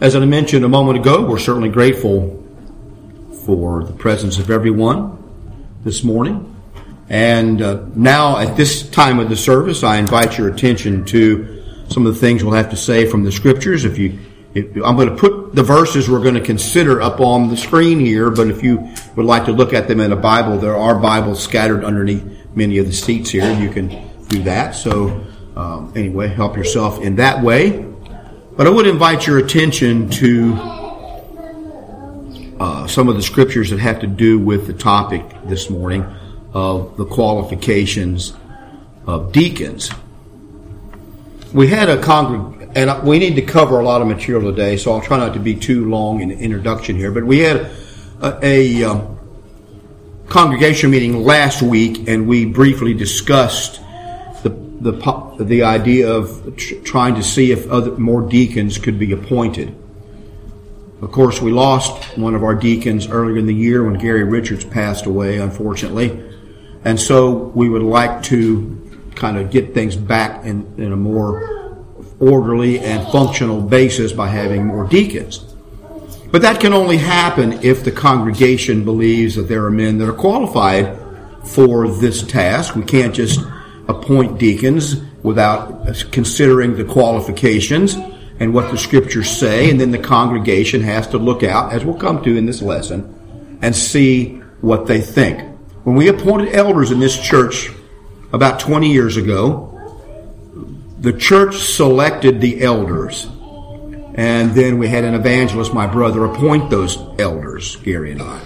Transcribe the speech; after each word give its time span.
As 0.00 0.16
I 0.16 0.24
mentioned 0.24 0.64
a 0.64 0.68
moment 0.68 0.98
ago, 0.98 1.24
we're 1.24 1.38
certainly 1.38 1.68
grateful 1.68 2.42
for 3.46 3.84
the 3.84 3.92
presence 3.92 4.38
of 4.38 4.50
everyone 4.50 5.16
this 5.84 6.02
morning. 6.02 6.60
And 7.08 7.62
uh, 7.62 7.84
now, 7.94 8.38
at 8.38 8.56
this 8.56 8.90
time 8.90 9.20
of 9.20 9.28
the 9.28 9.36
service, 9.36 9.84
I 9.84 9.98
invite 9.98 10.36
your 10.36 10.48
attention 10.48 11.04
to 11.06 11.84
some 11.90 12.06
of 12.06 12.14
the 12.14 12.18
things 12.18 12.42
we'll 12.42 12.54
have 12.54 12.70
to 12.70 12.76
say 12.76 13.06
from 13.06 13.22
the 13.22 13.30
scriptures. 13.30 13.84
If 13.84 13.96
you, 13.96 14.18
if, 14.52 14.74
I'm 14.84 14.96
going 14.96 15.10
to 15.10 15.16
put 15.16 15.54
the 15.54 15.62
verses 15.62 16.10
we're 16.10 16.22
going 16.22 16.34
to 16.34 16.40
consider 16.40 17.00
up 17.00 17.20
on 17.20 17.48
the 17.48 17.56
screen 17.56 18.00
here, 18.00 18.30
but 18.30 18.48
if 18.48 18.64
you 18.64 18.92
would 19.14 19.26
like 19.26 19.44
to 19.44 19.52
look 19.52 19.72
at 19.72 19.86
them 19.86 20.00
in 20.00 20.10
a 20.10 20.16
Bible, 20.16 20.58
there 20.58 20.76
are 20.76 20.98
Bibles 20.98 21.40
scattered 21.40 21.84
underneath 21.84 22.24
many 22.56 22.78
of 22.78 22.86
the 22.86 22.92
seats 22.92 23.30
here. 23.30 23.48
You 23.52 23.70
can 23.70 24.10
do 24.26 24.42
that. 24.42 24.74
So, 24.74 25.24
um, 25.54 25.92
anyway, 25.94 26.26
help 26.28 26.56
yourself 26.56 27.00
in 27.00 27.14
that 27.16 27.44
way. 27.44 27.93
But 28.56 28.68
I 28.68 28.70
would 28.70 28.86
invite 28.86 29.26
your 29.26 29.38
attention 29.38 30.10
to 30.10 30.54
uh, 32.60 32.86
some 32.86 33.08
of 33.08 33.16
the 33.16 33.22
scriptures 33.22 33.70
that 33.70 33.80
have 33.80 33.98
to 34.00 34.06
do 34.06 34.38
with 34.38 34.68
the 34.68 34.72
topic 34.72 35.24
this 35.46 35.68
morning 35.68 36.06
of 36.52 36.96
the 36.96 37.04
qualifications 37.04 38.32
of 39.08 39.32
deacons. 39.32 39.90
We 41.52 41.66
had 41.66 41.88
a 41.88 41.96
congreg, 41.96 42.70
and 42.76 43.02
we 43.02 43.18
need 43.18 43.34
to 43.34 43.42
cover 43.42 43.80
a 43.80 43.84
lot 43.84 44.00
of 44.00 44.06
material 44.06 44.52
today, 44.52 44.76
so 44.76 44.92
I'll 44.92 45.00
try 45.00 45.16
not 45.16 45.34
to 45.34 45.40
be 45.40 45.56
too 45.56 45.90
long 45.90 46.20
in 46.20 46.28
the 46.28 46.38
introduction 46.38 46.94
here. 46.94 47.10
But 47.10 47.24
we 47.24 47.40
had 47.40 47.72
a, 48.22 48.38
a 48.40 48.84
um, 48.84 49.18
congregation 50.28 50.92
meeting 50.92 51.24
last 51.24 51.60
week, 51.60 52.06
and 52.06 52.28
we 52.28 52.44
briefly 52.44 52.94
discussed 52.94 53.80
the 54.84 55.36
the 55.40 55.62
idea 55.62 56.12
of 56.12 56.56
tr- 56.56 56.74
trying 56.84 57.14
to 57.14 57.22
see 57.22 57.52
if 57.52 57.68
other 57.70 57.92
more 57.96 58.20
deacons 58.20 58.76
could 58.76 58.98
be 58.98 59.12
appointed. 59.12 59.74
Of 61.00 61.10
course, 61.10 61.40
we 61.40 61.50
lost 61.50 62.16
one 62.18 62.34
of 62.34 62.44
our 62.44 62.54
deacons 62.54 63.08
earlier 63.08 63.38
in 63.38 63.46
the 63.46 63.54
year 63.54 63.82
when 63.82 63.98
Gary 63.98 64.24
Richards 64.24 64.64
passed 64.64 65.06
away, 65.06 65.38
unfortunately. 65.38 66.22
And 66.84 67.00
so 67.00 67.32
we 67.54 67.68
would 67.68 67.82
like 67.82 68.22
to 68.24 68.80
kind 69.14 69.38
of 69.38 69.50
get 69.50 69.72
things 69.72 69.96
back 69.96 70.44
in, 70.44 70.74
in 70.76 70.92
a 70.92 70.96
more 70.96 71.82
orderly 72.20 72.80
and 72.80 73.10
functional 73.10 73.62
basis 73.62 74.12
by 74.12 74.28
having 74.28 74.66
more 74.66 74.86
deacons. 74.86 75.38
But 76.30 76.42
that 76.42 76.60
can 76.60 76.74
only 76.74 76.98
happen 76.98 77.64
if 77.64 77.84
the 77.84 77.92
congregation 77.92 78.84
believes 78.84 79.34
that 79.36 79.48
there 79.48 79.64
are 79.64 79.70
men 79.70 79.98
that 79.98 80.08
are 80.08 80.12
qualified 80.12 80.98
for 81.44 81.88
this 81.88 82.22
task. 82.22 82.74
We 82.74 82.84
can't 82.84 83.14
just 83.14 83.40
appoint 83.88 84.38
deacons 84.38 84.96
without 85.22 85.86
considering 86.10 86.76
the 86.76 86.84
qualifications 86.84 87.96
and 88.40 88.52
what 88.52 88.70
the 88.70 88.78
scriptures 88.78 89.30
say, 89.30 89.70
and 89.70 89.80
then 89.80 89.90
the 89.90 89.98
congregation 89.98 90.82
has 90.82 91.06
to 91.08 91.18
look 91.18 91.42
out, 91.42 91.72
as 91.72 91.84
we'll 91.84 91.94
come 91.94 92.22
to 92.22 92.36
in 92.36 92.46
this 92.46 92.60
lesson, 92.60 93.58
and 93.62 93.74
see 93.74 94.40
what 94.60 94.86
they 94.86 95.00
think. 95.00 95.40
When 95.84 95.96
we 95.96 96.08
appointed 96.08 96.54
elders 96.54 96.90
in 96.90 96.98
this 96.98 97.18
church 97.18 97.70
about 98.32 98.58
20 98.58 98.92
years 98.92 99.16
ago, 99.16 99.70
the 100.98 101.12
church 101.12 101.56
selected 101.56 102.40
the 102.40 102.62
elders. 102.62 103.28
And 104.14 104.52
then 104.52 104.78
we 104.78 104.88
had 104.88 105.04
an 105.04 105.14
evangelist, 105.14 105.74
my 105.74 105.86
brother, 105.86 106.24
appoint 106.24 106.70
those 106.70 106.96
elders, 107.18 107.76
Gary 107.76 108.12
and 108.12 108.22
I. 108.22 108.40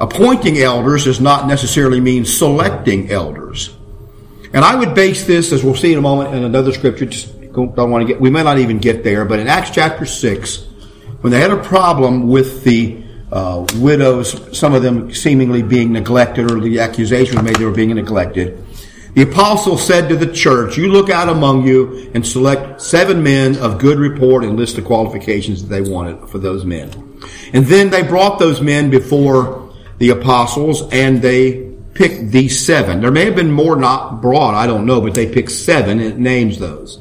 Appointing 0.00 0.58
elders 0.58 1.04
does 1.04 1.20
not 1.20 1.46
necessarily 1.46 2.00
mean 2.00 2.24
selecting 2.24 3.10
elders. 3.10 3.74
And 4.54 4.64
I 4.64 4.76
would 4.76 4.94
base 4.94 5.24
this, 5.24 5.50
as 5.50 5.64
we'll 5.64 5.74
see 5.74 5.92
in 5.92 5.98
a 5.98 6.00
moment 6.00 6.32
in 6.32 6.44
another 6.44 6.72
scripture, 6.72 7.06
just 7.06 7.52
don't, 7.52 7.90
want 7.90 8.06
to 8.06 8.06
get, 8.06 8.20
we 8.20 8.30
may 8.30 8.44
not 8.44 8.58
even 8.58 8.78
get 8.78 9.02
there, 9.02 9.24
but 9.24 9.40
in 9.40 9.48
Acts 9.48 9.70
chapter 9.70 10.06
6, 10.06 10.64
when 11.22 11.32
they 11.32 11.40
had 11.40 11.50
a 11.50 11.60
problem 11.60 12.28
with 12.28 12.62
the 12.62 13.02
uh, 13.32 13.66
widows, 13.78 14.56
some 14.56 14.72
of 14.72 14.84
them 14.84 15.12
seemingly 15.12 15.60
being 15.60 15.92
neglected, 15.92 16.52
or 16.52 16.60
the 16.60 16.78
accusation 16.78 17.44
made 17.44 17.56
they 17.56 17.64
were 17.64 17.72
being 17.72 17.92
neglected. 17.92 18.64
The 19.14 19.22
apostle 19.22 19.76
said 19.76 20.08
to 20.10 20.16
the 20.16 20.32
church, 20.32 20.76
You 20.76 20.86
look 20.86 21.10
out 21.10 21.28
among 21.28 21.66
you 21.66 22.12
and 22.14 22.24
select 22.24 22.80
seven 22.80 23.24
men 23.24 23.56
of 23.56 23.78
good 23.78 23.98
report 23.98 24.44
and 24.44 24.56
list 24.56 24.76
the 24.76 24.82
qualifications 24.82 25.62
that 25.62 25.68
they 25.68 25.88
wanted 25.88 26.28
for 26.28 26.38
those 26.38 26.64
men. 26.64 26.90
And 27.52 27.66
then 27.66 27.90
they 27.90 28.02
brought 28.02 28.38
those 28.38 28.60
men 28.60 28.88
before 28.88 29.74
the 29.98 30.10
apostles 30.10 30.88
and 30.92 31.20
they 31.20 31.73
picked 31.94 32.30
these 32.30 32.64
seven. 32.64 33.00
There 33.00 33.10
may 33.10 33.24
have 33.24 33.36
been 33.36 33.52
more 33.52 33.76
not 33.76 34.20
brought, 34.20 34.54
I 34.54 34.66
don't 34.66 34.84
know, 34.84 35.00
but 35.00 35.14
they 35.14 35.32
picked 35.32 35.52
seven 35.52 36.00
and 36.00 36.12
it 36.12 36.18
names 36.18 36.58
those. 36.58 36.98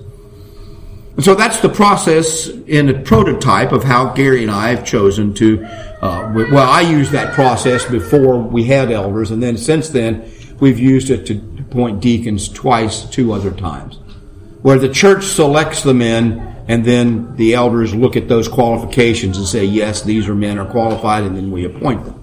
And 1.15 1.23
so 1.23 1.35
that's 1.35 1.59
the 1.59 1.69
process 1.69 2.47
in 2.47 2.89
a 2.89 2.99
prototype 3.01 3.71
of 3.71 3.83
how 3.83 4.13
Gary 4.13 4.41
and 4.41 4.51
I 4.51 4.69
have 4.69 4.83
chosen 4.83 5.33
to, 5.35 5.63
uh, 5.65 6.31
well, 6.33 6.69
I 6.69 6.81
used 6.81 7.11
that 7.11 7.33
process 7.33 7.85
before 7.85 8.39
we 8.39 8.63
had 8.63 8.91
elders, 8.91 9.29
and 9.29 9.41
then 9.41 9.57
since 9.57 9.89
then, 9.89 10.31
we've 10.59 10.79
used 10.79 11.11
it 11.11 11.27
to 11.27 11.33
appoint 11.59 12.01
deacons 12.01 12.49
twice, 12.49 13.05
two 13.05 13.31
other 13.31 13.51
times. 13.51 13.99
Where 14.63 14.79
the 14.79 14.89
church 14.89 15.25
selects 15.25 15.83
the 15.83 15.93
men, 15.93 16.65
and 16.67 16.83
then 16.83 17.35
the 17.35 17.53
elders 17.53 17.93
look 17.93 18.15
at 18.15 18.27
those 18.27 18.47
qualifications 18.47 19.37
and 19.37 19.45
say, 19.45 19.65
yes, 19.65 20.01
these 20.01 20.27
are 20.27 20.35
men 20.35 20.57
are 20.57 20.69
qualified, 20.69 21.25
and 21.25 21.37
then 21.37 21.51
we 21.51 21.65
appoint 21.65 22.05
them. 22.05 22.22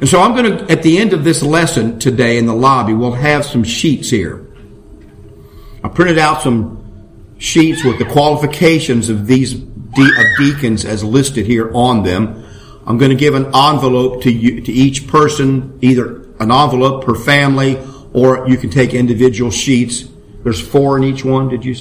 And 0.00 0.08
so 0.08 0.20
I'm 0.20 0.34
going 0.34 0.58
to, 0.58 0.70
at 0.70 0.82
the 0.82 0.98
end 0.98 1.14
of 1.14 1.24
this 1.24 1.42
lesson 1.42 1.98
today 1.98 2.36
in 2.36 2.46
the 2.46 2.54
lobby, 2.54 2.92
we'll 2.92 3.12
have 3.12 3.46
some 3.46 3.64
sheets 3.64 4.10
here. 4.10 4.46
I 5.82 5.88
printed 5.88 6.18
out 6.18 6.42
some 6.42 7.34
sheets 7.38 7.82
with 7.82 7.98
the 7.98 8.04
qualifications 8.04 9.08
of 9.08 9.26
these 9.26 9.54
de- 9.54 10.20
of 10.20 10.26
deacons 10.38 10.84
as 10.84 11.02
listed 11.02 11.46
here 11.46 11.70
on 11.74 12.02
them. 12.02 12.44
I'm 12.86 12.98
going 12.98 13.10
to 13.10 13.16
give 13.16 13.34
an 13.34 13.46
envelope 13.46 14.22
to 14.22 14.32
you, 14.32 14.60
to 14.60 14.72
each 14.72 15.08
person, 15.08 15.78
either 15.82 16.22
an 16.38 16.52
envelope 16.52 17.04
per 17.04 17.14
family, 17.14 17.78
or 18.12 18.48
you 18.48 18.56
can 18.58 18.70
take 18.70 18.94
individual 18.94 19.50
sheets. 19.50 20.04
There's 20.44 20.60
four 20.60 20.98
in 20.98 21.04
each 21.04 21.24
one. 21.24 21.48
Did 21.48 21.64
you? 21.64 21.74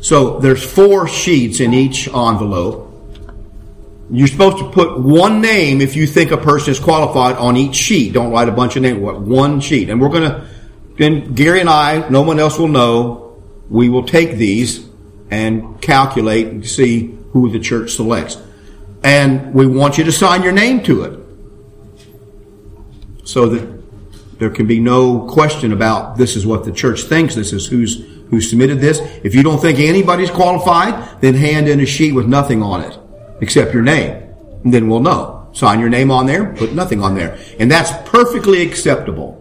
So 0.00 0.40
there's 0.40 0.62
four 0.62 1.06
sheets 1.08 1.60
in 1.60 1.72
each 1.72 2.08
envelope. 2.08 2.91
You're 4.14 4.28
supposed 4.28 4.58
to 4.58 4.70
put 4.70 5.00
one 5.00 5.40
name 5.40 5.80
if 5.80 5.96
you 5.96 6.06
think 6.06 6.32
a 6.32 6.36
person 6.36 6.70
is 6.70 6.78
qualified 6.78 7.36
on 7.36 7.56
each 7.56 7.74
sheet. 7.74 8.12
Don't 8.12 8.30
write 8.30 8.46
a 8.46 8.52
bunch 8.52 8.76
of 8.76 8.82
names. 8.82 8.98
What 8.98 9.22
one 9.22 9.58
sheet? 9.60 9.88
And 9.88 9.98
we're 9.98 10.10
going 10.10 10.30
to. 10.30 10.46
Then 10.98 11.32
Gary 11.32 11.60
and 11.60 11.70
I, 11.70 12.06
no 12.10 12.20
one 12.20 12.38
else 12.38 12.58
will 12.58 12.68
know. 12.68 13.42
We 13.70 13.88
will 13.88 14.04
take 14.04 14.36
these 14.36 14.86
and 15.30 15.80
calculate 15.80 16.48
and 16.48 16.66
see 16.66 17.18
who 17.32 17.50
the 17.50 17.58
church 17.58 17.92
selects. 17.92 18.36
And 19.02 19.54
we 19.54 19.66
want 19.66 19.96
you 19.96 20.04
to 20.04 20.12
sign 20.12 20.42
your 20.42 20.52
name 20.52 20.82
to 20.82 21.04
it 21.04 21.18
so 23.24 23.48
that 23.48 23.82
there 24.38 24.50
can 24.50 24.66
be 24.66 24.78
no 24.78 25.26
question 25.26 25.72
about 25.72 26.18
this 26.18 26.36
is 26.36 26.44
what 26.44 26.66
the 26.66 26.72
church 26.72 27.04
thinks, 27.04 27.34
this 27.34 27.54
is 27.54 27.66
who's 27.66 28.04
who 28.28 28.42
submitted 28.42 28.78
this. 28.78 28.98
If 29.24 29.34
you 29.34 29.42
don't 29.42 29.58
think 29.58 29.78
anybody's 29.78 30.30
qualified, 30.30 31.22
then 31.22 31.32
hand 31.32 31.66
in 31.66 31.80
a 31.80 31.86
sheet 31.86 32.12
with 32.12 32.26
nothing 32.26 32.62
on 32.62 32.82
it 32.82 32.98
except 33.42 33.74
your 33.74 33.82
name. 33.82 34.22
And 34.64 34.72
then 34.72 34.88
we'll 34.88 35.00
know. 35.00 35.50
Sign 35.52 35.80
your 35.80 35.90
name 35.90 36.10
on 36.10 36.24
there, 36.24 36.54
put 36.54 36.72
nothing 36.72 37.02
on 37.02 37.14
there. 37.14 37.38
And 37.58 37.70
that's 37.70 37.92
perfectly 38.08 38.62
acceptable. 38.62 39.38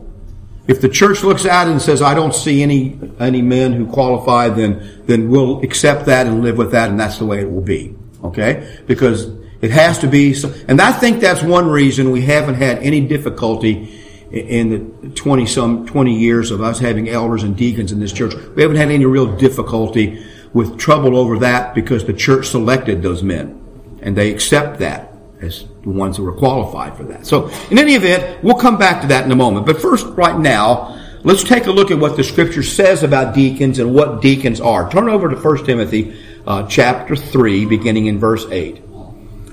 If 0.67 0.81
the 0.81 0.89
church 0.89 1.23
looks 1.23 1.45
at 1.45 1.67
it 1.67 1.71
and 1.71 1.81
says, 1.81 2.01
I 2.01 2.13
don't 2.13 2.35
see 2.35 2.61
any, 2.61 2.99
any 3.19 3.41
men 3.41 3.71
who 3.71 3.87
qualify, 3.87 4.49
then, 4.49 5.03
then 5.05 5.29
we'll 5.29 5.61
accept 5.61 6.07
that 6.07 6.27
and 6.27 6.43
live 6.43 6.57
with 6.57 6.71
that 6.71 6.89
and 6.89 6.99
that's 6.99 7.17
the 7.17 7.25
way 7.25 7.39
it 7.39 7.49
will 7.49 7.61
be. 7.61 7.95
Okay? 8.23 8.77
Because 8.87 9.27
it 9.61 9.71
has 9.71 9.99
to 9.99 10.07
be, 10.07 10.35
and 10.67 10.81
I 10.81 10.91
think 10.91 11.21
that's 11.21 11.43
one 11.43 11.69
reason 11.69 12.11
we 12.11 12.21
haven't 12.21 12.55
had 12.55 12.79
any 12.79 13.01
difficulty 13.07 13.99
in 14.31 15.01
the 15.01 15.09
20 15.09 15.45
some, 15.45 15.85
20 15.85 16.17
years 16.17 16.51
of 16.51 16.61
us 16.61 16.79
having 16.79 17.07
elders 17.09 17.43
and 17.43 17.55
deacons 17.55 17.91
in 17.91 17.99
this 17.99 18.11
church. 18.11 18.33
We 18.55 18.63
haven't 18.63 18.77
had 18.77 18.89
any 18.89 19.05
real 19.05 19.35
difficulty 19.37 20.25
with 20.53 20.77
trouble 20.77 21.15
over 21.15 21.39
that 21.39 21.75
because 21.75 22.05
the 22.05 22.13
church 22.13 22.47
selected 22.47 23.01
those 23.01 23.23
men 23.23 23.60
and 24.01 24.15
they 24.15 24.31
accept 24.31 24.79
that 24.79 25.13
as 25.41 25.65
the 25.83 25.89
ones 25.89 26.17
who 26.17 26.27
are 26.27 26.33
qualified 26.33 26.95
for 26.95 27.03
that. 27.05 27.25
So, 27.25 27.49
in 27.69 27.79
any 27.79 27.95
event, 27.95 28.43
we'll 28.43 28.55
come 28.55 28.77
back 28.77 29.01
to 29.01 29.07
that 29.07 29.25
in 29.25 29.31
a 29.31 29.35
moment. 29.35 29.65
But 29.65 29.81
first, 29.81 30.05
right 30.07 30.37
now, 30.37 30.99
let's 31.23 31.43
take 31.43 31.65
a 31.65 31.71
look 31.71 31.89
at 31.91 31.97
what 31.97 32.15
the 32.15 32.23
scripture 32.23 32.63
says 32.63 33.03
about 33.03 33.33
deacons 33.33 33.79
and 33.79 33.93
what 33.93 34.21
deacons 34.21 34.61
are. 34.61 34.89
Turn 34.91 35.09
over 35.09 35.29
to 35.29 35.35
1 35.35 35.65
Timothy 35.65 36.15
uh, 36.45 36.67
chapter 36.67 37.15
3, 37.15 37.65
beginning 37.65 38.05
in 38.05 38.19
verse 38.19 38.45
8. 38.51 38.83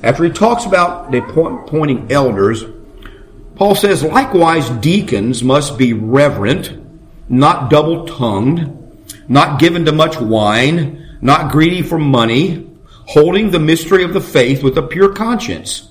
After 0.03 0.25
he 0.25 0.31
talks 0.31 0.65
about 0.65 1.11
the 1.11 1.19
appointing 1.19 2.13
elders, 2.13 2.65
Paul 3.57 3.75
says, 3.75 4.05
likewise, 4.05 4.71
deacons 4.71 5.43
must 5.43 5.77
be 5.77 5.93
reverent, 5.93 6.73
not 7.29 7.71
double 7.71 8.07
tongued, 8.07 8.75
not 9.29 9.59
given 9.59 9.85
to 9.87 9.93
much 9.93 10.21
wine, 10.21 11.19
not 11.21 11.51
greedy 11.51 11.83
for 11.83 11.99
money, 11.99 12.68
holding 13.09 13.51
the 13.51 13.59
mystery 13.59 14.05
of 14.05 14.13
the 14.13 14.21
faith 14.21 14.63
with 14.63 14.77
a 14.77 14.83
pure 14.83 15.15
conscience. 15.15 15.89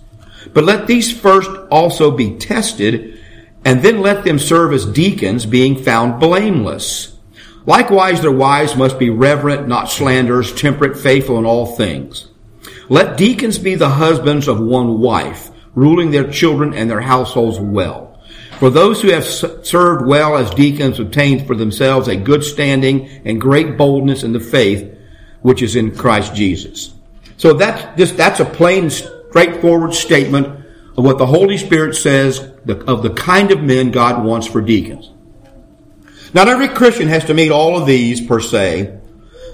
But 0.54 0.66
let 0.66 0.86
these 0.86 1.12
first 1.12 1.50
also 1.72 2.12
be 2.12 2.38
tested, 2.38 3.20
and 3.66 3.82
then 3.82 4.02
let 4.02 4.24
them 4.24 4.38
serve 4.38 4.72
as 4.72 4.86
deacons, 4.86 5.48
being 5.48 5.82
found 5.82 6.20
blameless. 6.20 7.18
Likewise, 7.66 8.22
their 8.22 8.32
wives 8.32 8.76
must 8.76 9.00
be 9.00 9.10
reverent, 9.10 9.68
not 9.68 9.90
slanderers, 9.90 10.54
temperate, 10.54 10.96
faithful 10.96 11.40
in 11.40 11.46
all 11.46 11.66
things. 11.66 12.28
Let 12.88 13.18
deacons 13.18 13.58
be 13.58 13.74
the 13.74 13.90
husbands 13.90 14.48
of 14.48 14.60
one 14.60 15.00
wife, 15.00 15.50
ruling 15.74 16.12
their 16.12 16.32
children 16.32 16.76
and 16.76 16.88
their 16.88 17.02
households 17.02 17.60
well. 17.60 18.22
For 18.60 18.70
those 18.70 19.02
who 19.02 19.10
have 19.10 19.26
served 19.26 20.06
well 20.06 20.38
as 20.38 20.52
deacons 20.52 21.00
obtained 21.00 21.48
for 21.48 21.56
themselves 21.56 22.08
a 22.08 22.16
good 22.16 22.44
standing 22.44 23.08
and 23.26 23.42
great 23.42 23.76
boldness 23.76 24.24
in 24.24 24.34
the 24.34 24.40
faith 24.40 24.96
which 25.42 25.64
is 25.64 25.76
in 25.76 25.96
Christ 25.96 26.36
Jesus. 26.36 26.94
So 27.38 27.54
that's 27.54 27.98
just, 27.98 28.18
that's 28.18 28.40
a 28.40 28.46
plain, 28.46 28.90
straightforward 28.90 29.94
statement 29.94 30.66
of 30.98 31.04
what 31.04 31.20
the 31.20 31.26
Holy 31.26 31.58
Spirit 31.58 31.96
says 31.96 32.40
of 32.40 33.04
the 33.04 33.14
kind 33.16 33.52
of 33.52 33.62
men 33.62 33.92
God 33.92 34.26
wants 34.26 34.48
for 34.48 34.62
deacons. 34.62 35.12
Not 36.34 36.48
every 36.48 36.68
Christian 36.68 37.08
has 37.08 37.26
to 37.26 37.34
meet 37.34 37.52
all 37.52 37.78
of 37.78 37.86
these 37.88 38.20
per 38.20 38.40
se, 38.40 39.00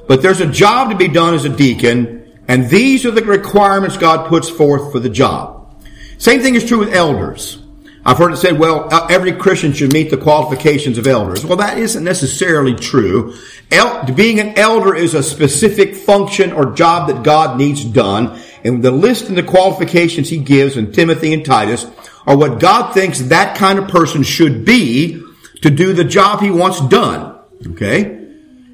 but 0.08 0.22
there's 0.22 0.42
a 0.42 0.48
job 0.48 0.90
to 0.90 0.98
be 0.98 1.08
done 1.08 1.34
as 1.34 1.46
a 1.46 1.50
deacon, 1.50 2.40
and 2.48 2.70
these 2.70 3.06
are 3.06 3.12
the 3.12 3.24
requirements 3.24 3.98
God 3.98 4.28
puts 4.28 4.50
forth 4.50 4.92
for 4.92 5.00
the 5.00 5.10
job. 5.10 5.76
Same 6.18 6.42
thing 6.42 6.56
is 6.56 6.66
true 6.66 6.80
with 6.80 6.94
elders. 6.94 7.63
I've 8.06 8.18
heard 8.18 8.34
it 8.34 8.38
said, 8.38 8.60
well, 8.60 8.94
uh, 8.94 9.08
every 9.10 9.32
Christian 9.32 9.72
should 9.72 9.94
meet 9.94 10.10
the 10.10 10.18
qualifications 10.18 10.98
of 10.98 11.08
elders. 11.08 11.46
Well, 11.46 11.58
that 11.58 11.78
isn't 11.78 12.04
necessarily 12.04 12.76
true. 12.76 13.36
El- 13.72 14.14
being 14.14 14.42
an 14.42 14.58
elder 14.58 14.94
is 14.94 15.14
a 15.14 15.24
specific 15.24 15.96
function 15.96 16.52
or 16.52 16.74
job 16.74 17.08
that 17.08 17.24
God 17.24 17.58
needs 17.58 17.86
done. 17.86 18.38
And 18.66 18.84
the 18.84 18.92
list 18.92 19.30
and 19.30 19.38
the 19.38 19.44
qualifications 19.44 20.30
he 20.30 20.38
gives 20.38 20.76
in 20.76 20.92
Timothy 20.92 21.34
and 21.34 21.46
Titus 21.46 21.86
are 22.28 22.38
what 22.38 22.60
God 22.60 22.94
thinks 22.94 23.20
that 23.20 23.58
kind 23.58 23.80
of 23.80 23.88
person 23.88 24.24
should 24.24 24.66
be 24.66 25.24
to 25.62 25.70
do 25.70 25.94
the 25.94 26.04
job 26.04 26.42
he 26.42 26.52
wants 26.52 26.82
done. 26.88 27.40
Okay? 27.68 28.20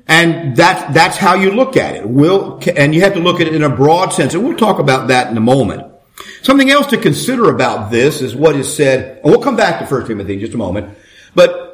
And 0.08 0.56
that's, 0.56 0.92
that's 0.96 1.18
how 1.18 1.36
you 1.36 1.52
look 1.52 1.78
at 1.78 1.96
it. 1.96 2.10
Will, 2.10 2.60
and 2.76 2.96
you 2.96 3.02
have 3.02 3.14
to 3.14 3.20
look 3.20 3.40
at 3.42 3.48
it 3.48 3.54
in 3.54 3.62
a 3.62 3.70
broad 3.70 4.10
sense. 4.10 4.34
And 4.34 4.44
we'll 4.44 4.58
talk 4.58 4.80
about 4.80 5.10
that 5.10 5.30
in 5.30 5.38
a 5.38 5.42
moment. 5.42 5.89
Something 6.42 6.70
else 6.70 6.88
to 6.88 6.98
consider 6.98 7.50
about 7.50 7.92
this 7.92 8.22
is 8.22 8.36
what 8.36 8.56
is 8.56 8.74
said, 8.74 9.20
and 9.24 9.32
we'll 9.32 9.42
come 9.42 9.56
back 9.56 9.80
to 9.80 9.94
1 9.94 10.08
Timothy 10.08 10.34
in 10.34 10.40
just 10.40 10.54
a 10.54 10.58
moment, 10.58 10.98
but 11.36 11.66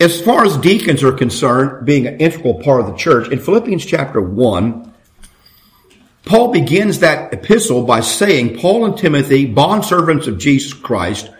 as 0.00 0.20
far 0.20 0.44
as 0.44 0.56
deacons 0.58 1.02
are 1.02 1.12
concerned, 1.12 1.84
being 1.84 2.06
an 2.06 2.18
integral 2.18 2.62
part 2.62 2.80
of 2.80 2.86
the 2.86 2.96
church, 2.96 3.28
in 3.28 3.40
Philippians 3.40 3.84
chapter 3.84 4.20
1, 4.20 4.94
Paul 6.24 6.52
begins 6.52 7.00
that 7.00 7.32
epistle 7.32 7.84
by 7.84 8.00
saying, 8.00 8.58
Paul 8.58 8.84
and 8.84 8.96
Timothy, 8.96 9.52
bondservants 9.52 10.26
of 10.26 10.38
Jesus 10.38 10.72
Christ, 10.72 11.30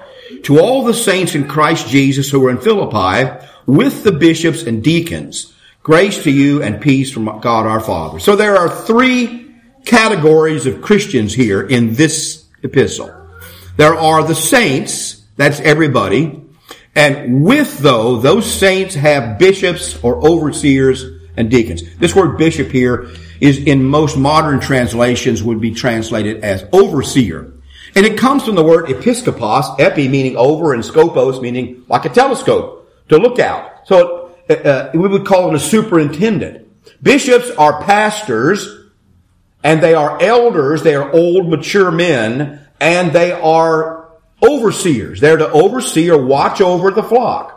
to 0.45 0.59
all 0.59 0.85
the 0.85 0.95
saints 0.95 1.35
in 1.35 1.47
Christ 1.47 1.89
Jesus 1.89 2.31
who 2.31 2.47
are 2.47 2.51
in 2.51 2.59
Philippi, 2.59 3.47
with 3.67 4.03
the 4.03 4.13
bishops 4.13 4.63
and 4.63 4.83
deacons, 4.83 5.55
grace 5.83 6.23
to 6.25 6.31
you 6.31 6.63
and 6.63 6.81
peace 6.81 7.11
from 7.11 7.27
God 7.41 7.67
our 7.67 7.81
Father. 7.81 8.19
So 8.19 8.35
there 8.35 8.57
are 8.57 8.69
three 8.69 9.55
categories 9.85 10.67
of 10.67 10.83
Christians 10.83 11.35
here 11.35 11.63
in 11.63 11.95
this 11.95 12.38
epistle. 12.63 13.15
There 13.77 13.95
are 13.95 14.23
the 14.25 14.35
saints, 14.35 15.25
that's 15.37 15.61
everybody, 15.61 16.43
and 16.95 17.45
with 17.45 17.79
though, 17.79 18.17
those 18.17 18.51
saints 18.51 18.95
have 18.97 19.39
bishops 19.39 20.03
or 20.03 20.17
overseers 20.27 21.05
and 21.37 21.51
deacons. 21.51 21.83
This 21.97 22.15
word 22.15 22.37
bishop 22.39 22.71
here 22.71 23.11
is 23.41 23.59
in 23.59 23.85
most 23.85 24.17
modern 24.17 24.59
translations 24.59 25.43
would 25.43 25.61
be 25.61 25.73
translated 25.73 26.43
as 26.43 26.65
overseer. 26.73 27.53
And 27.95 28.05
it 28.05 28.19
comes 28.19 28.45
from 28.45 28.57
the 28.57 28.65
word 28.65 28.87
episkopos, 28.87 29.79
epi 29.79 30.09
meaning 30.09 30.37
over 30.37 30.75
and 30.75 30.83
scopos 30.83 31.41
meaning 31.41 31.85
like 31.89 32.05
a 32.05 32.09
telescope 32.09 32.91
to 33.09 33.17
look 33.17 33.39
out. 33.39 33.87
So 33.87 34.35
uh, 34.51 34.55
uh 34.55 34.91
we 34.93 35.07
would 35.07 35.25
call 35.25 35.49
it 35.51 35.55
a 35.55 35.61
superintendent. 35.61 36.67
Bishops 37.01 37.51
are 37.51 37.83
pastors 37.85 38.78
and 39.63 39.83
they 39.83 39.95
are 39.95 40.21
elders, 40.23 40.83
they 40.83 40.95
are 40.95 41.11
old, 41.13 41.49
mature 41.49 41.91
men, 41.91 42.67
and 42.81 43.13
they 43.13 43.33
are 43.33 44.09
overseers. 44.43 45.21
They're 45.21 45.37
to 45.37 45.51
oversee 45.51 46.11
or 46.11 46.25
watch 46.25 46.61
over 46.61 46.91
the 46.91 47.03
flock. 47.03 47.55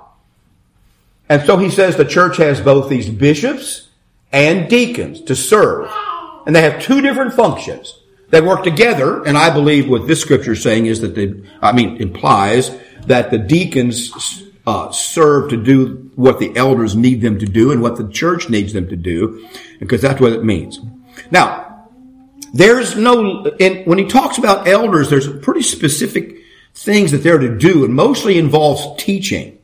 And 1.29 1.43
so 1.45 1.57
he 1.57 1.69
says 1.69 1.95
the 1.95 2.05
church 2.05 2.37
has 2.37 2.59
both 2.59 2.89
these 2.89 3.09
bishops 3.09 3.87
and 4.31 4.69
deacons 4.69 5.21
to 5.21 5.35
serve. 5.35 5.89
And 6.45 6.55
they 6.55 6.61
have 6.61 6.81
two 6.81 7.01
different 7.01 7.33
functions. 7.33 7.97
They 8.29 8.41
work 8.41 8.63
together, 8.63 9.23
and 9.23 9.37
I 9.37 9.53
believe 9.53 9.89
what 9.89 10.07
this 10.07 10.21
scripture 10.21 10.53
is 10.53 10.63
saying 10.63 10.85
is 10.85 11.01
that 11.01 11.15
they, 11.15 11.33
I 11.61 11.73
mean, 11.73 11.97
implies 11.97 12.75
that 13.05 13.29
the 13.29 13.37
deacons 13.37 14.43
uh, 14.65 14.91
serve 14.91 15.49
to 15.49 15.61
do 15.61 16.11
what 16.15 16.39
the 16.39 16.55
elders 16.55 16.95
need 16.95 17.21
them 17.21 17.39
to 17.39 17.45
do 17.45 17.71
and 17.71 17.81
what 17.81 17.97
the 17.97 18.07
church 18.07 18.49
needs 18.49 18.71
them 18.73 18.87
to 18.87 18.95
do, 18.95 19.47
because 19.79 20.01
that's 20.01 20.21
what 20.21 20.31
it 20.31 20.43
means. 20.45 20.79
Now, 21.29 21.60
there's 22.53 22.95
no, 22.95 23.45
and 23.59 23.85
when 23.85 23.97
he 23.97 24.05
talks 24.05 24.37
about 24.37 24.67
elders, 24.67 25.09
there's 25.09 25.27
pretty 25.39 25.61
specific 25.61 26.37
things 26.73 27.11
that 27.11 27.19
they're 27.19 27.37
to 27.37 27.57
do 27.57 27.85
and 27.85 27.93
mostly 27.93 28.37
involves 28.37 29.01
teaching. 29.01 29.57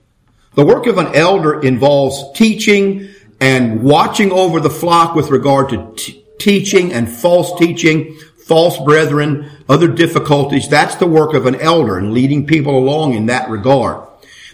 The 0.56 0.66
work 0.66 0.88
of 0.88 0.98
an 0.98 1.16
elder 1.16 1.62
involves 1.62 2.32
teaching 2.34 3.10
and 3.40 3.84
watching 3.84 4.32
over 4.32 4.60
the 4.60 4.70
flock 4.70 5.16
with 5.16 5.30
regard 5.30 5.70
to 5.70 5.94
t- 5.96 6.24
teaching 6.40 6.94
and 6.94 7.10
false 7.10 7.58
teaching, 7.60 8.18
false 8.46 8.78
brethren, 8.80 9.52
other 9.70 9.88
difficulties. 9.88 10.68
That's 10.68 10.96
the 10.96 11.08
work 11.08 11.34
of 11.34 11.46
an 11.46 11.56
elder 11.56 11.98
and 11.98 12.14
leading 12.14 12.48
people 12.48 12.78
along 12.78 13.14
in 13.14 13.28
that 13.28 13.50
regard. 13.50 14.08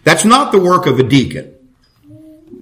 That's 0.03 0.25
not 0.25 0.51
the 0.51 0.59
work 0.59 0.87
of 0.87 0.99
a 0.99 1.03
deacon. 1.03 1.52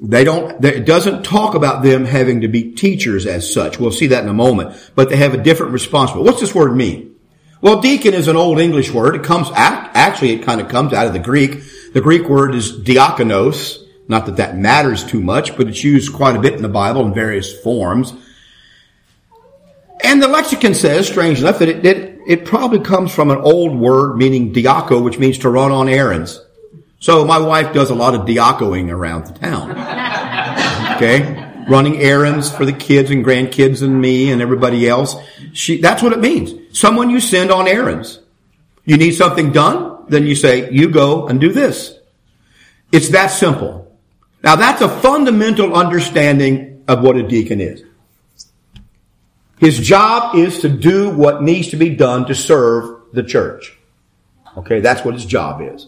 They 0.03 0.23
don't, 0.23 0.65
it 0.65 0.85
doesn't 0.85 1.23
talk 1.23 1.53
about 1.53 1.83
them 1.83 2.05
having 2.05 2.41
to 2.41 2.47
be 2.47 2.71
teachers 2.71 3.27
as 3.27 3.53
such. 3.53 3.79
We'll 3.79 3.91
see 3.91 4.07
that 4.07 4.23
in 4.23 4.29
a 4.29 4.33
moment. 4.33 4.75
But 4.95 5.09
they 5.09 5.17
have 5.17 5.35
a 5.35 5.37
different 5.37 5.73
responsibility. 5.73 6.27
What's 6.27 6.41
this 6.41 6.55
word 6.55 6.75
mean? 6.75 7.15
Well, 7.61 7.81
deacon 7.81 8.15
is 8.15 8.27
an 8.27 8.35
old 8.35 8.59
English 8.59 8.91
word. 8.91 9.15
It 9.15 9.23
comes, 9.23 9.49
actually, 9.53 10.31
it 10.31 10.43
kind 10.43 10.59
of 10.59 10.69
comes 10.69 10.93
out 10.93 11.05
of 11.05 11.13
the 11.13 11.19
Greek. 11.19 11.61
The 11.93 12.01
Greek 12.01 12.27
word 12.27 12.55
is 12.55 12.81
diakonos. 12.81 13.77
Not 14.07 14.25
that 14.25 14.37
that 14.37 14.57
matters 14.57 15.03
too 15.03 15.21
much, 15.21 15.55
but 15.55 15.67
it's 15.67 15.83
used 15.83 16.11
quite 16.13 16.35
a 16.35 16.41
bit 16.41 16.53
in 16.53 16.63
the 16.63 16.67
Bible 16.67 17.05
in 17.05 17.13
various 17.13 17.53
forms. 17.61 18.11
And 20.03 20.21
the 20.21 20.27
lexicon 20.27 20.73
says, 20.73 21.07
strange 21.07 21.39
enough, 21.39 21.59
that 21.59 21.69
it, 21.69 21.85
it, 21.85 22.19
it 22.27 22.45
probably 22.45 22.79
comes 22.79 23.13
from 23.13 23.29
an 23.29 23.37
old 23.37 23.77
word 23.77 24.17
meaning 24.17 24.51
diaco, 24.51 25.03
which 25.03 25.19
means 25.19 25.37
to 25.39 25.49
run 25.49 25.71
on 25.71 25.87
errands. 25.87 26.41
So 27.01 27.25
my 27.25 27.39
wife 27.39 27.73
does 27.73 27.89
a 27.89 27.95
lot 27.95 28.13
of 28.13 28.21
diacoing 28.21 28.89
around 28.89 29.25
the 29.25 29.33
town. 29.33 29.75
Okay? 30.95 31.63
Running 31.67 31.97
errands 31.97 32.51
for 32.51 32.63
the 32.63 32.73
kids 32.73 33.09
and 33.09 33.25
grandkids 33.25 33.81
and 33.81 33.99
me 33.99 34.29
and 34.31 34.39
everybody 34.39 34.87
else. 34.87 35.15
She, 35.51 35.81
that's 35.81 36.03
what 36.03 36.13
it 36.13 36.19
means. 36.19 36.77
Someone 36.77 37.09
you 37.09 37.19
send 37.19 37.49
on 37.49 37.67
errands. 37.67 38.19
You 38.85 38.97
need 38.97 39.13
something 39.13 39.51
done? 39.51 40.05
Then 40.09 40.27
you 40.27 40.35
say, 40.35 40.69
you 40.69 40.89
go 40.89 41.27
and 41.27 41.41
do 41.41 41.51
this. 41.51 41.97
It's 42.91 43.09
that 43.09 43.27
simple. 43.27 43.97
Now 44.43 44.55
that's 44.57 44.81
a 44.81 44.89
fundamental 44.89 45.73
understanding 45.73 46.83
of 46.87 47.01
what 47.01 47.15
a 47.15 47.27
deacon 47.27 47.61
is. 47.61 47.83
His 49.57 49.79
job 49.79 50.35
is 50.35 50.59
to 50.59 50.69
do 50.69 51.09
what 51.09 51.41
needs 51.41 51.69
to 51.69 51.77
be 51.77 51.89
done 51.89 52.27
to 52.27 52.35
serve 52.35 53.11
the 53.11 53.23
church. 53.23 53.75
Okay, 54.55 54.81
that's 54.81 55.03
what 55.03 55.15
his 55.15 55.25
job 55.25 55.61
is. 55.61 55.87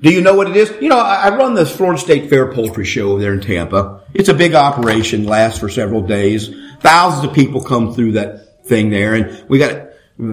Do 0.00 0.10
you 0.10 0.22
know 0.22 0.34
what 0.34 0.48
it 0.48 0.56
is? 0.56 0.72
You 0.80 0.88
know, 0.88 0.98
I, 0.98 1.34
run 1.36 1.54
this 1.54 1.74
Florida 1.74 2.00
State 2.00 2.30
Fair 2.30 2.52
poultry 2.52 2.86
show 2.86 3.12
over 3.12 3.20
there 3.20 3.34
in 3.34 3.40
Tampa. 3.40 4.02
It's 4.14 4.30
a 4.30 4.34
big 4.34 4.54
operation, 4.54 5.24
lasts 5.24 5.58
for 5.58 5.68
several 5.68 6.00
days. 6.00 6.48
Thousands 6.80 7.24
of 7.26 7.34
people 7.34 7.62
come 7.62 7.92
through 7.92 8.12
that 8.12 8.64
thing 8.64 8.88
there, 8.88 9.14
and 9.14 9.44
we 9.48 9.58
got 9.58 9.90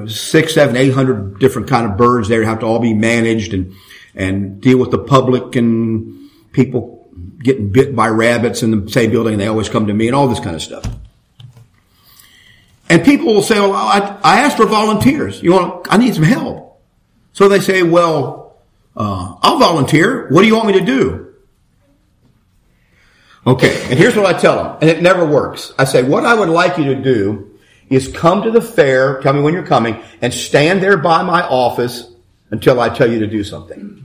six, 0.07 0.53
seven, 0.53 0.77
eight 0.77 0.93
hundred 0.93 1.39
different 1.39 1.67
kind 1.67 1.89
of 1.89 1.97
birds 1.97 2.29
there 2.29 2.43
have 2.43 2.59
to 2.59 2.65
all 2.65 2.79
be 2.79 2.93
managed 2.93 3.53
and 3.53 3.73
and 4.15 4.61
deal 4.61 4.77
with 4.77 4.91
the 4.91 4.97
public 4.97 5.55
and 5.55 6.29
people 6.53 7.09
getting 7.43 7.69
bit 7.69 7.95
by 7.95 8.07
rabbits 8.07 8.63
in 8.63 8.85
the 8.85 8.89
same 8.89 9.11
building. 9.11 9.33
And 9.33 9.41
they 9.41 9.47
always 9.47 9.69
come 9.69 9.87
to 9.87 9.93
me 9.93 10.07
and 10.07 10.15
all 10.15 10.29
this 10.29 10.39
kind 10.39 10.55
of 10.55 10.61
stuff. 10.61 10.85
And 12.89 13.03
people 13.03 13.33
will 13.33 13.43
say, 13.43 13.59
"Well, 13.59 13.73
I, 13.73 14.17
I 14.23 14.39
asked 14.41 14.55
for 14.55 14.65
volunteers. 14.65 15.43
You 15.43 15.51
want? 15.51 15.87
I 15.91 15.97
need 15.97 16.15
some 16.15 16.23
help." 16.23 16.81
So 17.33 17.49
they 17.49 17.59
say, 17.59 17.83
"Well." 17.83 18.46
Uh, 18.97 19.35
I'll 19.43 19.59
volunteer. 19.59 20.27
What 20.29 20.41
do 20.41 20.47
you 20.47 20.55
want 20.55 20.67
me 20.67 20.73
to 20.73 20.85
do? 20.85 21.35
Okay, 23.45 23.81
and 23.89 23.97
here's 23.97 24.15
what 24.15 24.25
I 24.25 24.37
tell 24.37 24.61
them, 24.61 24.77
and 24.81 24.89
it 24.89 25.01
never 25.01 25.25
works. 25.25 25.71
I 25.79 25.85
say, 25.85 26.03
what 26.03 26.25
I 26.25 26.33
would 26.33 26.49
like 26.49 26.77
you 26.77 26.95
to 26.95 26.95
do 26.95 27.57
is 27.89 28.09
come 28.09 28.41
to 28.43 28.51
the 28.51 28.59
fair, 28.59 29.21
tell 29.21 29.31
me 29.31 29.39
when 29.39 29.53
you're 29.53 29.65
coming, 29.65 30.03
and 30.21 30.33
stand 30.33 30.83
there 30.83 30.97
by 30.97 31.21
my 31.21 31.43
office 31.43 32.11
until 32.51 32.81
I 32.81 32.89
tell 32.89 33.09
you 33.09 33.19
to 33.19 33.27
do 33.27 33.45
something. 33.45 34.03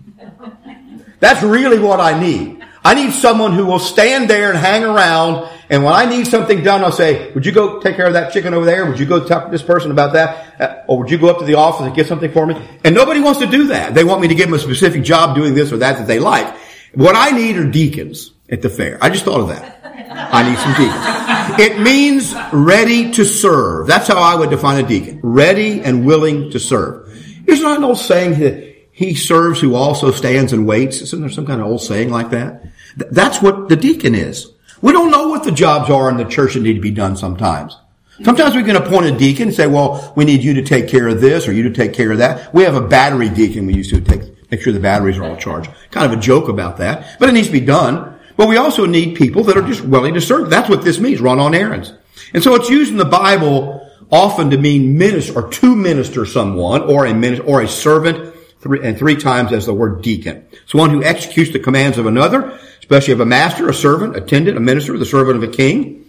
That's 1.19 1.43
really 1.43 1.81
what 1.81 1.99
I 1.99 2.21
need. 2.21 2.63
I 2.85 2.95
need 2.95 3.13
someone 3.13 3.53
who 3.53 3.65
will 3.67 3.79
stand 3.79 4.31
there 4.31 4.51
and 4.51 4.59
hang 4.59 4.85
around 4.85 5.49
and 5.73 5.83
when 5.85 5.95
I 5.95 6.05
need 6.05 6.27
something 6.27 6.63
done, 6.63 6.85
I'll 6.85 6.93
say, 6.93 7.33
would 7.33 7.47
you 7.47 7.51
go 7.51 7.81
take 7.81 7.97
care 7.97 8.07
of 8.07 8.13
that 8.13 8.31
chicken 8.31 8.53
over 8.53 8.67
there? 8.67 8.85
Would 8.85 9.01
you 9.01 9.07
go 9.07 9.27
talk 9.27 9.47
to 9.47 9.51
this 9.51 9.63
person 9.63 9.91
about 9.91 10.13
that? 10.13 10.61
Uh, 10.61 10.83
or 10.87 10.99
would 10.99 11.11
you 11.11 11.17
go 11.17 11.31
up 11.31 11.39
to 11.39 11.47
the 11.47 11.55
office 11.55 11.87
and 11.87 11.97
get 11.97 12.07
something 12.07 12.31
for 12.31 12.45
me? 12.45 12.63
And 12.85 12.95
nobody 12.95 13.21
wants 13.21 13.41
to 13.41 13.47
do 13.47 13.69
that. 13.69 13.95
They 13.95 14.05
want 14.05 14.21
me 14.21 14.29
to 14.29 14.35
give 14.35 14.49
them 14.49 14.55
a 14.55 14.59
specific 14.59 15.03
job 15.03 15.35
doing 15.35 15.55
this 15.55 15.73
or 15.73 15.79
that 15.79 15.97
that 15.97 16.07
they 16.07 16.19
like. 16.19 16.55
What 16.93 17.17
I 17.17 17.31
need 17.31 17.57
are 17.57 17.65
deacons 17.65 18.33
at 18.51 18.61
the 18.61 18.69
fair. 18.69 18.99
I 19.01 19.09
just 19.09 19.25
thought 19.25 19.41
of 19.41 19.49
that. 19.49 19.81
I 19.83 20.47
need 20.47 20.59
some 20.59 20.75
deacons. 20.75 21.59
It 21.59 21.81
means 21.81 22.35
ready 22.53 23.11
to 23.13 23.25
serve. 23.25 23.87
That's 23.87 24.09
how 24.09 24.19
I 24.19 24.35
would 24.35 24.51
define 24.51 24.85
a 24.85 24.87
deacon. 24.87 25.21
Ready 25.23 25.81
and 25.81 26.05
willing 26.05 26.51
to 26.51 26.61
serve. 26.61 27.09
There's 27.47 27.63
not 27.63 27.79
an 27.79 27.85
old 27.85 27.97
saying 27.97 28.41
that 28.41 28.77
he 28.93 29.15
serves 29.15 29.59
who 29.59 29.75
also 29.75 30.11
stands 30.11 30.53
and 30.53 30.67
waits. 30.67 31.01
Isn't 31.01 31.23
there 31.23 31.31
some 31.31 31.47
kind 31.47 31.63
of 31.63 31.67
old 31.67 31.81
saying 31.81 32.11
like 32.11 32.29
that? 32.31 32.63
That's 32.95 33.41
what 33.41 33.71
the 33.71 33.77
deacon 33.77 34.15
is. 34.15 34.53
We 34.83 34.93
don't 34.93 35.11
know 35.11 35.29
what 35.29 35.45
the 35.45 35.53
jobs 35.53 35.89
are 35.89 36.11
in 36.11 36.17
the 36.17 36.25
church 36.25 36.55
that 36.55 36.63
need 36.63 36.75
to 36.75 36.81
be 36.81 36.91
done 36.91 37.17
sometimes. 37.17 37.79
Sometimes 38.23 38.55
we 38.55 38.63
can 38.63 38.77
appoint 38.77 39.07
a 39.07 39.17
deacon 39.17 39.49
and 39.49 39.57
say, 39.57 39.67
well, 39.67 40.13
we 40.17 40.25
need 40.25 40.43
you 40.45 40.55
to 40.55 40.63
take 40.63 40.89
care 40.89 41.09
of 41.09 41.21
this 41.21 41.49
or 41.49 41.53
you 41.53 41.63
to 41.63 41.71
take 41.71 41.95
care 41.95 42.13
of 42.13 42.19
that. 42.19 42.53
We 42.53 42.65
have 42.65 42.75
a 42.75 42.81
battery 42.81 43.29
deacon 43.29 43.67
we 43.67 43.75
used 43.75 43.91
to 43.91 44.01
take, 44.01 44.51
make 44.51 44.61
sure 44.61 44.73
the 44.73 44.81
batteries 44.81 45.19
are 45.19 45.25
all 45.25 45.37
charged. 45.37 45.71
Kind 45.91 46.13
of 46.13 46.19
a 46.19 46.21
joke 46.21 46.49
about 46.49 46.77
that, 46.77 47.19
but 47.19 47.29
it 47.29 47.33
needs 47.33 47.47
to 47.47 47.53
be 47.53 47.61
done. 47.61 48.19
But 48.37 48.49
we 48.49 48.57
also 48.57 48.87
need 48.87 49.17
people 49.17 49.45
that 49.45 49.57
are 49.57 49.67
just 49.67 49.83
willing 49.83 50.15
to 50.15 50.21
serve. 50.21 50.51
That's 50.51 50.69
what 50.69 50.83
this 50.83 50.99
means, 50.99 51.21
run 51.21 51.39
on 51.39 51.55
errands. 51.55 51.93
And 52.35 52.43
so 52.43 52.55
it's 52.55 52.69
used 52.69 52.91
in 52.91 52.97
the 52.97 53.05
Bible 53.05 53.91
often 54.11 54.51
to 54.51 54.59
mean 54.59 54.99
minister 54.99 55.39
or 55.39 55.49
to 55.49 55.75
minister 55.75 56.27
someone 56.27 56.83
or 56.83 57.07
a 57.07 57.15
minister 57.15 57.45
or 57.45 57.63
a 57.63 57.69
servant 57.69 58.35
three, 58.61 58.81
and 58.87 58.99
three 58.99 59.17
times 59.17 59.53
as 59.53 59.67
the 59.67 59.75
word 59.75 60.03
deacon. 60.03 60.47
It's 60.53 60.75
one 60.75 60.91
who 60.91 61.03
executes 61.03 61.53
the 61.53 61.59
commands 61.59 61.99
of 61.99 62.07
another, 62.07 62.59
especially 62.83 63.15
of 63.15 63.21
a 63.21 63.27
master, 63.27 63.69
a 63.69 63.75
servant, 63.75 64.17
attendant, 64.17 64.57
a 64.57 64.61
minister, 64.61 64.99
the 64.99 65.07
servant 65.07 65.37
of 65.37 65.43
a 65.43 65.53
king. 65.53 66.05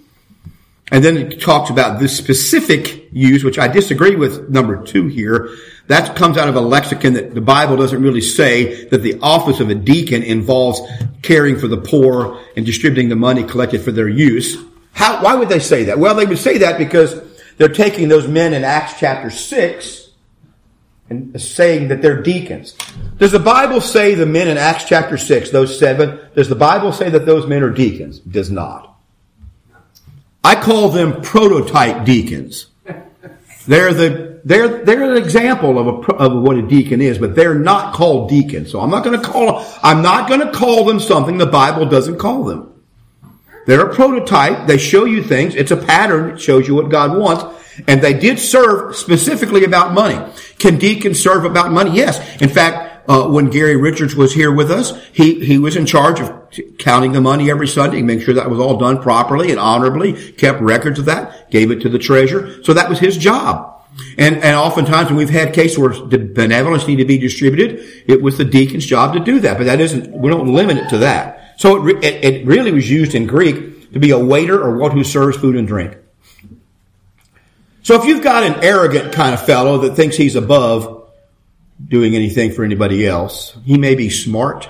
And 0.92 1.03
then 1.03 1.18
it 1.18 1.39
talks 1.39 1.70
about 1.70 2.00
this 2.00 2.18
specific 2.18 3.08
use, 3.13 3.44
which 3.44 3.58
I 3.58 3.68
disagree 3.68 4.15
with 4.15 4.50
number 4.50 4.84
two 4.84 5.08
here. 5.08 5.56
That 5.88 6.15
comes 6.15 6.38
out 6.38 6.50
of 6.50 6.56
a 6.56 6.62
lexicon 6.62 7.13
that 7.13 7.34
the 7.34 7.42
Bible 7.42 7.77
doesn't 7.77 8.01
really 8.01 8.22
say 8.22 8.86
that 8.86 9.01
the 9.01 9.20
office 9.22 9.60
of 9.60 9.70
a 9.70 9.75
deacon 9.75 10.24
involves 10.24 10.82
caring 11.22 11.58
for 11.58 11.68
the 11.68 11.77
poor 11.77 12.42
and 12.58 12.65
distributing 12.65 13.10
the 13.10 13.15
money 13.15 13.44
collected 13.44 13.82
for 13.82 13.92
their 13.92 14.10
use. 14.10 14.58
How, 14.94 15.24
why 15.24 15.36
would 15.36 15.50
they 15.50 15.60
say 15.60 15.86
that? 15.86 16.00
Well, 16.00 16.15
they 16.15 16.25
would 16.25 16.38
say 16.38 16.60
that 16.60 16.77
because 16.77 17.20
they're 17.58 17.70
taking 17.70 18.10
those 18.10 18.27
men 18.27 18.53
in 18.53 18.63
Acts 18.63 19.00
chapter 19.00 19.30
6 19.30 20.10
and 21.10 21.39
saying 21.42 21.89
that 21.89 22.01
they're 22.01 22.22
deacons. 22.22 22.75
Does 23.18 23.32
the 23.32 23.39
Bible 23.39 23.82
say 23.82 24.15
the 24.15 24.25
men 24.25 24.48
in 24.48 24.58
Acts 24.58 24.86
chapter 24.86 25.18
6, 25.18 25.51
those 25.51 25.77
seven, 25.77 26.20
does 26.36 26.50
the 26.50 26.56
Bible 26.56 26.92
say 26.92 27.10
that 27.10 27.25
those 27.25 27.48
men 27.48 27.63
are 27.63 27.70
deacons? 27.70 28.18
It 28.18 28.32
does 28.32 28.52
not. 28.52 28.98
I 30.44 30.62
call 30.62 30.90
them 30.90 31.22
prototype 31.22 32.06
deacons. 32.06 32.68
They're 33.66 33.94
the 33.94 34.42
they're 34.44 34.84
they're 34.84 35.12
an 35.12 35.18
example 35.18 35.80
of 35.80 35.88
a 35.88 36.13
of 36.13 36.44
what 36.44 36.58
a 36.58 36.62
deacon 36.62 37.02
is, 37.02 37.18
but 37.18 37.34
they're 37.34 37.56
not 37.56 37.94
called 37.94 38.30
deacons. 38.30 38.72
So 38.72 38.82
I'm 38.82 38.90
not 38.90 39.06
going 39.06 39.20
to 39.20 39.25
call 39.25 39.66
I'm 39.82 40.02
not 40.02 40.28
going 40.28 40.42
to 40.42 40.52
call 40.52 40.84
them 40.84 41.00
something 41.00 41.38
the 41.38 41.46
Bible 41.46 41.86
doesn't 41.86 42.18
call 42.18 42.44
them. 42.44 42.70
They're 43.66 43.90
a 43.90 43.96
prototype. 43.96 44.68
They 44.68 44.78
show 44.78 45.06
you 45.06 45.24
things. 45.24 45.56
It's 45.56 45.72
a 45.72 45.78
pattern. 45.78 46.32
It 46.32 46.42
shows 46.42 46.68
you 46.68 46.75
what 46.75 46.90
God 46.90 47.18
wants. 47.18 47.62
And 47.88 48.02
they 48.02 48.13
did 48.13 48.38
serve 48.38 48.96
specifically 48.96 49.63
about 49.63 49.94
money. 49.94 50.32
Can 50.60 50.78
deacons 50.78 51.20
serve 51.20 51.46
about 51.46 51.72
money? 51.72 51.92
Yes. 51.92 52.42
In 52.42 52.50
fact, 52.50 52.93
Uh, 53.05 53.27
when 53.27 53.50
Gary 53.50 53.75
Richards 53.75 54.15
was 54.15 54.33
here 54.33 54.51
with 54.51 54.72
us, 54.72 54.98
he, 55.12 55.43
he 55.43 55.57
was 55.57 55.75
in 55.75 55.86
charge 55.86 56.22
of 56.22 56.77
counting 56.77 57.12
the 57.12 57.19
money 57.19 57.51
every 57.51 57.67
Sunday, 57.67 58.01
make 58.01 58.22
sure 58.22 58.33
that 58.33 58.50
was 58.50 58.60
all 58.60 58.77
done 58.77 59.01
properly 59.01 59.51
and 59.51 59.60
honorably, 59.60 60.31
kept 60.33 60.62
records 60.62 61.00
of 61.00 61.05
that, 61.05 61.51
gave 61.51 61.69
it 61.72 61.81
to 61.81 61.89
the 61.89 62.00
treasurer. 62.00 62.63
So 62.63 62.74
that 62.74 62.89
was 62.89 63.00
his 63.00 63.17
job. 63.17 63.81
And, 64.17 64.38
and 64.38 64.55
oftentimes 64.55 65.10
when 65.10 65.17
we've 65.17 65.29
had 65.29 65.53
cases 65.53 65.77
where 65.77 65.89
the 65.93 66.17
benevolence 66.17 66.88
need 66.88 66.95
to 66.98 67.05
be 67.05 67.17
distributed, 67.17 67.83
it 68.07 68.22
was 68.22 68.38
the 68.38 68.45
deacon's 68.45 68.86
job 68.86 69.13
to 69.13 69.19
do 69.19 69.39
that. 69.41 69.57
But 69.57 69.65
that 69.65 69.81
isn't, 69.81 70.12
we 70.12 70.29
don't 70.29 70.53
limit 70.53 70.77
it 70.77 70.89
to 70.89 71.00
that. 71.00 71.55
So 71.57 71.88
it, 71.88 72.03
it, 72.03 72.24
it 72.24 72.45
really 72.48 72.72
was 72.72 72.89
used 72.89 73.13
in 73.15 73.27
Greek 73.27 73.91
to 73.93 74.00
be 74.00 74.12
a 74.12 74.17
waiter 74.17 74.60
or 74.60 74.77
one 74.77 74.91
who 74.91 75.03
serves 75.03 75.38
food 75.38 75.55
and 75.55 75.67
drink. 75.67 75.98
So 77.83 78.00
if 78.00 78.05
you've 78.05 78.24
got 78.24 78.43
an 78.43 78.63
arrogant 78.63 79.13
kind 79.13 79.33
of 79.33 79.45
fellow 79.45 79.79
that 79.79 79.95
thinks 79.95 80.15
he's 80.15 80.36
above 80.36 81.02
doing 81.84 82.15
anything 82.15 82.51
for 82.51 82.63
anybody 82.63 83.06
else. 83.06 83.58
He 83.65 83.77
may 83.77 83.96
be 83.96 84.10
smart, 84.10 84.70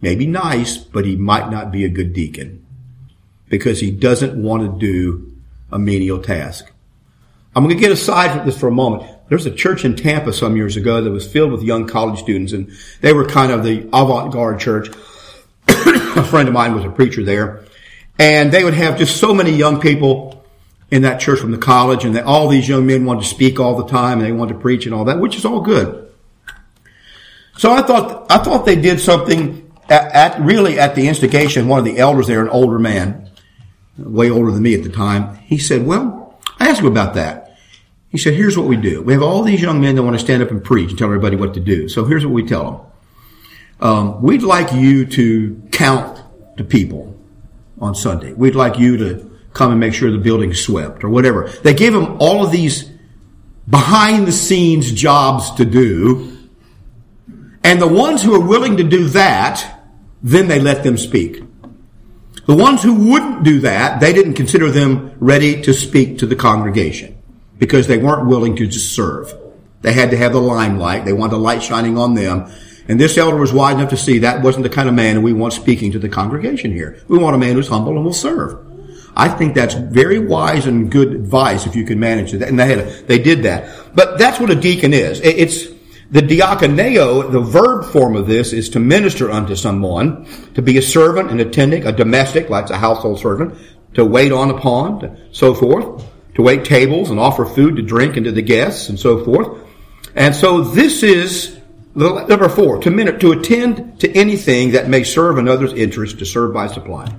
may 0.00 0.14
be 0.14 0.26
nice, 0.26 0.76
but 0.76 1.04
he 1.04 1.16
might 1.16 1.50
not 1.50 1.70
be 1.70 1.84
a 1.84 1.88
good 1.88 2.12
deacon 2.12 2.64
because 3.48 3.80
he 3.80 3.90
doesn't 3.90 4.40
want 4.40 4.62
to 4.62 4.78
do 4.78 5.32
a 5.70 5.78
menial 5.78 6.20
task. 6.20 6.70
I'm 7.54 7.62
going 7.62 7.74
to 7.74 7.80
get 7.80 7.92
aside 7.92 8.36
from 8.36 8.46
this 8.46 8.58
for 8.58 8.68
a 8.68 8.72
moment. 8.72 9.10
There's 9.28 9.46
a 9.46 9.50
church 9.50 9.84
in 9.84 9.96
Tampa 9.96 10.32
some 10.32 10.56
years 10.56 10.76
ago 10.76 11.00
that 11.02 11.10
was 11.10 11.26
filled 11.26 11.52
with 11.52 11.62
young 11.62 11.86
college 11.86 12.18
students 12.18 12.52
and 12.52 12.70
they 13.00 13.12
were 13.12 13.26
kind 13.26 13.52
of 13.52 13.62
the 13.62 13.88
avant-garde 13.92 14.60
church. 14.60 14.88
a 15.68 16.24
friend 16.24 16.48
of 16.48 16.54
mine 16.54 16.74
was 16.74 16.84
a 16.84 16.90
preacher 16.90 17.24
there 17.24 17.64
and 18.18 18.52
they 18.52 18.64
would 18.64 18.74
have 18.74 18.98
just 18.98 19.16
so 19.16 19.34
many 19.34 19.50
young 19.50 19.80
people 19.80 20.44
in 20.90 21.02
that 21.02 21.20
church 21.20 21.40
from 21.40 21.50
the 21.50 21.58
college 21.58 22.04
and 22.04 22.14
they, 22.14 22.20
all 22.20 22.48
these 22.48 22.68
young 22.68 22.86
men 22.86 23.04
wanted 23.04 23.22
to 23.22 23.28
speak 23.28 23.58
all 23.58 23.76
the 23.76 23.86
time 23.86 24.18
and 24.18 24.26
they 24.26 24.32
wanted 24.32 24.54
to 24.54 24.60
preach 24.60 24.86
and 24.86 24.94
all 24.94 25.04
that, 25.04 25.18
which 25.18 25.36
is 25.36 25.44
all 25.44 25.60
good. 25.60 26.03
So 27.56 27.72
I 27.72 27.82
thought, 27.82 28.30
I 28.30 28.38
thought 28.38 28.66
they 28.66 28.76
did 28.76 29.00
something 29.00 29.72
at, 29.88 30.12
at, 30.12 30.40
really 30.40 30.78
at 30.78 30.94
the 30.94 31.08
instigation 31.08 31.68
one 31.68 31.78
of 31.78 31.84
the 31.84 31.98
elders 31.98 32.26
there, 32.26 32.42
an 32.42 32.48
older 32.48 32.78
man, 32.78 33.30
way 33.96 34.30
older 34.30 34.50
than 34.50 34.62
me 34.62 34.74
at 34.74 34.82
the 34.82 34.90
time. 34.90 35.36
He 35.38 35.58
said, 35.58 35.86
well, 35.86 36.38
I 36.58 36.68
asked 36.68 36.80
him 36.80 36.86
about 36.86 37.14
that. 37.14 37.56
He 38.08 38.18
said, 38.18 38.34
here's 38.34 38.56
what 38.56 38.66
we 38.66 38.76
do. 38.76 39.02
We 39.02 39.12
have 39.12 39.22
all 39.22 39.42
these 39.42 39.60
young 39.60 39.80
men 39.80 39.96
that 39.96 40.02
want 40.02 40.14
to 40.14 40.24
stand 40.24 40.42
up 40.42 40.50
and 40.50 40.62
preach 40.62 40.90
and 40.90 40.98
tell 40.98 41.08
everybody 41.08 41.36
what 41.36 41.54
to 41.54 41.60
do. 41.60 41.88
So 41.88 42.04
here's 42.04 42.24
what 42.24 42.32
we 42.32 42.44
tell 42.44 42.70
them. 42.70 42.80
Um, 43.80 44.22
we'd 44.22 44.42
like 44.42 44.72
you 44.72 45.04
to 45.06 45.62
count 45.72 46.22
the 46.56 46.64
people 46.64 47.18
on 47.80 47.94
Sunday. 47.94 48.32
We'd 48.32 48.54
like 48.54 48.78
you 48.78 48.96
to 48.98 49.38
come 49.52 49.70
and 49.72 49.80
make 49.80 49.94
sure 49.94 50.10
the 50.10 50.18
building's 50.18 50.60
swept 50.60 51.02
or 51.04 51.08
whatever. 51.08 51.48
They 51.62 51.74
gave 51.74 51.92
them 51.92 52.16
all 52.20 52.44
of 52.44 52.52
these 52.52 52.90
behind 53.68 54.26
the 54.26 54.32
scenes 54.32 54.92
jobs 54.92 55.50
to 55.52 55.64
do 55.64 56.33
and 57.64 57.80
the 57.80 57.88
ones 57.88 58.22
who 58.22 58.34
are 58.34 58.46
willing 58.46 58.76
to 58.76 58.84
do 58.84 59.08
that, 59.08 59.82
then 60.22 60.48
they 60.48 60.60
let 60.60 60.84
them 60.84 60.98
speak. 60.98 61.42
The 62.46 62.54
ones 62.54 62.82
who 62.82 63.10
wouldn't 63.10 63.42
do 63.42 63.60
that, 63.60 64.00
they 64.00 64.12
didn't 64.12 64.34
consider 64.34 64.70
them 64.70 65.16
ready 65.18 65.62
to 65.62 65.72
speak 65.72 66.18
to 66.18 66.26
the 66.26 66.36
congregation 66.36 67.16
because 67.58 67.86
they 67.86 67.96
weren't 67.96 68.28
willing 68.28 68.54
to 68.56 68.66
just 68.66 68.94
serve. 68.94 69.34
They 69.80 69.94
had 69.94 70.10
to 70.10 70.16
have 70.16 70.32
the 70.32 70.40
limelight. 70.40 71.06
They 71.06 71.14
wanted 71.14 71.32
the 71.32 71.38
light 71.38 71.62
shining 71.62 71.96
on 71.96 72.14
them. 72.14 72.50
And 72.86 73.00
this 73.00 73.16
elder 73.16 73.38
was 73.38 73.52
wise 73.52 73.76
enough 73.76 73.90
to 73.90 73.96
see 73.96 74.18
that 74.18 74.42
wasn't 74.42 74.64
the 74.64 74.70
kind 74.70 74.88
of 74.88 74.94
man 74.94 75.22
we 75.22 75.32
want 75.32 75.54
speaking 75.54 75.92
to 75.92 75.98
the 75.98 76.08
congregation 76.08 76.70
here. 76.70 77.02
We 77.08 77.16
want 77.16 77.34
a 77.34 77.38
man 77.38 77.54
who's 77.54 77.68
humble 77.68 77.96
and 77.96 78.04
will 78.04 78.12
serve. 78.12 78.58
I 79.16 79.28
think 79.28 79.54
that's 79.54 79.74
very 79.74 80.18
wise 80.18 80.66
and 80.66 80.90
good 80.90 81.12
advice 81.12 81.66
if 81.66 81.76
you 81.76 81.84
can 81.84 81.98
manage 81.98 82.34
it. 82.34 82.42
And 82.42 82.58
they 82.58 82.66
had, 82.66 82.78
a, 82.78 83.02
they 83.04 83.18
did 83.18 83.44
that. 83.44 83.94
But 83.94 84.18
that's 84.18 84.38
what 84.40 84.50
a 84.50 84.54
deacon 84.54 84.92
is. 84.92 85.20
It's, 85.20 85.73
the 86.14 86.22
diakoneo, 86.22 87.32
the 87.32 87.40
verb 87.40 87.86
form 87.86 88.14
of 88.14 88.28
this 88.28 88.52
is 88.52 88.68
to 88.68 88.78
minister 88.78 89.32
unto 89.32 89.56
someone, 89.56 90.28
to 90.54 90.62
be 90.62 90.78
a 90.78 90.82
servant, 90.82 91.32
an 91.32 91.40
attendant, 91.40 91.88
a 91.88 91.90
domestic, 91.90 92.48
like 92.48 92.70
a 92.70 92.76
household 92.76 93.18
servant, 93.18 93.58
to 93.94 94.04
wait 94.04 94.30
on 94.30 94.50
upon, 94.50 95.18
so 95.32 95.52
forth, 95.54 96.04
to 96.36 96.42
wait 96.42 96.64
tables 96.64 97.10
and 97.10 97.18
offer 97.18 97.44
food 97.44 97.74
to 97.74 97.82
drink 97.82 98.16
and 98.16 98.26
to 98.26 98.30
the 98.30 98.42
guests 98.42 98.90
and 98.90 99.00
so 99.00 99.24
forth. 99.24 99.58
And 100.14 100.36
so 100.36 100.60
this 100.60 101.02
is 101.02 101.58
number 101.96 102.48
four, 102.48 102.78
to, 102.82 102.92
min- 102.92 103.18
to 103.18 103.32
attend 103.32 103.98
to 103.98 104.12
anything 104.12 104.70
that 104.70 104.88
may 104.88 105.02
serve 105.02 105.38
another's 105.38 105.72
interest, 105.72 106.20
to 106.20 106.24
serve 106.24 106.54
by 106.54 106.68
supply. 106.68 107.12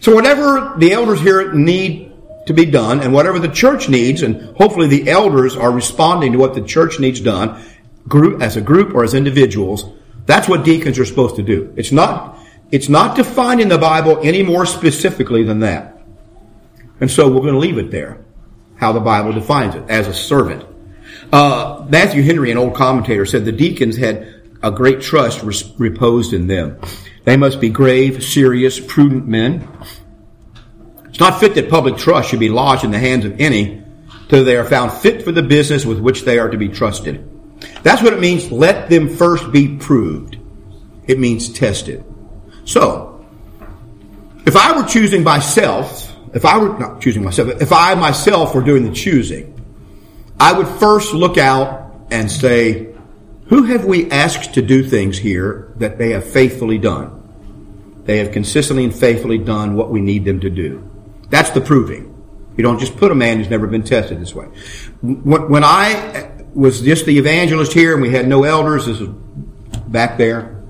So 0.00 0.14
whatever 0.14 0.76
the 0.78 0.92
elders 0.92 1.20
here 1.20 1.52
need 1.52 2.10
to 2.46 2.54
be 2.54 2.64
done 2.64 3.00
and 3.00 3.12
whatever 3.12 3.38
the 3.38 3.48
church 3.48 3.90
needs, 3.90 4.22
and 4.22 4.56
hopefully 4.56 4.86
the 4.86 5.10
elders 5.10 5.54
are 5.56 5.70
responding 5.70 6.32
to 6.32 6.38
what 6.38 6.54
the 6.54 6.62
church 6.62 6.98
needs 6.98 7.20
done, 7.20 7.62
group, 8.08 8.42
as 8.42 8.56
a 8.56 8.60
group 8.60 8.94
or 8.94 9.04
as 9.04 9.14
individuals, 9.14 9.84
that's 10.26 10.48
what 10.48 10.64
deacons 10.64 10.98
are 10.98 11.04
supposed 11.04 11.36
to 11.36 11.42
do. 11.42 11.72
It's 11.76 11.92
not, 11.92 12.38
it's 12.70 12.88
not 12.88 13.16
defined 13.16 13.60
in 13.60 13.68
the 13.68 13.78
Bible 13.78 14.18
any 14.22 14.42
more 14.42 14.66
specifically 14.66 15.44
than 15.44 15.60
that. 15.60 16.00
And 17.00 17.10
so 17.10 17.28
we're 17.28 17.42
going 17.42 17.54
to 17.54 17.60
leave 17.60 17.78
it 17.78 17.90
there, 17.90 18.24
how 18.76 18.92
the 18.92 19.00
Bible 19.00 19.32
defines 19.32 19.74
it, 19.74 19.84
as 19.88 20.08
a 20.08 20.14
servant. 20.14 20.66
Uh, 21.32 21.86
Matthew 21.88 22.22
Henry, 22.22 22.50
an 22.50 22.58
old 22.58 22.74
commentator, 22.74 23.24
said 23.24 23.44
the 23.44 23.52
deacons 23.52 23.96
had 23.96 24.34
a 24.62 24.70
great 24.70 25.00
trust 25.00 25.42
reposed 25.78 26.32
in 26.32 26.46
them. 26.46 26.80
They 27.24 27.36
must 27.36 27.60
be 27.60 27.68
grave, 27.68 28.24
serious, 28.24 28.80
prudent 28.80 29.26
men. 29.26 29.68
It's 31.04 31.20
not 31.20 31.38
fit 31.40 31.54
that 31.54 31.70
public 31.70 31.96
trust 31.96 32.30
should 32.30 32.40
be 32.40 32.48
lodged 32.48 32.84
in 32.84 32.90
the 32.90 32.98
hands 32.98 33.24
of 33.24 33.40
any 33.40 33.82
till 34.28 34.44
they 34.44 34.56
are 34.56 34.64
found 34.64 34.92
fit 34.92 35.22
for 35.22 35.32
the 35.32 35.42
business 35.42 35.86
with 35.86 36.00
which 36.00 36.22
they 36.24 36.38
are 36.38 36.48
to 36.48 36.58
be 36.58 36.68
trusted. 36.68 37.37
That's 37.82 38.02
what 38.02 38.12
it 38.12 38.20
means, 38.20 38.50
let 38.50 38.90
them 38.90 39.08
first 39.08 39.50
be 39.52 39.76
proved. 39.76 40.38
It 41.06 41.18
means 41.18 41.48
tested. 41.48 42.04
So, 42.64 43.24
if 44.46 44.56
I 44.56 44.76
were 44.76 44.86
choosing 44.86 45.22
myself, 45.22 46.14
if 46.34 46.44
I 46.44 46.58
were 46.58 46.78
not 46.78 47.00
choosing 47.00 47.24
myself, 47.24 47.60
if 47.60 47.72
I 47.72 47.94
myself 47.94 48.54
were 48.54 48.62
doing 48.62 48.84
the 48.84 48.92
choosing, 48.92 49.54
I 50.38 50.52
would 50.52 50.68
first 50.68 51.14
look 51.14 51.38
out 51.38 52.06
and 52.10 52.30
say, 52.30 52.94
who 53.46 53.64
have 53.64 53.84
we 53.84 54.10
asked 54.10 54.54
to 54.54 54.62
do 54.62 54.84
things 54.84 55.16
here 55.16 55.72
that 55.76 55.98
they 55.98 56.10
have 56.10 56.24
faithfully 56.24 56.78
done? 56.78 57.18
they 58.08 58.18
have 58.18 58.32
consistently 58.32 58.84
and 58.84 58.94
faithfully 58.94 59.36
done 59.36 59.74
what 59.74 59.90
we 59.90 60.00
need 60.00 60.24
them 60.24 60.40
to 60.40 60.48
do. 60.48 60.82
That's 61.28 61.50
the 61.50 61.60
proving. 61.60 62.06
You 62.56 62.62
don't 62.62 62.78
just 62.78 62.96
put 62.96 63.12
a 63.12 63.14
man 63.14 63.36
who's 63.36 63.50
never 63.50 63.66
been 63.66 63.82
tested 63.82 64.18
this 64.18 64.34
way. 64.34 64.46
When 65.02 65.62
I 65.62 66.37
was 66.54 66.80
just 66.80 67.06
the 67.06 67.18
evangelist 67.18 67.72
here 67.72 67.92
and 67.92 68.02
we 68.02 68.10
had 68.10 68.28
no 68.28 68.44
elders, 68.44 68.86
this 68.86 69.00
back 69.86 70.18
there. 70.18 70.62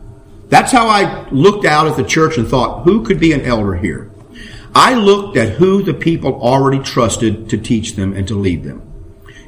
That's 0.49 0.73
how 0.73 0.87
I 0.88 1.28
looked 1.30 1.64
out 1.64 1.87
at 1.87 1.97
the 1.97 2.04
church 2.04 2.38
and 2.38 2.49
thought, 2.49 2.85
who 2.85 3.04
could 3.04 3.20
be 3.20 3.32
an 3.32 3.42
elder 3.42 3.75
here? 3.75 4.11
I 4.75 4.94
looked 4.94 5.37
at 5.37 5.56
who 5.56 5.82
the 5.82 5.94
people 5.94 6.40
already 6.40 6.78
trusted 6.82 7.50
to 7.50 7.58
teach 7.58 7.94
them 7.94 8.14
and 8.14 8.26
to 8.28 8.35
lead 8.35 8.64
them. 8.64 8.82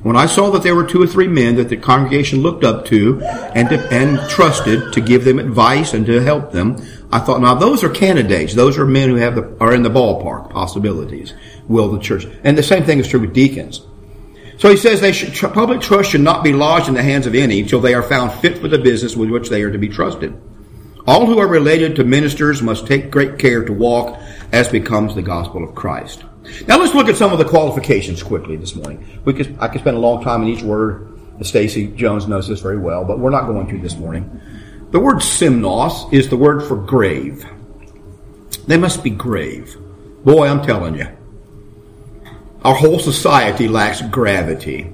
When 0.02 0.16
I 0.16 0.26
saw 0.26 0.50
that 0.50 0.62
there 0.62 0.74
were 0.74 0.86
two 0.86 1.02
or 1.02 1.06
three 1.06 1.28
men 1.28 1.56
that 1.56 1.68
the 1.68 1.76
congregation 1.76 2.40
looked 2.40 2.64
up 2.64 2.86
to 2.86 3.20
and, 3.22 3.68
to, 3.68 3.78
and 3.92 4.18
trusted 4.30 4.94
to 4.94 5.00
give 5.00 5.24
them 5.24 5.38
advice 5.38 5.92
and 5.92 6.06
to 6.06 6.22
help 6.22 6.52
them, 6.52 6.76
I 7.12 7.18
thought, 7.18 7.42
now 7.42 7.54
those 7.54 7.84
are 7.84 7.90
candidates. 7.90 8.54
Those 8.54 8.78
are 8.78 8.86
men 8.86 9.10
who 9.10 9.16
have 9.16 9.34
the, 9.34 9.56
are 9.60 9.74
in 9.74 9.82
the 9.82 9.90
ballpark 9.90 10.50
possibilities. 10.50 11.34
Will 11.68 11.90
the 11.90 11.98
church? 11.98 12.26
And 12.44 12.56
the 12.56 12.62
same 12.62 12.84
thing 12.84 12.98
is 12.98 13.08
true 13.08 13.20
with 13.20 13.34
deacons. 13.34 13.86
So 14.60 14.68
he 14.68 14.76
says 14.76 15.00
they 15.00 15.12
should, 15.12 15.32
public 15.54 15.80
trust 15.80 16.10
should 16.10 16.20
not 16.20 16.44
be 16.44 16.52
lodged 16.52 16.86
in 16.86 16.92
the 16.92 17.02
hands 17.02 17.26
of 17.26 17.34
any 17.34 17.60
until 17.60 17.80
they 17.80 17.94
are 17.94 18.02
found 18.02 18.30
fit 18.40 18.58
for 18.58 18.68
the 18.68 18.78
business 18.78 19.16
with 19.16 19.30
which 19.30 19.48
they 19.48 19.62
are 19.62 19.70
to 19.70 19.78
be 19.78 19.88
trusted. 19.88 20.38
All 21.06 21.24
who 21.24 21.38
are 21.38 21.46
related 21.46 21.96
to 21.96 22.04
ministers 22.04 22.60
must 22.60 22.86
take 22.86 23.10
great 23.10 23.38
care 23.38 23.64
to 23.64 23.72
walk 23.72 24.20
as 24.52 24.68
becomes 24.68 25.14
the 25.14 25.22
gospel 25.22 25.64
of 25.64 25.74
Christ. 25.74 26.24
Now 26.68 26.78
let's 26.78 26.94
look 26.94 27.08
at 27.08 27.16
some 27.16 27.32
of 27.32 27.38
the 27.38 27.44
qualifications 27.46 28.22
quickly 28.22 28.56
this 28.56 28.74
morning. 28.74 29.22
We 29.24 29.32
could, 29.32 29.56
I 29.60 29.68
could 29.68 29.80
spend 29.80 29.96
a 29.96 30.00
long 30.00 30.22
time 30.22 30.42
on 30.42 30.48
each 30.48 30.62
word. 30.62 31.06
Stacy 31.40 31.86
Jones 31.86 32.28
knows 32.28 32.46
this 32.46 32.60
very 32.60 32.76
well, 32.76 33.02
but 33.02 33.18
we're 33.18 33.30
not 33.30 33.46
going 33.46 33.66
to 33.68 33.78
this 33.78 33.96
morning. 33.96 34.42
The 34.90 35.00
word 35.00 35.22
semnos 35.22 36.12
is 36.12 36.28
the 36.28 36.36
word 36.36 36.62
for 36.62 36.76
grave. 36.76 37.46
They 38.66 38.76
must 38.76 39.02
be 39.02 39.08
grave. 39.08 39.74
Boy, 40.22 40.48
I'm 40.48 40.62
telling 40.62 40.96
you. 40.96 41.06
Our 42.62 42.74
whole 42.74 42.98
society 42.98 43.68
lacks 43.68 44.02
gravity. 44.02 44.92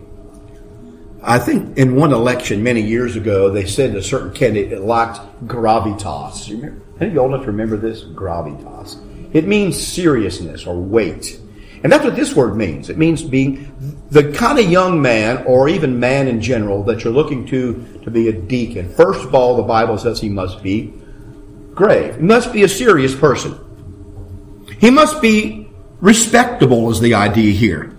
I 1.23 1.41
think 1.41 1.77
in 1.77 1.97
one 1.97 2.13
election 2.13 2.63
many 2.63 2.81
years 2.81 3.17
ago, 3.17 3.51
they 3.51 3.67
said 3.67 3.97
a 3.97 4.03
certain 4.03 4.33
candidate 4.33 4.81
lacked 4.81 5.19
gravitas. 5.47 6.49
Remember? 6.49 6.83
Any 7.01 7.09
of 7.09 7.15
you 7.15 7.25
enough 7.25 7.41
to 7.41 7.47
remember 7.49 7.77
this? 7.77 8.05
Gravitas. 8.05 9.35
It 9.35 9.49
means 9.49 9.85
seriousness 9.85 10.67
or 10.67 10.77
weight. 10.77 11.41
And 11.83 11.93
that's 11.93 12.05
what 12.05 12.15
this 12.15 12.35
word 12.35 12.57
means. 12.57 12.89
It 12.89 12.97
means 12.97 13.23
being 13.23 13.73
the 14.11 14.33
kind 14.33 14.59
of 14.59 14.71
young 14.71 15.03
man, 15.03 15.45
or 15.47 15.69
even 15.69 15.99
man 15.99 16.29
in 16.29 16.41
general, 16.41 16.85
that 16.85 17.03
you're 17.03 17.13
looking 17.13 17.45
to 17.47 18.01
to 18.05 18.11
be 18.11 18.29
a 18.29 18.33
deacon. 18.33 18.89
First 18.89 19.25
of 19.25 19.35
all, 19.35 19.57
the 19.57 19.63
Bible 19.63 19.99
says 19.99 20.21
he 20.21 20.29
must 20.29 20.63
be 20.63 20.95
grave. 21.75 22.17
He 22.17 22.23
must 22.23 22.53
be 22.53 22.63
a 22.63 22.69
serious 22.69 23.15
person. 23.15 23.59
He 24.79 24.91
must 24.91 25.21
be 25.21 25.66
respectable, 26.07 26.89
is 26.93 27.01
the 27.01 27.15
idea 27.15 27.53
here. 27.53 27.93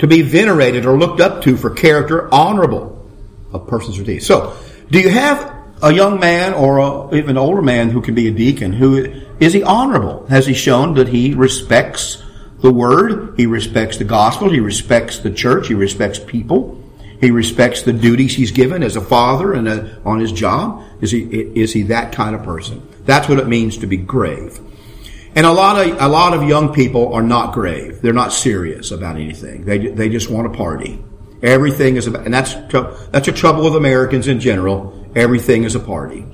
To 0.00 0.06
be 0.06 0.20
venerated 0.20 0.84
or 0.84 0.98
looked 0.98 1.20
up 1.20 1.42
to 1.44 1.56
for 1.56 1.70
character, 1.70 2.32
honorable 2.32 3.10
of 3.50 3.66
persons 3.66 3.98
or 3.98 4.04
deeds. 4.04 4.26
So, 4.26 4.54
do 4.90 5.00
you 5.00 5.08
have 5.08 5.54
a 5.82 5.90
young 5.90 6.20
man 6.20 6.52
or 6.52 6.78
a, 6.78 7.14
even 7.14 7.30
an 7.30 7.38
older 7.38 7.62
man 7.62 7.88
who 7.88 8.02
can 8.02 8.14
be 8.14 8.28
a 8.28 8.30
deacon 8.30 8.74
who 8.74 9.22
is 9.40 9.54
he 9.54 9.62
honorable? 9.62 10.26
Has 10.26 10.46
he 10.46 10.52
shown 10.52 10.94
that 10.94 11.08
he 11.08 11.32
respects 11.32 12.22
the 12.60 12.70
word? 12.70 13.34
He 13.38 13.46
respects 13.46 13.96
the 13.96 14.04
gospel. 14.04 14.50
He 14.50 14.60
respects 14.60 15.20
the 15.20 15.30
church. 15.30 15.68
He 15.68 15.74
respects 15.74 16.18
people. 16.18 16.82
He 17.22 17.30
respects 17.30 17.80
the 17.80 17.94
duties 17.94 18.36
he's 18.36 18.52
given 18.52 18.82
as 18.82 18.96
a 18.96 19.00
father 19.00 19.54
and 19.54 19.66
a, 19.66 19.98
on 20.04 20.20
his 20.20 20.30
job. 20.30 20.84
Is 21.00 21.10
he, 21.10 21.20
is 21.22 21.72
he 21.72 21.84
that 21.84 22.12
kind 22.12 22.36
of 22.36 22.42
person? 22.42 22.86
That's 23.06 23.30
what 23.30 23.38
it 23.38 23.48
means 23.48 23.78
to 23.78 23.86
be 23.86 23.96
grave. 23.96 24.60
And 25.36 25.44
a 25.44 25.52
lot 25.52 25.86
of, 25.86 26.00
a 26.00 26.08
lot 26.08 26.32
of 26.32 26.48
young 26.48 26.72
people 26.72 27.12
are 27.12 27.22
not 27.22 27.52
grave. 27.52 28.00
They're 28.00 28.14
not 28.14 28.32
serious 28.32 28.90
about 28.90 29.16
anything. 29.16 29.66
They, 29.66 29.88
they 29.88 30.08
just 30.08 30.30
want 30.30 30.50
to 30.50 30.56
party. 30.56 31.04
Everything 31.42 31.96
is 31.96 32.06
about, 32.06 32.24
and 32.24 32.32
that's, 32.32 32.54
that's 33.10 33.28
a 33.28 33.32
trouble 33.32 33.64
with 33.64 33.76
Americans 33.76 34.28
in 34.28 34.40
general. 34.40 35.06
Everything 35.14 35.64
is 35.64 35.74
a 35.74 35.80
party. 35.80 36.26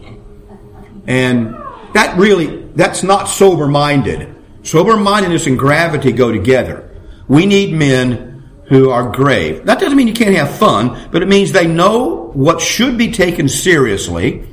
And 1.08 1.56
that 1.94 2.16
really, 2.16 2.62
that's 2.76 3.02
not 3.02 3.24
sober 3.24 3.66
minded. 3.66 4.36
Sober 4.62 4.96
mindedness 4.96 5.48
and 5.48 5.58
gravity 5.58 6.12
go 6.12 6.30
together. 6.30 6.88
We 7.26 7.44
need 7.44 7.74
men 7.74 8.48
who 8.66 8.90
are 8.90 9.10
grave. 9.10 9.66
That 9.66 9.80
doesn't 9.80 9.96
mean 9.96 10.06
you 10.06 10.14
can't 10.14 10.36
have 10.36 10.56
fun, 10.56 11.08
but 11.10 11.22
it 11.22 11.28
means 11.28 11.50
they 11.50 11.66
know 11.66 12.30
what 12.34 12.60
should 12.60 12.96
be 12.96 13.10
taken 13.10 13.48
seriously. 13.48 14.46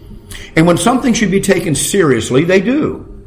And 0.55 0.65
when 0.65 0.77
something 0.77 1.13
should 1.13 1.29
be 1.29 1.39
taken 1.39 1.75
seriously, 1.75 2.45
they 2.45 2.61
do. 2.61 3.18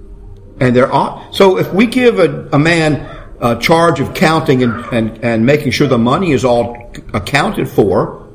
And 0.63 0.77
they're 0.77 0.93
on. 0.93 1.33
So 1.33 1.59
if 1.59 1.75
we 1.75 1.87
give 1.87 2.21
a, 2.21 2.49
a 2.53 2.59
man 2.59 3.09
a 3.41 3.59
charge 3.59 3.99
of 3.99 4.15
counting 4.15 4.63
and, 4.63 4.85
and, 4.93 5.25
and 5.25 5.45
making 5.45 5.73
sure 5.73 5.89
the 5.89 5.99
money 5.99 6.31
is 6.31 6.45
all 6.45 6.93
accounted 7.13 7.69
for, 7.69 8.29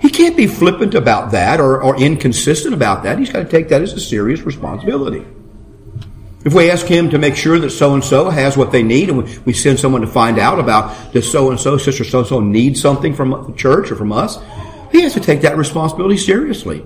he 0.00 0.10
can't 0.10 0.36
be 0.36 0.48
flippant 0.48 0.94
about 0.94 1.30
that 1.30 1.60
or, 1.60 1.80
or 1.80 1.96
inconsistent 1.96 2.74
about 2.74 3.04
that. 3.04 3.20
He's 3.20 3.30
got 3.30 3.44
to 3.44 3.48
take 3.48 3.68
that 3.68 3.80
as 3.82 3.92
a 3.92 4.00
serious 4.00 4.40
responsibility. 4.40 5.24
If 6.44 6.54
we 6.54 6.70
ask 6.70 6.86
him 6.86 7.10
to 7.10 7.18
make 7.18 7.36
sure 7.36 7.58
that 7.60 7.70
so 7.70 7.94
and 7.94 8.02
so 8.02 8.30
has 8.30 8.56
what 8.56 8.72
they 8.72 8.82
need, 8.82 9.10
and 9.10 9.44
we 9.44 9.52
send 9.52 9.78
someone 9.78 10.00
to 10.00 10.06
find 10.08 10.38
out 10.38 10.58
about 10.58 11.12
does 11.12 11.30
so 11.30 11.50
and 11.50 11.60
so, 11.60 11.78
sister 11.78 12.04
so 12.04 12.20
and 12.20 12.28
so 12.28 12.40
need 12.40 12.76
something 12.76 13.14
from 13.14 13.30
the 13.30 13.52
church 13.56 13.92
or 13.92 13.96
from 13.96 14.12
us, 14.12 14.38
he 14.90 15.02
has 15.02 15.14
to 15.14 15.20
take 15.20 15.42
that 15.42 15.56
responsibility 15.56 16.16
seriously 16.16 16.84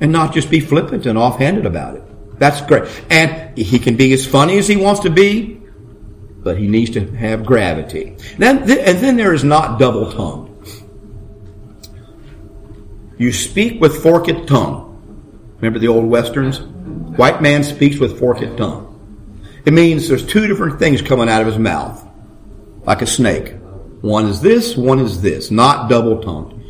and 0.00 0.10
not 0.10 0.32
just 0.32 0.50
be 0.50 0.58
flippant 0.60 1.06
and 1.06 1.18
offhanded 1.18 1.66
about 1.66 1.96
it. 1.96 2.03
That's 2.38 2.60
great. 2.62 2.84
And 3.10 3.56
he 3.56 3.78
can 3.78 3.96
be 3.96 4.12
as 4.12 4.26
funny 4.26 4.58
as 4.58 4.66
he 4.66 4.76
wants 4.76 5.00
to 5.00 5.10
be, 5.10 5.60
but 6.42 6.58
he 6.58 6.66
needs 6.66 6.90
to 6.90 7.06
have 7.16 7.46
gravity. 7.46 8.16
Then, 8.38 8.58
and 8.58 8.98
then 8.98 9.16
there 9.16 9.32
is 9.32 9.44
not 9.44 9.78
double 9.78 10.12
tongued. 10.12 10.50
You 13.16 13.32
speak 13.32 13.80
with 13.80 14.02
forked 14.02 14.46
tongue. 14.46 14.90
Remember 15.56 15.78
the 15.78 15.88
old 15.88 16.04
westerns? 16.04 16.60
White 16.60 17.40
man 17.40 17.62
speaks 17.62 17.98
with 17.98 18.18
forked 18.18 18.56
tongue. 18.56 18.90
It 19.64 19.72
means 19.72 20.08
there's 20.08 20.26
two 20.26 20.46
different 20.46 20.78
things 20.78 21.00
coming 21.00 21.28
out 21.28 21.40
of 21.40 21.46
his 21.46 21.58
mouth, 21.58 22.04
like 22.84 23.00
a 23.00 23.06
snake. 23.06 23.54
One 24.02 24.26
is 24.26 24.42
this, 24.42 24.76
one 24.76 24.98
is 24.98 25.22
this, 25.22 25.50
not 25.50 25.88
double 25.88 26.22
tongued. 26.22 26.63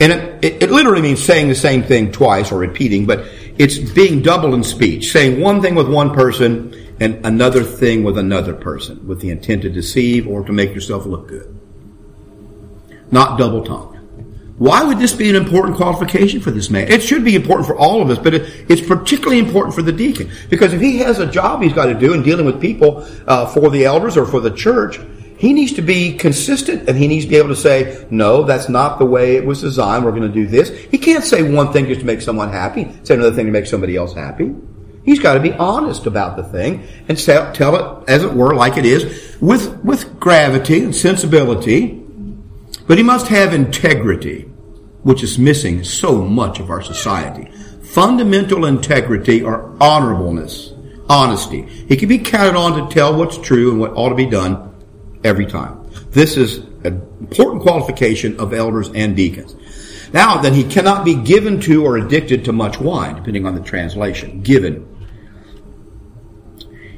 And 0.00 0.12
it, 0.12 0.44
it, 0.44 0.62
it, 0.62 0.70
literally 0.70 1.02
means 1.02 1.22
saying 1.22 1.48
the 1.48 1.54
same 1.54 1.82
thing 1.82 2.10
twice 2.10 2.50
or 2.50 2.58
repeating, 2.58 3.06
but 3.06 3.26
it's 3.58 3.78
being 3.78 4.22
double 4.22 4.54
in 4.54 4.64
speech, 4.64 5.12
saying 5.12 5.40
one 5.40 5.60
thing 5.60 5.74
with 5.74 5.92
one 5.92 6.14
person 6.14 6.94
and 7.00 7.24
another 7.26 7.62
thing 7.62 8.02
with 8.02 8.16
another 8.16 8.54
person 8.54 9.06
with 9.06 9.20
the 9.20 9.30
intent 9.30 9.62
to 9.62 9.70
deceive 9.70 10.26
or 10.26 10.42
to 10.44 10.52
make 10.52 10.74
yourself 10.74 11.04
look 11.04 11.28
good. 11.28 11.54
Not 13.10 13.38
double 13.38 13.62
tongued. 13.62 13.98
Why 14.56 14.84
would 14.84 14.98
this 14.98 15.14
be 15.14 15.30
an 15.30 15.36
important 15.36 15.76
qualification 15.76 16.40
for 16.40 16.50
this 16.50 16.68
man? 16.68 16.88
It 16.88 17.02
should 17.02 17.24
be 17.24 17.34
important 17.34 17.66
for 17.66 17.76
all 17.76 18.02
of 18.02 18.10
us, 18.10 18.18
but 18.18 18.34
it, 18.34 18.70
it's 18.70 18.86
particularly 18.86 19.38
important 19.38 19.74
for 19.74 19.80
the 19.80 19.92
deacon. 19.92 20.30
Because 20.50 20.74
if 20.74 20.82
he 20.82 20.98
has 20.98 21.18
a 21.18 21.24
job 21.24 21.62
he's 21.62 21.72
got 21.72 21.86
to 21.86 21.94
do 21.94 22.12
in 22.12 22.22
dealing 22.22 22.44
with 22.44 22.60
people 22.60 23.06
uh, 23.26 23.46
for 23.46 23.70
the 23.70 23.86
elders 23.86 24.18
or 24.18 24.26
for 24.26 24.38
the 24.38 24.50
church, 24.50 24.98
he 25.40 25.54
needs 25.54 25.72
to 25.72 25.82
be 25.82 26.12
consistent 26.18 26.86
and 26.86 26.98
he 26.98 27.08
needs 27.08 27.24
to 27.24 27.30
be 27.30 27.36
able 27.36 27.48
to 27.48 27.56
say, 27.56 28.06
no, 28.10 28.42
that's 28.42 28.68
not 28.68 28.98
the 28.98 29.06
way 29.06 29.36
it 29.36 29.46
was 29.46 29.62
designed. 29.62 30.04
We're 30.04 30.10
going 30.10 30.22
to 30.22 30.28
do 30.28 30.46
this. 30.46 30.68
He 30.68 30.98
can't 30.98 31.24
say 31.24 31.42
one 31.42 31.72
thing 31.72 31.86
just 31.86 32.00
to 32.00 32.06
make 32.06 32.20
someone 32.20 32.52
happy, 32.52 32.86
say 33.04 33.14
another 33.14 33.34
thing 33.34 33.46
to 33.46 33.52
make 33.52 33.64
somebody 33.64 33.96
else 33.96 34.12
happy. 34.12 34.54
He's 35.02 35.18
got 35.18 35.34
to 35.34 35.40
be 35.40 35.54
honest 35.54 36.04
about 36.04 36.36
the 36.36 36.42
thing 36.44 36.86
and 37.08 37.18
tell 37.18 38.02
it, 38.02 38.08
as 38.10 38.22
it 38.22 38.34
were, 38.34 38.54
like 38.54 38.76
it 38.76 38.84
is, 38.84 39.40
with, 39.40 39.82
with 39.82 40.20
gravity 40.20 40.84
and 40.84 40.94
sensibility. 40.94 42.04
But 42.86 42.98
he 42.98 43.02
must 43.02 43.28
have 43.28 43.54
integrity 43.54 44.42
which 45.04 45.22
is 45.22 45.38
missing 45.38 45.82
so 45.84 46.22
much 46.22 46.60
of 46.60 46.68
our 46.68 46.82
society. 46.82 47.50
Fundamental 47.82 48.66
integrity 48.66 49.42
or 49.42 49.70
honorableness, 49.78 50.76
honesty. 51.08 51.62
He 51.62 51.96
can 51.96 52.10
be 52.10 52.18
counted 52.18 52.56
on 52.56 52.74
to 52.76 52.94
tell 52.94 53.16
what's 53.16 53.38
true 53.38 53.70
and 53.70 53.80
what 53.80 53.92
ought 53.92 54.10
to 54.10 54.14
be 54.14 54.26
done 54.26 54.70
every 55.24 55.46
time. 55.46 55.90
This 56.10 56.36
is 56.36 56.58
an 56.84 57.06
important 57.20 57.62
qualification 57.62 58.38
of 58.40 58.52
elders 58.52 58.90
and 58.94 59.16
deacons. 59.16 59.54
Now, 60.12 60.40
then 60.40 60.54
he 60.54 60.64
cannot 60.64 61.04
be 61.04 61.14
given 61.14 61.60
to 61.62 61.84
or 61.84 61.96
addicted 61.96 62.44
to 62.46 62.52
much 62.52 62.80
wine, 62.80 63.14
depending 63.16 63.46
on 63.46 63.54
the 63.54 63.60
translation. 63.60 64.42
Given. 64.42 64.86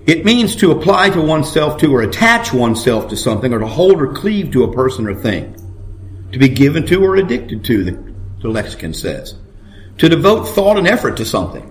It 0.07 0.25
means 0.25 0.57
to 0.57 0.73
apply 0.73 1.11
to 1.11 1.21
oneself 1.21 1.79
to 1.81 1.95
or 1.95 2.03
attach 2.03 2.53
oneself 2.53 3.09
to 3.09 3.17
something 3.17 3.53
or 3.53 3.61
to 3.61 3.67
hold 3.67 4.01
or 4.01 4.13
cleave 4.13 4.51
to 4.53 4.65
a 4.65 4.73
person 4.73 5.07
or 5.07 5.15
thing 5.15 5.57
to 6.33 6.39
be 6.39 6.49
given 6.49 6.87
to 6.87 7.05
or 7.05 7.17
addicted 7.17 7.65
to, 7.67 7.85
the, 7.85 8.15
the 8.41 8.49
lexicon 8.49 8.95
says. 8.95 9.35
To 9.99 10.09
devote 10.09 10.45
thought 10.45 10.79
and 10.79 10.89
effort 10.89 11.19
to 11.19 11.25
something. 11.25 11.69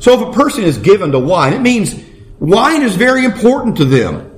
So 0.00 0.20
if 0.20 0.28
a 0.28 0.32
person 0.32 0.64
is 0.64 0.78
given 0.78 1.12
to 1.12 1.18
wine, 1.18 1.54
it 1.54 1.62
means 1.62 1.94
wine 2.38 2.82
is 2.82 2.94
very 2.94 3.24
important 3.24 3.76
to 3.78 3.84
them. 3.84 4.31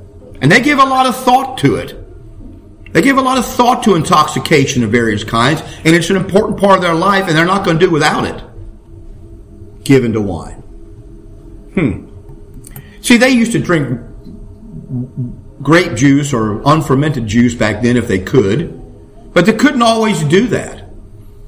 And 0.44 0.52
they 0.52 0.60
give 0.60 0.78
a 0.78 0.84
lot 0.84 1.06
of 1.06 1.16
thought 1.16 1.56
to 1.60 1.76
it. 1.76 2.92
They 2.92 3.00
give 3.00 3.16
a 3.16 3.22
lot 3.22 3.38
of 3.38 3.46
thought 3.46 3.82
to 3.84 3.94
intoxication 3.94 4.84
of 4.84 4.90
various 4.90 5.24
kinds, 5.24 5.62
and 5.86 5.96
it's 5.96 6.10
an 6.10 6.16
important 6.16 6.60
part 6.60 6.76
of 6.76 6.82
their 6.82 6.94
life, 6.94 7.28
and 7.28 7.34
they're 7.34 7.46
not 7.46 7.64
going 7.64 7.78
to 7.78 7.86
do 7.86 7.90
without 7.90 8.26
it. 8.26 8.44
Given 9.84 10.12
to 10.12 10.20
wine. 10.20 10.60
Hmm. 11.72 12.10
See, 13.00 13.16
they 13.16 13.30
used 13.30 13.52
to 13.52 13.58
drink 13.58 13.98
grape 15.62 15.96
juice 15.96 16.34
or 16.34 16.60
unfermented 16.66 17.26
juice 17.26 17.54
back 17.54 17.80
then 17.80 17.96
if 17.96 18.06
they 18.06 18.18
could, 18.18 19.32
but 19.32 19.46
they 19.46 19.54
couldn't 19.54 19.80
always 19.80 20.22
do 20.24 20.48
that. 20.48 20.90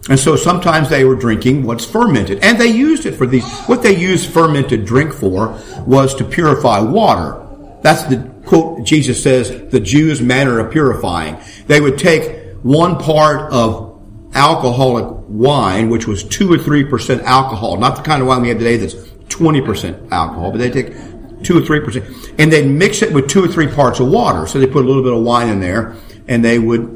And 0.08 0.18
so 0.18 0.36
sometimes 0.36 0.88
they 0.88 1.04
were 1.04 1.16
drinking 1.16 1.64
what's 1.64 1.84
fermented. 1.84 2.38
And 2.42 2.58
they 2.58 2.68
used 2.68 3.04
it 3.04 3.12
for 3.12 3.26
these, 3.26 3.44
what 3.66 3.82
they 3.82 3.94
used 3.94 4.30
fermented 4.30 4.86
drink 4.86 5.12
for 5.12 5.60
was 5.86 6.14
to 6.14 6.24
purify 6.24 6.80
water. 6.80 7.42
That's 7.82 8.04
the 8.04 8.34
quote 8.46 8.84
Jesus 8.84 9.22
says, 9.22 9.70
the 9.70 9.80
Jews' 9.80 10.22
manner 10.22 10.58
of 10.60 10.72
purifying. 10.72 11.36
They 11.66 11.80
would 11.80 11.98
take 11.98 12.54
one 12.62 12.98
part 12.98 13.52
of 13.52 14.00
alcoholic 14.34 15.24
wine, 15.28 15.90
which 15.90 16.06
was 16.06 16.24
two 16.24 16.52
or 16.52 16.58
three 16.58 16.84
percent 16.84 17.22
alcohol, 17.22 17.76
not 17.76 17.96
the 17.96 18.02
kind 18.02 18.22
of 18.22 18.28
wine 18.28 18.42
we 18.42 18.48
have 18.48 18.58
today 18.58 18.76
that's 18.76 18.94
20% 18.94 20.12
alcohol, 20.12 20.52
but 20.52 20.58
they 20.58 20.70
take 20.70 20.94
two 21.42 21.58
or 21.58 21.62
three 21.62 21.80
percent, 21.80 22.04
and 22.38 22.52
they'd 22.52 22.66
mix 22.66 23.02
it 23.02 23.12
with 23.12 23.28
two 23.28 23.44
or 23.44 23.48
three 23.48 23.66
parts 23.66 24.00
of 24.00 24.08
water. 24.08 24.46
So 24.46 24.58
they 24.58 24.66
put 24.66 24.84
a 24.84 24.88
little 24.88 25.02
bit 25.02 25.12
of 25.12 25.22
wine 25.22 25.48
in 25.48 25.60
there, 25.60 25.96
and 26.28 26.44
they 26.44 26.58
would 26.58 26.92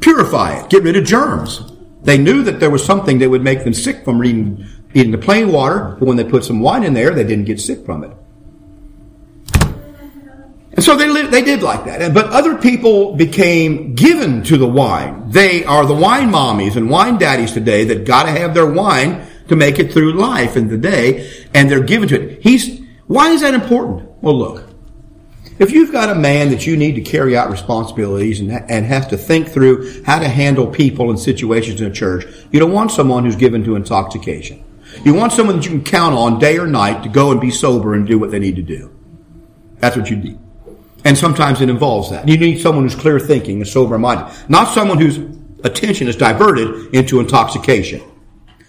purify 0.00 0.58
it, 0.58 0.70
get 0.70 0.82
rid 0.82 0.96
of 0.96 1.04
germs. 1.04 1.62
They 2.02 2.18
knew 2.18 2.42
that 2.42 2.60
there 2.60 2.70
was 2.70 2.84
something 2.84 3.18
that 3.20 3.30
would 3.30 3.42
make 3.42 3.64
them 3.64 3.72
sick 3.72 4.04
from 4.04 4.22
eating, 4.24 4.66
eating 4.92 5.12
the 5.12 5.18
plain 5.18 5.50
water, 5.50 5.96
but 5.98 6.06
when 6.06 6.16
they 6.16 6.24
put 6.24 6.44
some 6.44 6.60
wine 6.60 6.84
in 6.84 6.92
there, 6.92 7.14
they 7.14 7.24
didn't 7.24 7.46
get 7.46 7.60
sick 7.60 7.84
from 7.86 8.04
it. 8.04 8.10
And 10.74 10.84
so 10.84 10.96
they 10.96 11.08
lived, 11.08 11.32
they 11.32 11.42
did 11.42 11.62
like 11.62 11.84
that. 11.84 12.12
But 12.12 12.30
other 12.30 12.56
people 12.58 13.14
became 13.14 13.94
given 13.94 14.42
to 14.44 14.58
the 14.58 14.66
wine. 14.66 15.30
They 15.30 15.64
are 15.64 15.86
the 15.86 15.94
wine 15.94 16.30
mommies 16.30 16.76
and 16.76 16.90
wine 16.90 17.16
daddies 17.16 17.52
today 17.52 17.84
that 17.84 18.04
got 18.04 18.24
to 18.24 18.30
have 18.30 18.54
their 18.54 18.66
wine 18.66 19.24
to 19.48 19.56
make 19.56 19.78
it 19.78 19.92
through 19.92 20.14
life 20.14 20.56
in 20.56 20.68
the 20.68 20.78
day, 20.78 21.30
and 21.54 21.70
they're 21.70 21.82
given 21.82 22.08
to 22.08 22.20
it. 22.20 22.42
He's 22.42 22.80
why 23.06 23.30
is 23.30 23.42
that 23.42 23.54
important? 23.54 24.10
Well, 24.22 24.36
look, 24.36 24.68
if 25.58 25.70
you've 25.70 25.92
got 25.92 26.08
a 26.08 26.14
man 26.14 26.50
that 26.50 26.66
you 26.66 26.76
need 26.76 26.94
to 26.94 27.02
carry 27.02 27.36
out 27.36 27.50
responsibilities 27.50 28.40
and, 28.40 28.50
and 28.50 28.86
has 28.86 29.06
to 29.08 29.16
think 29.16 29.48
through 29.48 30.02
how 30.04 30.18
to 30.18 30.28
handle 30.28 30.66
people 30.66 31.10
and 31.10 31.18
situations 31.18 31.80
in 31.80 31.86
a 31.86 31.94
church, 31.94 32.24
you 32.50 32.58
don't 32.58 32.72
want 32.72 32.90
someone 32.90 33.24
who's 33.24 33.36
given 33.36 33.62
to 33.64 33.76
intoxication. 33.76 34.64
You 35.04 35.14
want 35.14 35.32
someone 35.32 35.56
that 35.56 35.64
you 35.64 35.70
can 35.70 35.84
count 35.84 36.14
on 36.14 36.38
day 36.38 36.58
or 36.58 36.66
night 36.66 37.02
to 37.02 37.08
go 37.08 37.30
and 37.30 37.40
be 37.40 37.50
sober 37.50 37.94
and 37.94 38.06
do 38.06 38.18
what 38.18 38.30
they 38.30 38.38
need 38.38 38.56
to 38.56 38.62
do. 38.62 38.90
That's 39.78 39.96
what 39.96 40.08
you 40.08 40.16
need. 40.16 40.38
And 41.04 41.18
sometimes 41.18 41.60
it 41.60 41.68
involves 41.68 42.10
that. 42.10 42.26
You 42.26 42.38
need 42.38 42.60
someone 42.60 42.84
who's 42.84 42.94
clear 42.94 43.20
thinking 43.20 43.58
and 43.58 43.68
sober 43.68 43.98
minded, 43.98 44.34
not 44.48 44.72
someone 44.74 44.98
whose 44.98 45.18
attention 45.62 46.08
is 46.08 46.16
diverted 46.16 46.94
into 46.94 47.20
intoxication. 47.20 48.02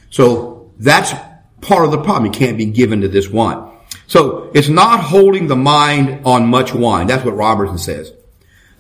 So 0.10 0.74
that's 0.78 1.14
part 1.62 1.86
of 1.86 1.92
the 1.92 2.02
problem. 2.02 2.26
You 2.26 2.32
can't 2.32 2.58
be 2.58 2.66
given 2.66 3.02
to 3.02 3.08
this 3.08 3.30
wine. 3.30 3.72
So 4.08 4.52
it's 4.54 4.70
not 4.70 5.00
holding 5.00 5.48
the 5.48 5.56
mind 5.56 6.26
on 6.26 6.48
much 6.48 6.74
wine. 6.74 7.08
That's 7.08 7.26
what 7.26 7.36
Robertson 7.36 7.78
says. 7.78 8.12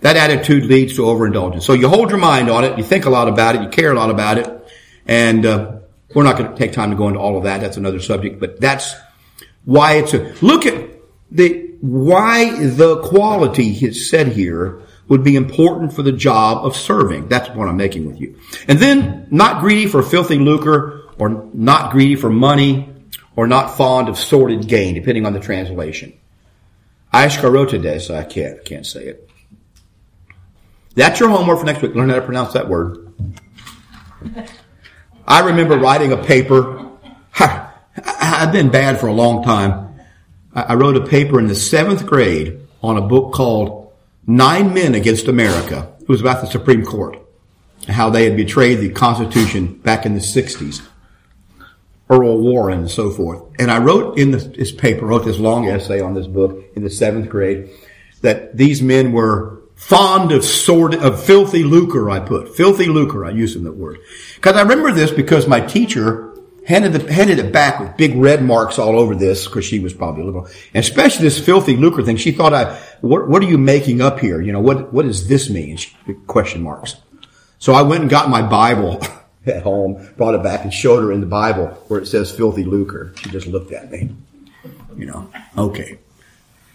That 0.01 0.17
attitude 0.17 0.65
leads 0.65 0.95
to 0.97 1.05
overindulgence. 1.07 1.65
So 1.65 1.73
you 1.73 1.87
hold 1.87 2.09
your 2.09 2.19
mind 2.19 2.49
on 2.49 2.63
it, 2.63 2.77
you 2.77 2.83
think 2.83 3.05
a 3.05 3.09
lot 3.09 3.27
about 3.27 3.55
it, 3.55 3.61
you 3.61 3.69
care 3.69 3.91
a 3.91 3.95
lot 3.95 4.09
about 4.09 4.37
it, 4.37 4.71
and 5.07 5.45
uh, 5.45 5.77
we're 6.13 6.23
not 6.23 6.37
going 6.37 6.51
to 6.51 6.57
take 6.57 6.73
time 6.73 6.91
to 6.91 6.95
go 6.95 7.07
into 7.07 7.19
all 7.19 7.37
of 7.37 7.43
that. 7.45 7.61
That's 7.61 7.77
another 7.77 7.99
subject, 7.99 8.39
but 8.39 8.61
that's 8.61 8.93
why 9.63 9.93
it's 9.93 10.13
a 10.13 10.33
look 10.41 10.65
at 10.65 10.94
the 11.31 11.73
why 11.81 12.67
the 12.67 13.01
quality 13.01 13.71
is 13.71 14.09
said 14.09 14.29
here 14.29 14.81
would 15.07 15.23
be 15.23 15.35
important 15.35 15.93
for 15.93 16.01
the 16.01 16.11
job 16.11 16.65
of 16.65 16.75
serving. 16.75 17.27
That's 17.27 17.49
what 17.49 17.67
I'm 17.67 17.77
making 17.77 18.05
with 18.05 18.19
you. 18.19 18.39
And 18.67 18.79
then 18.79 19.27
not 19.29 19.61
greedy 19.61 19.87
for 19.87 20.01
filthy 20.01 20.39
lucre 20.39 21.03
or 21.17 21.49
not 21.53 21.91
greedy 21.91 22.15
for 22.15 22.29
money 22.29 22.89
or 23.35 23.47
not 23.47 23.77
fond 23.77 24.09
of 24.09 24.17
sordid 24.17 24.67
gain, 24.67 24.95
depending 24.95 25.25
on 25.25 25.33
the 25.33 25.39
translation. 25.39 26.13
Ashkarotides, 27.13 28.13
I 28.13 28.23
can't, 28.23 28.63
can't 28.65 28.85
say 28.85 29.05
it. 29.05 29.29
That's 30.95 31.19
your 31.19 31.29
homework 31.29 31.59
for 31.59 31.65
next 31.65 31.81
week. 31.81 31.93
Learn 31.93 32.09
how 32.09 32.15
to 32.15 32.21
pronounce 32.21 32.53
that 32.53 32.67
word. 32.67 33.13
I 35.27 35.39
remember 35.47 35.77
writing 35.77 36.13
a 36.13 36.17
paper. 36.17 36.89
I've 37.39 38.51
been 38.51 38.69
bad 38.69 38.99
for 38.99 39.07
a 39.07 39.13
long 39.13 39.43
time. 39.43 39.84
I 40.55 40.75
wrote 40.75 40.95
a 40.95 41.05
paper 41.05 41.37
in 41.37 41.47
the 41.47 41.55
seventh 41.55 42.05
grade 42.05 42.61
on 42.81 42.95
a 42.95 43.01
book 43.01 43.33
called 43.33 43.93
Nine 44.25 44.73
Men 44.73 44.95
Against 44.95 45.27
America. 45.27 45.93
It 45.99 46.07
was 46.07 46.21
about 46.21 46.41
the 46.41 46.47
Supreme 46.47 46.85
Court. 46.85 47.19
How 47.89 48.09
they 48.09 48.23
had 48.23 48.37
betrayed 48.37 48.79
the 48.79 48.89
Constitution 48.89 49.73
back 49.79 50.05
in 50.05 50.13
the 50.13 50.21
60s. 50.21 50.81
Earl 52.09 52.39
Warren 52.39 52.79
and 52.79 52.91
so 52.91 53.11
forth. 53.11 53.43
And 53.59 53.69
I 53.69 53.79
wrote 53.79 54.17
in 54.17 54.31
this 54.31 54.71
paper, 54.71 55.05
wrote 55.05 55.25
this 55.25 55.39
long 55.39 55.67
essay 55.67 55.99
on 55.99 56.13
this 56.13 56.27
book 56.27 56.63
in 56.75 56.83
the 56.83 56.89
seventh 56.89 57.29
grade, 57.29 57.69
that 58.21 58.55
these 58.55 58.81
men 58.81 59.11
were 59.11 59.61
fond 59.75 60.31
of 60.31 60.45
sordid, 60.45 61.03
of 61.03 61.23
filthy 61.23 61.63
lucre, 61.63 62.09
I 62.09 62.19
put. 62.19 62.55
Filthy 62.55 62.85
lucre, 62.85 63.25
I 63.25 63.31
use 63.31 63.55
in 63.55 63.65
that 63.65 63.75
word. 63.75 63.99
Cause 64.41 64.55
I 64.55 64.61
remember 64.61 64.91
this 64.91 65.11
because 65.11 65.47
my 65.47 65.59
teacher 65.59 66.34
handed, 66.65 66.93
the, 66.93 67.13
handed 67.13 67.39
it 67.39 67.51
back 67.51 67.79
with 67.79 67.95
big 67.97 68.15
red 68.15 68.43
marks 68.43 68.79
all 68.79 68.99
over 68.99 69.15
this, 69.15 69.47
because 69.47 69.65
she 69.65 69.79
was 69.79 69.93
probably 69.93 70.23
a 70.23 70.25
liberal. 70.25 70.45
And 70.73 70.83
especially 70.83 71.23
this 71.23 71.39
filthy 71.39 71.75
lucre 71.75 72.03
thing. 72.03 72.17
She 72.17 72.31
thought 72.31 72.53
I, 72.53 72.75
what, 73.01 73.27
what 73.27 73.41
are 73.41 73.47
you 73.47 73.57
making 73.57 74.01
up 74.01 74.19
here? 74.19 74.41
You 74.41 74.51
know, 74.51 74.61
what, 74.61 74.93
what 74.93 75.05
does 75.05 75.27
this 75.27 75.49
mean? 75.49 75.77
She, 75.77 75.95
question 76.27 76.61
marks. 76.61 76.95
So 77.59 77.73
I 77.73 77.81
went 77.83 78.01
and 78.01 78.09
got 78.09 78.29
my 78.29 78.41
Bible. 78.41 79.01
at 79.47 79.63
home, 79.63 80.09
brought 80.17 80.33
it 80.33 80.43
back 80.43 80.63
and 80.63 80.73
showed 80.73 81.01
her 81.01 81.11
in 81.11 81.19
the 81.19 81.27
Bible 81.27 81.67
where 81.87 81.99
it 81.99 82.07
says 82.07 82.31
filthy 82.31 82.63
lucre. 82.63 83.13
She 83.17 83.29
just 83.29 83.47
looked 83.47 83.71
at 83.71 83.91
me. 83.91 84.09
You 84.97 85.05
know, 85.05 85.29
okay. 85.57 85.99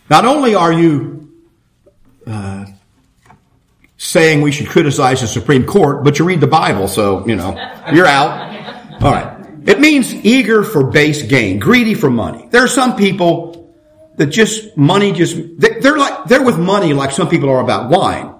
Not 0.08 0.24
only 0.24 0.54
are 0.54 0.72
you 0.72 1.32
uh, 2.26 2.66
saying 3.96 4.42
we 4.42 4.52
should 4.52 4.68
criticize 4.68 5.20
the 5.20 5.26
Supreme 5.26 5.64
Court, 5.64 6.04
but 6.04 6.18
you 6.18 6.24
read 6.24 6.40
the 6.40 6.46
Bible, 6.46 6.88
so, 6.88 7.26
you 7.26 7.36
know, 7.36 7.52
you're 7.92 8.06
out. 8.06 9.02
All 9.02 9.12
right. 9.12 9.29
It 9.66 9.80
means 9.80 10.14
eager 10.14 10.62
for 10.62 10.84
base 10.84 11.22
gain, 11.22 11.58
greedy 11.58 11.94
for 11.94 12.10
money. 12.10 12.48
There 12.50 12.62
are 12.62 12.68
some 12.68 12.96
people 12.96 13.74
that 14.16 14.26
just, 14.26 14.76
money 14.76 15.12
just, 15.12 15.36
they're 15.58 15.98
like, 15.98 16.24
they're 16.24 16.42
with 16.42 16.58
money 16.58 16.92
like 16.92 17.10
some 17.10 17.28
people 17.28 17.48
are 17.50 17.60
about 17.60 17.90
wine. 17.90 18.34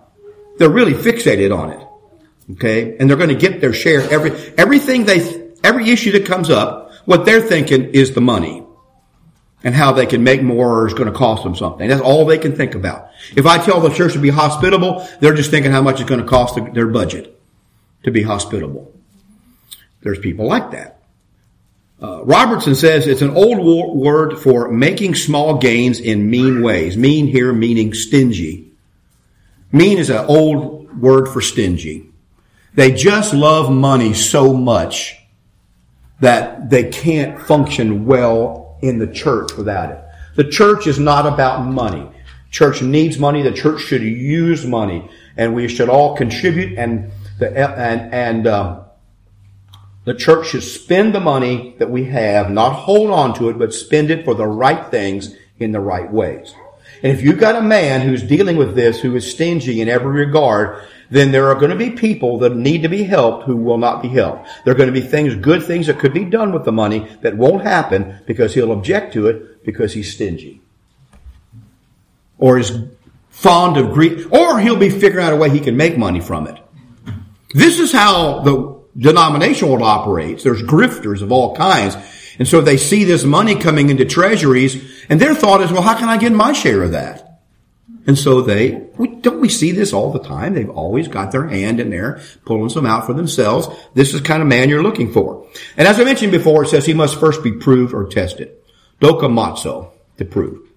They're 0.59 0.71
really 0.71 0.95
fixated 0.95 1.57
on 1.57 1.71
it. 1.71 1.87
Okay. 2.53 2.97
And 2.99 3.09
they're 3.09 3.17
going 3.17 3.31
to 3.31 3.35
get 3.35 3.61
their 3.61 3.73
share. 3.73 4.01
Every, 4.11 4.33
everything 4.59 5.05
they, 5.05 5.53
every 5.63 5.91
issue 5.91 6.13
that 6.13 6.27
comes 6.27 6.51
up, 6.51 6.93
what 7.05 7.25
they're 7.25 7.41
thinking 7.41 7.91
is 7.91 8.13
the 8.13 8.21
money 8.21 8.65
and 9.63 9.75
how 9.75 9.93
they 9.93 10.07
can 10.07 10.25
make 10.25 10.43
more 10.43 10.81
or 10.81 10.87
is 10.87 10.95
going 10.95 11.11
to 11.11 11.17
cost 11.17 11.43
them 11.45 11.55
something. 11.55 11.89
That's 11.89 12.01
all 12.01 12.25
they 12.25 12.39
can 12.39 12.57
think 12.57 12.75
about. 12.75 13.11
If 13.37 13.47
I 13.47 13.59
tell 13.59 13.81
the 13.81 13.91
church 13.91 14.15
to 14.15 14.19
be 14.19 14.31
hospitable, 14.31 15.07
they're 15.21 15.35
just 15.35 15.51
thinking 15.51 15.71
how 15.71 15.83
much 15.83 16.01
it's 16.01 16.09
going 16.09 16.21
to 16.21 16.27
cost 16.27 16.59
their 16.73 16.87
budget 16.87 17.39
to 18.05 18.11
be 18.11 18.23
hospitable. 18.23 18.93
There's 20.03 20.19
people 20.19 20.47
like 20.47 20.71
that. 20.71 21.00
Uh, 22.03 22.25
Robertson 22.25 22.75
says 22.75 23.07
it's 23.07 23.21
an 23.21 23.37
old 23.37 23.59
word 23.95 24.39
for 24.39 24.71
making 24.71 25.15
small 25.15 25.59
gains 25.59 26.01
in 26.01 26.31
mean 26.31 26.63
ways. 26.63 26.97
Mean 26.97 27.27
here 27.27 27.53
meaning 27.53 27.93
stingy. 27.93 28.73
Mean 29.71 29.99
is 29.99 30.09
an 30.09 30.25
old 30.27 30.99
word 30.99 31.29
for 31.29 31.41
stingy. 31.41 32.09
They 32.75 32.93
just 32.93 33.35
love 33.35 33.71
money 33.71 34.15
so 34.15 34.55
much 34.55 35.19
that 36.21 36.71
they 36.71 36.91
can't 36.91 37.41
function 37.41 38.07
well 38.07 38.79
in 38.81 38.99
the 38.99 39.07
church 39.07 39.53
without 39.57 39.91
it. 39.91 40.05
The 40.37 40.45
church 40.45 40.87
is 40.87 40.99
not 40.99 41.27
about 41.27 41.67
money. 41.67 42.09
Church 42.51 42.83
needs 42.83 43.19
money. 43.19 43.43
The 43.43 43.53
church 43.53 43.83
should 43.83 44.03
use 44.03 44.65
money, 44.65 45.09
and 45.37 45.55
we 45.55 45.69
should 45.69 45.89
all 45.89 46.17
contribute. 46.17 46.79
And 46.79 47.13
the 47.39 47.49
and 47.57 48.13
and 48.13 48.47
um, 48.47 48.85
the 50.11 50.19
church 50.19 50.49
should 50.49 50.65
spend 50.65 51.15
the 51.15 51.21
money 51.21 51.77
that 51.79 51.89
we 51.89 52.07
have, 52.07 52.51
not 52.51 52.73
hold 52.73 53.13
on 53.13 53.33
to 53.33 53.49
it, 53.49 53.57
but 53.57 53.73
spend 53.73 54.11
it 54.11 54.25
for 54.25 54.35
the 54.35 54.45
right 54.45 54.91
things 54.91 55.37
in 55.61 55.71
the 55.71 55.79
right 55.79 56.11
ways. 56.11 56.53
And 57.05 57.13
if 57.13 57.23
you've 57.23 57.39
got 57.39 57.55
a 57.55 57.63
man 57.63 58.01
who's 58.01 58.21
dealing 58.25 58.57
with 58.57 58.75
this, 58.75 58.99
who 58.99 59.15
is 59.15 59.31
stingy 59.31 59.81
in 59.81 59.89
every 59.89 60.11
regard, 60.11 60.85
then 61.11 61.31
there 61.31 61.47
are 61.47 61.55
going 61.55 61.71
to 61.71 61.77
be 61.77 61.91
people 61.91 62.41
that 62.41 62.57
need 62.57 62.83
to 62.83 62.89
be 62.89 63.05
helped 63.05 63.45
who 63.45 63.55
will 63.55 63.79
not 63.79 64.03
be 64.03 64.09
helped. 64.09 64.49
There 64.65 64.75
are 64.75 64.77
going 64.77 64.93
to 64.93 65.01
be 65.01 65.07
things, 65.07 65.37
good 65.37 65.63
things 65.63 65.87
that 65.87 66.01
could 66.01 66.13
be 66.13 66.25
done 66.25 66.53
with 66.53 66.65
the 66.65 66.73
money 66.73 67.07
that 67.21 67.37
won't 67.37 67.63
happen 67.63 68.19
because 68.27 68.53
he'll 68.53 68.73
object 68.73 69.13
to 69.13 69.29
it 69.29 69.65
because 69.65 69.93
he's 69.93 70.13
stingy. 70.13 70.61
Or 72.37 72.59
is 72.59 72.77
fond 73.29 73.77
of 73.77 73.93
greed, 73.93 74.27
or 74.33 74.59
he'll 74.59 74.75
be 74.75 74.91
figuring 74.91 75.25
out 75.25 75.35
a 75.35 75.37
way 75.37 75.51
he 75.51 75.61
can 75.61 75.77
make 75.77 75.97
money 75.97 76.21
from 76.21 76.49
it. 76.49 76.59
This 77.55 77.79
is 77.79 77.93
how 77.93 78.41
the 78.41 78.80
denominational 78.97 79.73
world 79.73 79.83
operates. 79.83 80.43
There's 80.43 80.63
grifters 80.63 81.23
of 81.23 81.33
all 81.33 81.57
kinds. 81.57 81.97
And 82.39 82.49
so 82.49 82.61
they 82.61 82.77
see 82.77 83.05
this 83.05 83.25
money 83.25 83.55
coming 83.55 83.91
into 83.91 84.05
treasuries 84.05 85.05
and 85.09 85.21
their 85.21 85.35
thought 85.35 85.61
is, 85.61 85.73
well, 85.73 85.83
how 85.83 85.99
can 85.99 86.09
I 86.09 86.17
get 86.17 86.33
my 86.33 86.53
share 86.53 86.83
of 86.83 86.93
that? 86.93 87.27
And 88.07 88.19
so 88.19 88.41
they, 88.41 88.89
don't 89.21 89.41
we 89.41 89.49
see 89.49 89.73
this 89.73 89.93
all 89.93 90.11
the 90.11 90.23
time? 90.23 90.55
They've 90.55 90.71
always 90.71 91.07
got 91.07 91.33
their 91.33 91.47
hand 91.47 91.81
in 91.81 91.91
there, 91.91 92.21
pulling 92.45 92.71
some 92.71 92.87
out 92.87 93.07
for 93.07 93.13
themselves. 93.13 93.69
This 93.95 94.15
is 94.15 94.23
the 94.23 94.27
kind 94.27 94.41
of 94.41 94.49
man 94.49 94.69
you're 94.69 94.83
looking 94.83 95.13
for. 95.13 95.47
And 95.77 95.87
as 95.87 96.01
I 96.01 96.05
mentioned 96.05 96.33
before, 96.33 96.65
it 96.65 96.69
says 96.69 96.87
he 96.87 96.95
must 96.95 97.21
first 97.21 97.43
be 97.43 97.53
proved 97.53 97.93
or 97.93 98.09
tested. 98.09 98.57
Doka 99.01 99.27
Dokamatsu. 99.27 99.91
to 100.17 100.25
prove. 100.25 100.70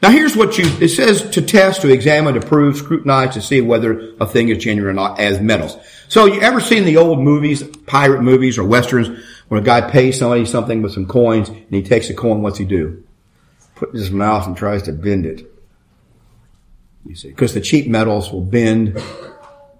Now 0.00 0.10
here's 0.10 0.36
what 0.36 0.58
you, 0.58 0.66
it 0.80 0.88
says 0.88 1.28
to 1.30 1.42
test, 1.42 1.82
to 1.82 1.92
examine, 1.92 2.34
to 2.34 2.40
prove, 2.40 2.76
scrutinize, 2.76 3.34
to 3.34 3.42
see 3.42 3.60
whether 3.60 4.14
a 4.20 4.26
thing 4.26 4.48
is 4.48 4.62
genuine 4.62 4.90
or 4.90 4.94
not 4.94 5.18
as 5.18 5.40
metals. 5.40 5.76
So 6.08 6.26
you 6.26 6.40
ever 6.40 6.60
seen 6.60 6.84
the 6.84 6.98
old 6.98 7.18
movies, 7.18 7.64
pirate 7.86 8.22
movies 8.22 8.58
or 8.58 8.64
westerns, 8.64 9.08
where 9.48 9.60
a 9.60 9.64
guy 9.64 9.90
pays 9.90 10.18
somebody 10.18 10.44
something 10.44 10.82
with 10.82 10.92
some 10.92 11.06
coins 11.06 11.48
and 11.48 11.66
he 11.70 11.82
takes 11.82 12.10
a 12.10 12.14
coin, 12.14 12.42
what's 12.42 12.58
he 12.58 12.64
do? 12.64 13.02
Put 13.74 13.90
in 13.90 13.96
his 13.96 14.10
mouth 14.10 14.46
and 14.46 14.56
tries 14.56 14.82
to 14.84 14.92
bend 14.92 15.26
it. 15.26 15.50
You 17.04 17.14
see, 17.14 17.28
because 17.28 17.54
the 17.54 17.60
cheap 17.60 17.88
metals 17.88 18.30
will 18.30 18.42
bend. 18.42 18.96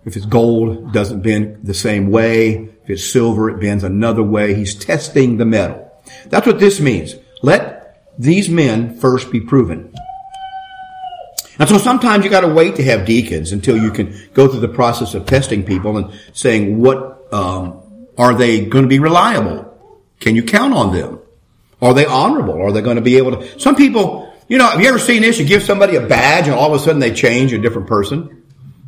If 0.05 0.17
it's 0.17 0.27
gold, 0.27 0.89
it 0.89 0.93
doesn't 0.93 1.23
bend 1.23 1.61
the 1.65 1.75
same 1.75 2.11
way. 2.11 2.55
If 2.85 2.91
it's 2.91 3.05
silver, 3.05 3.51
it 3.51 3.61
bends 3.61 3.85
another 3.85 4.23
way. 4.23 4.55
He's 4.55 4.75
testing 4.75 5.37
the 5.37 5.45
metal. 5.45 5.93
That's 6.27 6.47
what 6.47 6.59
this 6.59 6.81
means. 6.81 7.15
Let 7.43 7.78
these 8.19 8.49
men 8.49 8.97
first 8.97 9.31
be 9.31 9.41
proven. 9.41 9.95
And 11.59 11.69
so 11.69 11.79
sometimes 11.79 12.25
you 12.25 12.31
got 12.31 12.43
to 12.43 12.49
wait 12.49 12.77
to 12.77 12.85
have 12.85 13.05
deacons 13.05 13.53
until 13.53 13.77
you 13.77 13.91
can 13.91 14.15
go 14.33 14.49
through 14.49 14.61
the 14.61 14.69
process 14.69 15.15
of 15.15 15.27
testing 15.27 15.65
people 15.65 15.97
and 15.97 16.13
saying 16.33 16.81
what 16.81 17.33
um, 17.33 17.81
are 18.17 18.35
they 18.35 18.65
going 18.65 18.85
to 18.85 18.89
be 18.89 18.99
reliable? 18.99 19.65
Can 20.21 20.37
you 20.37 20.43
count 20.43 20.73
on 20.73 20.95
them? 20.95 21.21
Are 21.81 21.95
they 21.95 22.07
honorable? 22.07 22.61
Are 22.61 22.73
they 22.73 22.81
going 22.81 22.97
to 22.97 23.03
be 23.03 23.17
able 23.17 23.37
to? 23.37 23.61
Some 23.61 23.77
people, 23.77 24.33
you 24.49 24.59
know, 24.59 24.69
have 24.69 24.81
you 24.81 24.89
ever 24.89 24.99
seen 24.99 25.23
this? 25.23 25.39
You 25.39 25.47
give 25.47 25.63
somebody 25.63 25.97
a 25.97 26.07
badge 26.07 26.47
and 26.47 26.55
all 26.55 26.73
of 26.75 26.81
a 26.81 26.85
sudden 26.85 27.01
they 27.01 27.13
change 27.13 27.53
a 27.53 27.59
different 27.59 27.89
person. 27.89 28.45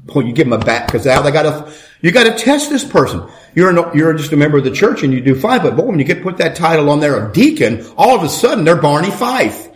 Well, 0.07 0.27
you 0.27 0.33
give 0.33 0.49
them 0.49 0.61
a 0.61 0.65
badge 0.65 0.87
because 0.87 1.07
now 1.07 1.23
they 1.23 1.31
got 1.31 1.43
to. 1.43 1.73
You 2.03 2.13
got 2.13 2.25
to 2.25 2.43
test 2.43 2.71
this 2.71 2.85
person. 2.85 3.29
You're 3.55 3.71
an, 3.71 3.97
you're 3.97 4.13
just 4.15 4.33
a 4.33 4.37
member 4.37 4.59
of 4.59 4.65
the 4.65 4.71
church 4.71 5.03
and 5.03 5.13
you 5.13 5.21
do 5.21 5.35
fine, 5.35 5.61
but 5.63 5.77
boy, 5.77 5.87
when 5.87 5.99
you 5.99 6.05
get 6.05 6.23
put 6.23 6.39
that 6.39 6.57
title 6.57 6.91
on 6.91 7.01
there 7.01 7.17
of 7.17 7.33
deacon, 7.33 7.87
all 7.97 8.17
of 8.17 8.23
a 8.23 8.29
sudden 8.29 8.65
they're 8.65 8.77
Barney 8.77 9.11
Fife, 9.11 9.69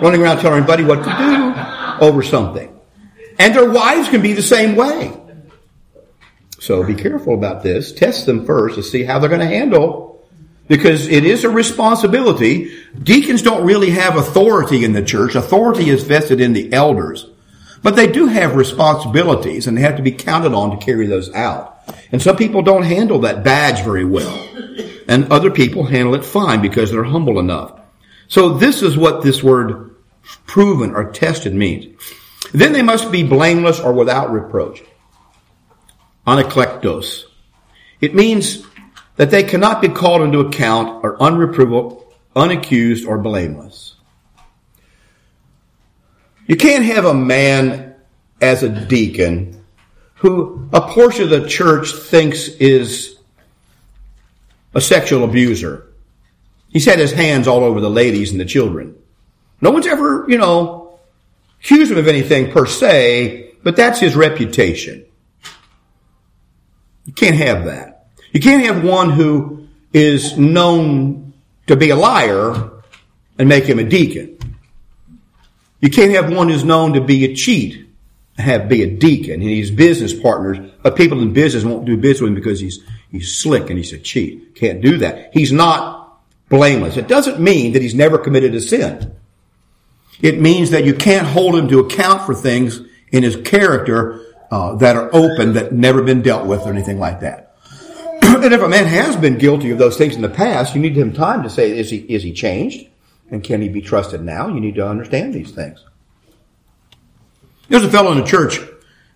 running 0.00 0.22
around 0.22 0.38
telling 0.38 0.58
everybody 0.58 0.84
what 0.84 1.04
to 1.04 1.98
do 1.98 2.06
over 2.06 2.22
something. 2.22 2.70
And 3.38 3.54
their 3.54 3.70
wives 3.70 4.08
can 4.08 4.22
be 4.22 4.32
the 4.32 4.42
same 4.42 4.74
way. 4.74 5.12
So 6.60 6.82
be 6.82 6.94
careful 6.94 7.34
about 7.34 7.62
this. 7.62 7.92
Test 7.92 8.26
them 8.26 8.46
first 8.46 8.76
to 8.76 8.82
see 8.82 9.04
how 9.04 9.18
they're 9.18 9.28
going 9.28 9.40
to 9.40 9.46
handle 9.46 10.26
because 10.66 11.08
it 11.08 11.24
is 11.24 11.44
a 11.44 11.50
responsibility. 11.50 12.74
Deacons 13.00 13.42
don't 13.42 13.66
really 13.66 13.90
have 13.90 14.16
authority 14.16 14.84
in 14.84 14.92
the 14.92 15.02
church. 15.02 15.34
Authority 15.34 15.90
is 15.90 16.04
vested 16.04 16.40
in 16.40 16.54
the 16.54 16.72
elders. 16.72 17.26
But 17.84 17.96
they 17.96 18.06
do 18.06 18.26
have 18.26 18.56
responsibilities 18.56 19.66
and 19.66 19.76
they 19.76 19.82
have 19.82 19.98
to 19.98 20.02
be 20.02 20.10
counted 20.10 20.54
on 20.54 20.70
to 20.70 20.82
carry 20.82 21.06
those 21.06 21.30
out. 21.34 21.82
And 22.10 22.22
some 22.22 22.34
people 22.34 22.62
don't 22.62 22.82
handle 22.82 23.20
that 23.20 23.44
badge 23.44 23.84
very 23.84 24.06
well. 24.06 24.34
And 25.06 25.30
other 25.30 25.50
people 25.50 25.84
handle 25.84 26.14
it 26.14 26.24
fine 26.24 26.62
because 26.62 26.90
they're 26.90 27.04
humble 27.04 27.38
enough. 27.38 27.78
So 28.26 28.54
this 28.54 28.80
is 28.80 28.96
what 28.96 29.22
this 29.22 29.42
word 29.42 29.94
proven 30.46 30.94
or 30.94 31.12
tested 31.12 31.54
means. 31.54 31.94
Then 32.54 32.72
they 32.72 32.80
must 32.80 33.12
be 33.12 33.22
blameless 33.22 33.80
or 33.80 33.92
without 33.92 34.32
reproach. 34.32 34.82
Anaklektos. 36.26 37.24
It 38.00 38.14
means 38.14 38.66
that 39.16 39.30
they 39.30 39.42
cannot 39.42 39.82
be 39.82 39.90
called 39.90 40.22
into 40.22 40.40
account 40.40 41.04
or 41.04 41.18
unreprovable, 41.18 42.02
unaccused, 42.34 43.06
or 43.06 43.18
blameless. 43.18 43.93
You 46.46 46.56
can't 46.56 46.84
have 46.84 47.04
a 47.04 47.14
man 47.14 47.94
as 48.40 48.62
a 48.62 48.68
deacon 48.68 49.64
who 50.16 50.68
a 50.72 50.80
portion 50.80 51.24
of 51.24 51.30
the 51.30 51.48
church 51.48 51.92
thinks 51.92 52.48
is 52.48 53.16
a 54.74 54.80
sexual 54.80 55.24
abuser. 55.24 55.86
He's 56.68 56.84
had 56.84 56.98
his 56.98 57.12
hands 57.12 57.46
all 57.46 57.62
over 57.62 57.80
the 57.80 57.90
ladies 57.90 58.32
and 58.32 58.40
the 58.40 58.44
children. 58.44 58.96
No 59.60 59.70
one's 59.70 59.86
ever, 59.86 60.26
you 60.28 60.36
know, 60.36 60.98
accused 61.60 61.92
him 61.92 61.98
of 61.98 62.08
anything 62.08 62.50
per 62.52 62.66
se, 62.66 63.52
but 63.62 63.76
that's 63.76 64.00
his 64.00 64.16
reputation. 64.16 65.04
You 67.04 67.12
can't 67.12 67.36
have 67.36 67.66
that. 67.66 68.08
You 68.32 68.40
can't 68.40 68.64
have 68.64 68.82
one 68.82 69.10
who 69.10 69.68
is 69.92 70.36
known 70.36 71.32
to 71.68 71.76
be 71.76 71.90
a 71.90 71.96
liar 71.96 72.70
and 73.38 73.48
make 73.48 73.64
him 73.64 73.78
a 73.78 73.84
deacon. 73.84 74.33
You 75.84 75.90
can't 75.90 76.12
have 76.12 76.32
one 76.32 76.48
who's 76.48 76.64
known 76.64 76.94
to 76.94 77.02
be 77.02 77.26
a 77.26 77.34
cheat 77.34 77.86
have 78.38 78.70
be 78.70 78.82
a 78.82 78.90
deacon. 78.90 79.34
And 79.34 79.42
he's 79.42 79.70
business 79.70 80.14
partners, 80.14 80.56
but 80.82 80.96
people 80.96 81.20
in 81.20 81.34
business 81.34 81.62
won't 81.62 81.84
do 81.84 81.98
business 81.98 82.22
with 82.22 82.28
him 82.30 82.34
because 82.36 82.58
he's 82.58 82.82
he's 83.10 83.36
slick 83.36 83.68
and 83.68 83.76
he's 83.76 83.92
a 83.92 83.98
cheat. 83.98 84.54
Can't 84.54 84.80
do 84.80 84.96
that. 84.98 85.34
He's 85.34 85.52
not 85.52 86.18
blameless. 86.48 86.96
It 86.96 87.06
doesn't 87.06 87.38
mean 87.38 87.74
that 87.74 87.82
he's 87.82 87.94
never 87.94 88.16
committed 88.16 88.54
a 88.54 88.62
sin. 88.62 89.14
It 90.22 90.40
means 90.40 90.70
that 90.70 90.86
you 90.86 90.94
can't 90.94 91.26
hold 91.26 91.54
him 91.54 91.68
to 91.68 91.80
account 91.80 92.22
for 92.22 92.34
things 92.34 92.80
in 93.12 93.22
his 93.22 93.36
character 93.36 94.24
uh, 94.50 94.76
that 94.76 94.96
are 94.96 95.10
open, 95.12 95.52
that 95.52 95.74
never 95.74 96.02
been 96.02 96.22
dealt 96.22 96.46
with 96.46 96.62
or 96.62 96.70
anything 96.70 96.98
like 96.98 97.20
that. 97.20 97.56
and 98.22 98.54
if 98.54 98.62
a 98.62 98.68
man 98.70 98.86
has 98.86 99.16
been 99.16 99.36
guilty 99.36 99.70
of 99.70 99.76
those 99.76 99.98
things 99.98 100.16
in 100.16 100.22
the 100.22 100.30
past, 100.30 100.74
you 100.74 100.80
need 100.80 100.96
him 100.96 101.12
time 101.12 101.42
to 101.42 101.50
say, 101.50 101.76
is 101.76 101.90
he, 101.90 101.98
is 101.98 102.22
he 102.22 102.32
changed? 102.32 102.88
And 103.30 103.42
can 103.42 103.62
he 103.62 103.68
be 103.68 103.80
trusted 103.80 104.22
now? 104.22 104.48
You 104.48 104.60
need 104.60 104.74
to 104.76 104.86
understand 104.86 105.34
these 105.34 105.50
things. 105.50 105.84
There's 107.68 107.84
a 107.84 107.90
fellow 107.90 108.12
in 108.12 108.18
the 108.18 108.24
church. 108.24 108.58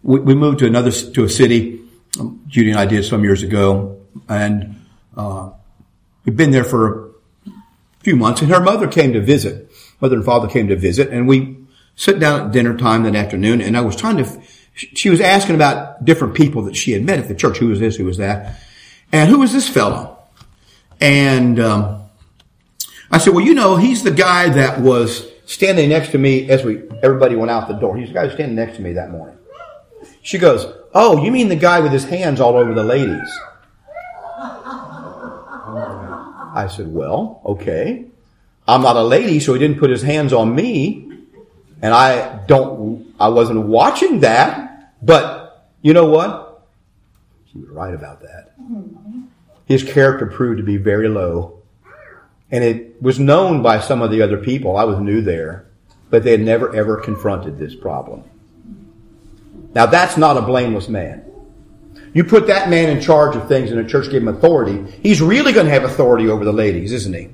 We, 0.03 0.21
we 0.21 0.35
moved 0.35 0.61
to 0.61 0.67
another, 0.67 0.91
to 0.91 1.25
a 1.25 1.29
city. 1.29 1.81
Um, 2.19 2.43
Judy 2.49 2.71
and 2.71 2.81
I 2.81 2.87
did 2.87 3.05
some 3.05 3.23
years 3.23 3.43
ago. 3.43 4.01
And, 4.29 4.87
uh, 5.17 5.51
we've 6.25 6.37
been 6.37 6.51
there 6.51 6.65
for 6.65 7.07
a 7.47 7.51
few 8.01 8.17
months 8.17 8.41
and 8.43 8.51
her 8.51 8.61
mother 8.61 8.87
came 8.87 9.13
to 9.13 9.21
visit 9.21 9.71
mother 10.01 10.17
and 10.17 10.25
father 10.25 10.49
came 10.49 10.69
to 10.69 10.77
visit 10.77 11.09
and 11.11 11.27
we 11.27 11.57
sat 11.97 12.21
down 12.21 12.47
at 12.47 12.53
dinner 12.53 12.77
time 12.77 13.03
that 13.03 13.17
afternoon 13.17 13.61
and 13.61 13.77
I 13.77 13.81
was 13.81 13.97
trying 13.97 14.19
to, 14.19 14.43
she 14.75 15.11
was 15.11 15.21
asking 15.21 15.57
about 15.57 16.05
different 16.05 16.35
people 16.35 16.63
that 16.63 16.77
she 16.77 16.93
had 16.93 17.03
met 17.03 17.19
at 17.19 17.29
the 17.29 17.35
church. 17.35 17.59
Who 17.59 17.69
was 17.69 17.81
this? 17.81 17.97
Who 17.97 18.05
was 18.05 18.19
that? 18.19 18.61
And 19.11 19.29
who 19.29 19.41
was 19.41 19.53
this 19.53 19.69
fellow? 19.69 20.19
And, 21.01 21.59
um, 21.59 21.98
I 23.11 23.19
said, 23.19 23.35
well, 23.35 23.45
you 23.45 23.55
know, 23.55 23.77
he's 23.77 24.03
the 24.03 24.11
guy 24.11 24.49
that 24.51 24.81
was 24.81 25.27
standing 25.47 25.89
next 25.89 26.11
to 26.11 26.19
me 26.19 26.49
as 26.51 26.63
we, 26.63 26.83
everybody 27.03 27.37
went 27.37 27.51
out 27.51 27.69
the 27.69 27.75
door. 27.75 27.97
He's 27.97 28.09
the 28.09 28.15
guy 28.15 28.29
standing 28.29 28.57
next 28.57 28.77
to 28.77 28.83
me 28.83 28.93
that 28.95 29.11
morning. 29.11 29.39
She 30.23 30.37
goes, 30.37 30.67
oh, 30.95 31.23
you 31.25 31.31
mean 31.31 31.49
the 31.49 31.57
guy 31.57 31.81
with 31.81 31.93
his 31.93 32.05
hands 32.05 32.41
all 32.41 32.57
over 32.57 32.75
the 32.75 32.85
ladies? 32.85 33.39
I 36.55 36.69
said, 36.71 36.93
well, 36.93 37.41
okay. 37.45 38.05
I'm 38.67 38.83
not 38.83 38.97
a 38.97 39.03
lady, 39.03 39.41
so 39.41 39.55
he 39.55 39.59
didn't 39.59 39.79
put 39.79 39.91
his 39.91 40.03
hands 40.03 40.33
on 40.33 40.55
me. 40.55 41.11
And 41.81 41.95
I 41.95 42.45
don't, 42.47 43.15
I 43.19 43.29
wasn't 43.29 43.67
watching 43.67 44.21
that. 44.21 44.95
But 45.01 45.71
you 45.81 45.95
know 45.95 46.07
what? 46.07 46.67
She 47.51 47.59
was 47.59 47.69
right 47.71 47.95
about 47.95 48.21
that. 48.21 48.53
His 49.67 49.83
character 49.83 50.27
proved 50.27 50.59
to 50.59 50.65
be 50.65 50.77
very 50.77 51.09
low. 51.09 51.58
And 52.51 52.65
it 52.65 53.03
was 53.03 53.19
known 53.19 53.63
by 53.63 53.81
some 53.81 54.03
of 54.03 54.11
the 54.11 54.23
other 54.23 54.39
people. 54.39 54.77
I 54.77 54.85
was 54.85 54.99
new 54.99 55.21
there. 55.21 55.67
But 56.11 56.25
they 56.25 56.31
had 56.31 56.41
never 56.41 56.75
ever 56.75 56.97
confronted 56.97 57.59
this 57.59 57.75
problem. 57.75 58.25
Now 59.75 59.87
that's 59.87 60.17
not 60.17 60.39
a 60.39 60.43
blameless 60.43 60.89
man. 60.89 61.25
You 62.15 62.25
put 62.25 62.47
that 62.47 62.71
man 62.71 62.89
in 62.89 63.03
charge 63.03 63.37
of 63.37 63.47
things 63.49 63.71
and 63.71 63.79
the 63.79 63.89
church 63.89 64.11
gave 64.11 64.23
him 64.23 64.29
authority. 64.29 64.91
He's 65.03 65.21
really 65.21 65.53
going 65.53 65.67
to 65.67 65.73
have 65.73 65.85
authority 65.85 66.29
over 66.31 66.45
the 66.45 66.53
ladies, 66.53 66.93
isn't 66.93 67.13
he? 67.13 67.31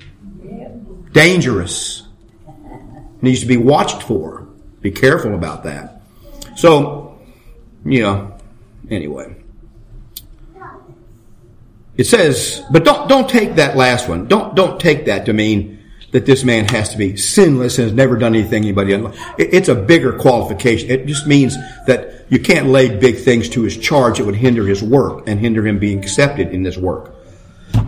dangerous. 1.14 2.02
Needs 3.22 3.40
to 3.40 3.46
be 3.46 3.56
watched 3.56 4.02
for. 4.02 4.46
Be 4.82 4.90
careful 4.90 5.34
about 5.34 5.64
that. 5.64 6.02
So, 6.56 7.18
you 7.86 8.02
know, 8.02 8.36
anyway. 8.90 9.34
It 11.96 12.04
says, 12.04 12.62
but 12.70 12.84
don't, 12.84 13.08
don't 13.08 13.28
take 13.28 13.54
that 13.56 13.76
last 13.76 14.08
one. 14.08 14.26
Don't, 14.26 14.54
don't 14.54 14.80
take 14.80 15.06
that 15.06 15.26
to 15.26 15.32
mean 15.32 15.84
that 16.10 16.26
this 16.26 16.44
man 16.44 16.64
has 16.68 16.90
to 16.90 16.96
be 16.96 17.16
sinless 17.16 17.78
and 17.78 17.88
has 17.88 17.92
never 17.92 18.16
done 18.16 18.34
anything 18.34 18.62
anybody. 18.62 18.92
It's 19.36 19.68
a 19.68 19.74
bigger 19.74 20.12
qualification. 20.12 20.90
It 20.90 21.06
just 21.06 21.26
means 21.26 21.56
that 21.86 22.26
you 22.28 22.38
can't 22.38 22.68
lay 22.68 22.96
big 22.96 23.18
things 23.18 23.48
to 23.50 23.62
his 23.62 23.76
charge 23.76 24.20
It 24.20 24.22
would 24.22 24.36
hinder 24.36 24.66
his 24.66 24.82
work 24.82 25.24
and 25.26 25.38
hinder 25.38 25.66
him 25.66 25.78
being 25.78 25.98
accepted 25.98 26.52
in 26.52 26.62
this 26.62 26.76
work. 26.76 27.14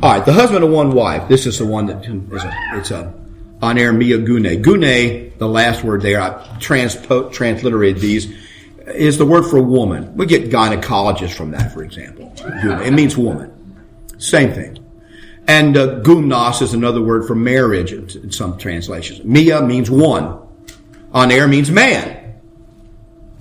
All 0.02 0.12
right, 0.12 0.24
the 0.24 0.32
husband 0.32 0.64
of 0.64 0.70
one 0.70 0.90
wife. 0.90 1.28
This 1.28 1.46
is 1.46 1.58
the 1.58 1.66
one 1.66 1.86
that 1.86 2.04
is 2.04 2.44
a, 2.44 2.52
it's 2.74 2.90
a 2.90 3.14
aner 3.62 3.92
mia 3.92 4.18
gune. 4.18 4.62
Gune, 4.62 5.38
the 5.38 5.48
last 5.48 5.84
word 5.84 6.02
there, 6.02 6.20
I 6.20 6.30
transpo, 6.58 7.32
transliterated 7.32 8.00
these, 8.00 8.32
is 8.86 9.18
the 9.18 9.26
word 9.26 9.44
for 9.44 9.60
woman. 9.62 10.16
We 10.16 10.26
get 10.26 10.50
gynecologist 10.50 11.34
from 11.34 11.52
that, 11.52 11.72
for 11.72 11.82
example. 11.82 12.32
It 12.38 12.92
means 12.92 13.16
woman. 13.16 13.55
Same 14.18 14.52
thing. 14.52 14.78
And 15.48 15.76
uh, 15.76 16.00
is 16.60 16.74
another 16.74 17.00
word 17.00 17.26
for 17.26 17.34
marriage 17.34 17.92
in 17.92 18.32
some 18.32 18.58
translations. 18.58 19.24
Mia 19.24 19.62
means 19.62 19.90
one. 19.90 20.40
Aner 21.14 21.46
means 21.46 21.70
man. 21.70 22.34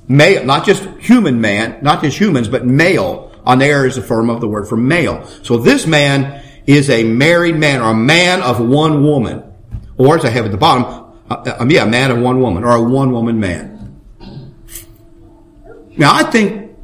Male, 0.08 0.46
not 0.46 0.66
just 0.66 0.84
human 1.00 1.42
man, 1.42 1.80
not 1.82 2.04
just 2.04 2.18
humans, 2.18 2.48
but 2.48 2.66
male. 2.66 3.32
Aner 3.46 3.88
is 3.88 3.98
a 3.98 4.04
form 4.04 4.30
of 4.30 4.40
the 4.40 4.48
word 4.48 4.68
for 4.68 4.78
male. 4.78 5.26
So 5.42 5.58
this 5.58 5.88
man 5.88 6.44
is 6.68 6.90
a 6.90 7.04
married 7.04 7.56
man 7.56 7.82
or 7.82 7.92
a 7.92 7.96
man 7.96 8.42
of 8.42 8.60
one 8.60 9.04
woman. 9.04 9.44
Or 9.98 10.18
as 10.18 10.26
I 10.26 10.30
have 10.30 10.46
at 10.46 10.52
the 10.52 10.58
bottom, 10.58 11.06
uh, 11.30 11.58
uh, 11.60 11.66
yeah, 11.68 11.84
a 11.84 11.88
man 11.88 12.12
of 12.12 12.20
one 12.20 12.40
woman, 12.40 12.64
or 12.64 12.76
a 12.76 12.82
one 12.82 13.12
woman 13.12 13.40
man. 13.40 14.02
Now, 15.98 16.14
I 16.14 16.24
think, 16.24 16.76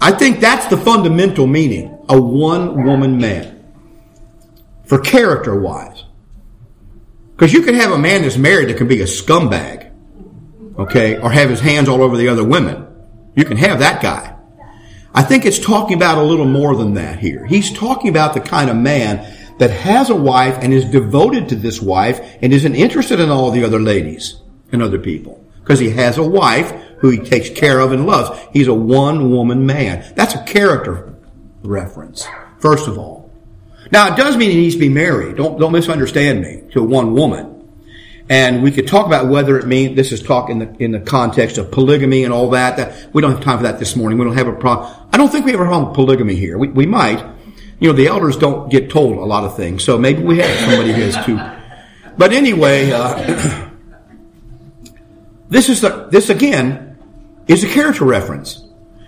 I 0.00 0.12
think 0.12 0.40
that's 0.40 0.66
the 0.66 0.76
fundamental 0.76 1.46
meaning, 1.46 1.93
a 2.08 2.20
one 2.20 2.84
woman 2.84 3.18
man. 3.18 3.72
For 4.84 4.98
character 4.98 5.58
wise. 5.58 6.04
Because 7.32 7.52
you 7.52 7.62
can 7.62 7.74
have 7.74 7.90
a 7.90 7.98
man 7.98 8.22
that's 8.22 8.36
married 8.36 8.68
that 8.68 8.76
can 8.76 8.86
be 8.86 9.00
a 9.00 9.06
scumbag, 9.06 9.90
okay, 10.78 11.18
or 11.18 11.30
have 11.30 11.50
his 11.50 11.60
hands 11.60 11.88
all 11.88 12.02
over 12.02 12.16
the 12.16 12.28
other 12.28 12.44
women. 12.44 12.86
You 13.34 13.44
can 13.44 13.56
have 13.56 13.80
that 13.80 14.00
guy. 14.00 14.36
I 15.12 15.22
think 15.22 15.44
it's 15.44 15.58
talking 15.58 15.96
about 15.96 16.18
a 16.18 16.22
little 16.22 16.46
more 16.46 16.76
than 16.76 16.94
that 16.94 17.18
here. 17.18 17.44
He's 17.46 17.72
talking 17.72 18.08
about 18.08 18.34
the 18.34 18.40
kind 18.40 18.70
of 18.70 18.76
man 18.76 19.36
that 19.58 19.70
has 19.70 20.10
a 20.10 20.16
wife 20.16 20.58
and 20.60 20.72
is 20.72 20.84
devoted 20.84 21.48
to 21.48 21.56
this 21.56 21.80
wife 21.80 22.20
and 22.42 22.52
isn't 22.52 22.74
interested 22.74 23.20
in 23.20 23.30
all 23.30 23.50
the 23.50 23.64
other 23.64 23.80
ladies 23.80 24.40
and 24.72 24.82
other 24.82 24.98
people. 24.98 25.44
Because 25.60 25.78
he 25.78 25.90
has 25.90 26.18
a 26.18 26.28
wife 26.28 26.70
who 26.98 27.10
he 27.10 27.18
takes 27.18 27.50
care 27.50 27.80
of 27.80 27.92
and 27.92 28.06
loves. 28.06 28.38
He's 28.52 28.66
a 28.66 28.74
one 28.74 29.30
woman 29.30 29.66
man. 29.66 30.12
That's 30.14 30.34
a 30.34 30.44
character 30.44 31.13
reference, 31.64 32.26
first 32.58 32.88
of 32.88 32.98
all. 32.98 33.30
Now, 33.90 34.12
it 34.12 34.16
does 34.16 34.36
mean 34.36 34.50
he 34.50 34.56
needs 34.56 34.74
to 34.74 34.80
be 34.80 34.88
married. 34.88 35.36
Don't, 35.36 35.58
don't 35.58 35.72
misunderstand 35.72 36.40
me 36.40 36.62
to 36.72 36.82
one 36.82 37.14
woman. 37.14 37.54
And 38.28 38.62
we 38.62 38.70
could 38.70 38.86
talk 38.86 39.06
about 39.06 39.28
whether 39.28 39.58
it 39.58 39.66
means, 39.66 39.96
this 39.96 40.10
is 40.10 40.22
talk 40.22 40.48
in 40.48 40.58
the, 40.58 40.74
in 40.78 40.92
the 40.92 41.00
context 41.00 41.58
of 41.58 41.70
polygamy 41.70 42.24
and 42.24 42.32
all 42.32 42.50
that. 42.50 42.78
that. 42.78 43.12
We 43.12 43.20
don't 43.20 43.32
have 43.32 43.42
time 43.42 43.58
for 43.58 43.64
that 43.64 43.78
this 43.78 43.96
morning. 43.96 44.18
We 44.18 44.24
don't 44.24 44.36
have 44.36 44.48
a 44.48 44.54
problem. 44.54 45.08
I 45.12 45.18
don't 45.18 45.30
think 45.30 45.44
we 45.44 45.50
have 45.50 45.60
a 45.60 45.64
problem 45.64 45.88
with 45.88 45.94
polygamy 45.94 46.34
here. 46.34 46.56
We, 46.56 46.68
we 46.68 46.86
might. 46.86 47.22
You 47.80 47.90
know, 47.90 47.92
the 47.94 48.06
elders 48.06 48.38
don't 48.38 48.70
get 48.70 48.88
told 48.88 49.18
a 49.18 49.24
lot 49.24 49.44
of 49.44 49.56
things, 49.56 49.84
so 49.84 49.98
maybe 49.98 50.22
we 50.22 50.38
have 50.38 50.58
somebody 50.60 50.92
who 50.92 51.02
has 51.02 51.26
two. 51.26 51.38
But 52.16 52.32
anyway, 52.32 52.92
uh, 52.92 53.70
this 55.48 55.68
is 55.68 55.82
the, 55.82 56.08
this 56.10 56.30
again 56.30 56.96
is 57.46 57.62
a 57.62 57.68
character 57.68 58.06
reference. 58.06 58.63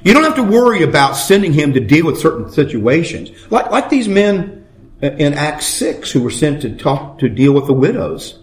You 0.06 0.14
don't 0.14 0.22
have 0.22 0.36
to 0.36 0.44
worry 0.44 0.84
about 0.84 1.14
sending 1.14 1.52
him 1.52 1.72
to 1.72 1.80
deal 1.80 2.06
with 2.06 2.20
certain 2.20 2.48
situations. 2.52 3.32
Like, 3.50 3.72
like 3.72 3.90
these 3.90 4.06
men 4.06 4.64
in 5.02 5.34
Acts 5.34 5.66
6 5.66 6.12
who 6.12 6.22
were 6.22 6.30
sent 6.30 6.62
to 6.62 6.76
talk, 6.76 7.18
to 7.18 7.28
deal 7.28 7.52
with 7.52 7.66
the 7.66 7.72
widows. 7.72 8.38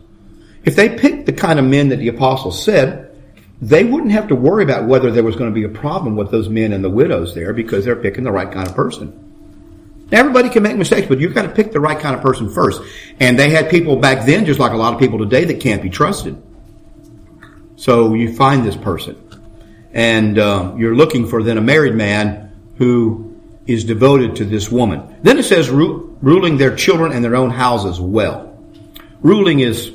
If 0.66 0.76
they 0.76 0.90
picked 0.90 1.26
the 1.26 1.32
kind 1.32 1.60
of 1.60 1.66
men 1.66 1.88
that 1.88 2.00
the 2.00 2.10
apostles 2.10 2.62
said, 2.62 3.16
they 3.62 3.86
wouldn't 3.86 4.12
have 4.12 4.28
to 4.28 4.36
worry 4.36 4.66
about 4.66 4.90
whether 4.90 5.10
there 5.10 5.24
was 5.24 5.38
going 5.38 5.52
to 5.52 5.56
be 5.56 5.64
a 5.64 5.70
problem 5.70 6.18
with 6.18 6.32
those 6.32 6.50
men 6.50 6.74
and 6.74 6.84
the 6.84 6.90
widows 6.90 7.34
there 7.34 7.54
because 7.54 7.86
they're 7.86 7.96
picking 7.96 8.26
the 8.26 8.32
right 8.34 8.52
kind 8.52 8.68
of 8.68 8.76
person. 8.76 9.18
Now, 10.12 10.20
everybody 10.20 10.50
can 10.50 10.64
make 10.64 10.76
mistakes, 10.76 11.08
but 11.08 11.22
you've 11.22 11.34
got 11.34 11.44
to 11.44 11.50
pick 11.50 11.72
the 11.72 11.80
right 11.80 11.98
kind 11.98 12.14
of 12.14 12.22
person 12.22 12.50
first. 12.50 12.82
And 13.22 13.40
they 13.40 13.52
had 13.52 13.70
people 13.70 13.96
back 13.96 14.26
then, 14.26 14.44
just 14.44 14.60
like 14.60 14.74
a 14.74 14.78
lot 14.78 14.94
of 14.94 15.00
people 15.00 15.18
today, 15.18 15.46
that 15.46 15.62
can't 15.62 15.82
be 15.82 15.90
trusted. 15.90 16.44
So 17.78 18.16
you 18.16 18.36
find 18.36 18.66
this 18.66 18.76
person. 18.76 19.16
And 19.94 20.40
uh, 20.40 20.74
you're 20.78 20.96
looking 20.96 21.28
for 21.28 21.44
then 21.44 21.58
a 21.58 21.62
married 21.62 21.96
man 21.96 22.52
who 22.78 23.40
is 23.66 23.84
devoted 23.84 24.36
to 24.38 24.46
this 24.46 24.70
woman. 24.72 25.18
Then 25.22 25.38
it 25.38 25.44
says 25.44 25.70
ru- 25.70 26.18
ruling 26.22 26.58
their 26.58 26.76
children 26.76 27.12
and 27.12 27.24
their 27.24 27.36
own 27.36 27.52
houses 27.52 28.00
well. 28.00 28.58
Ruling 29.22 29.60
is 29.60 29.92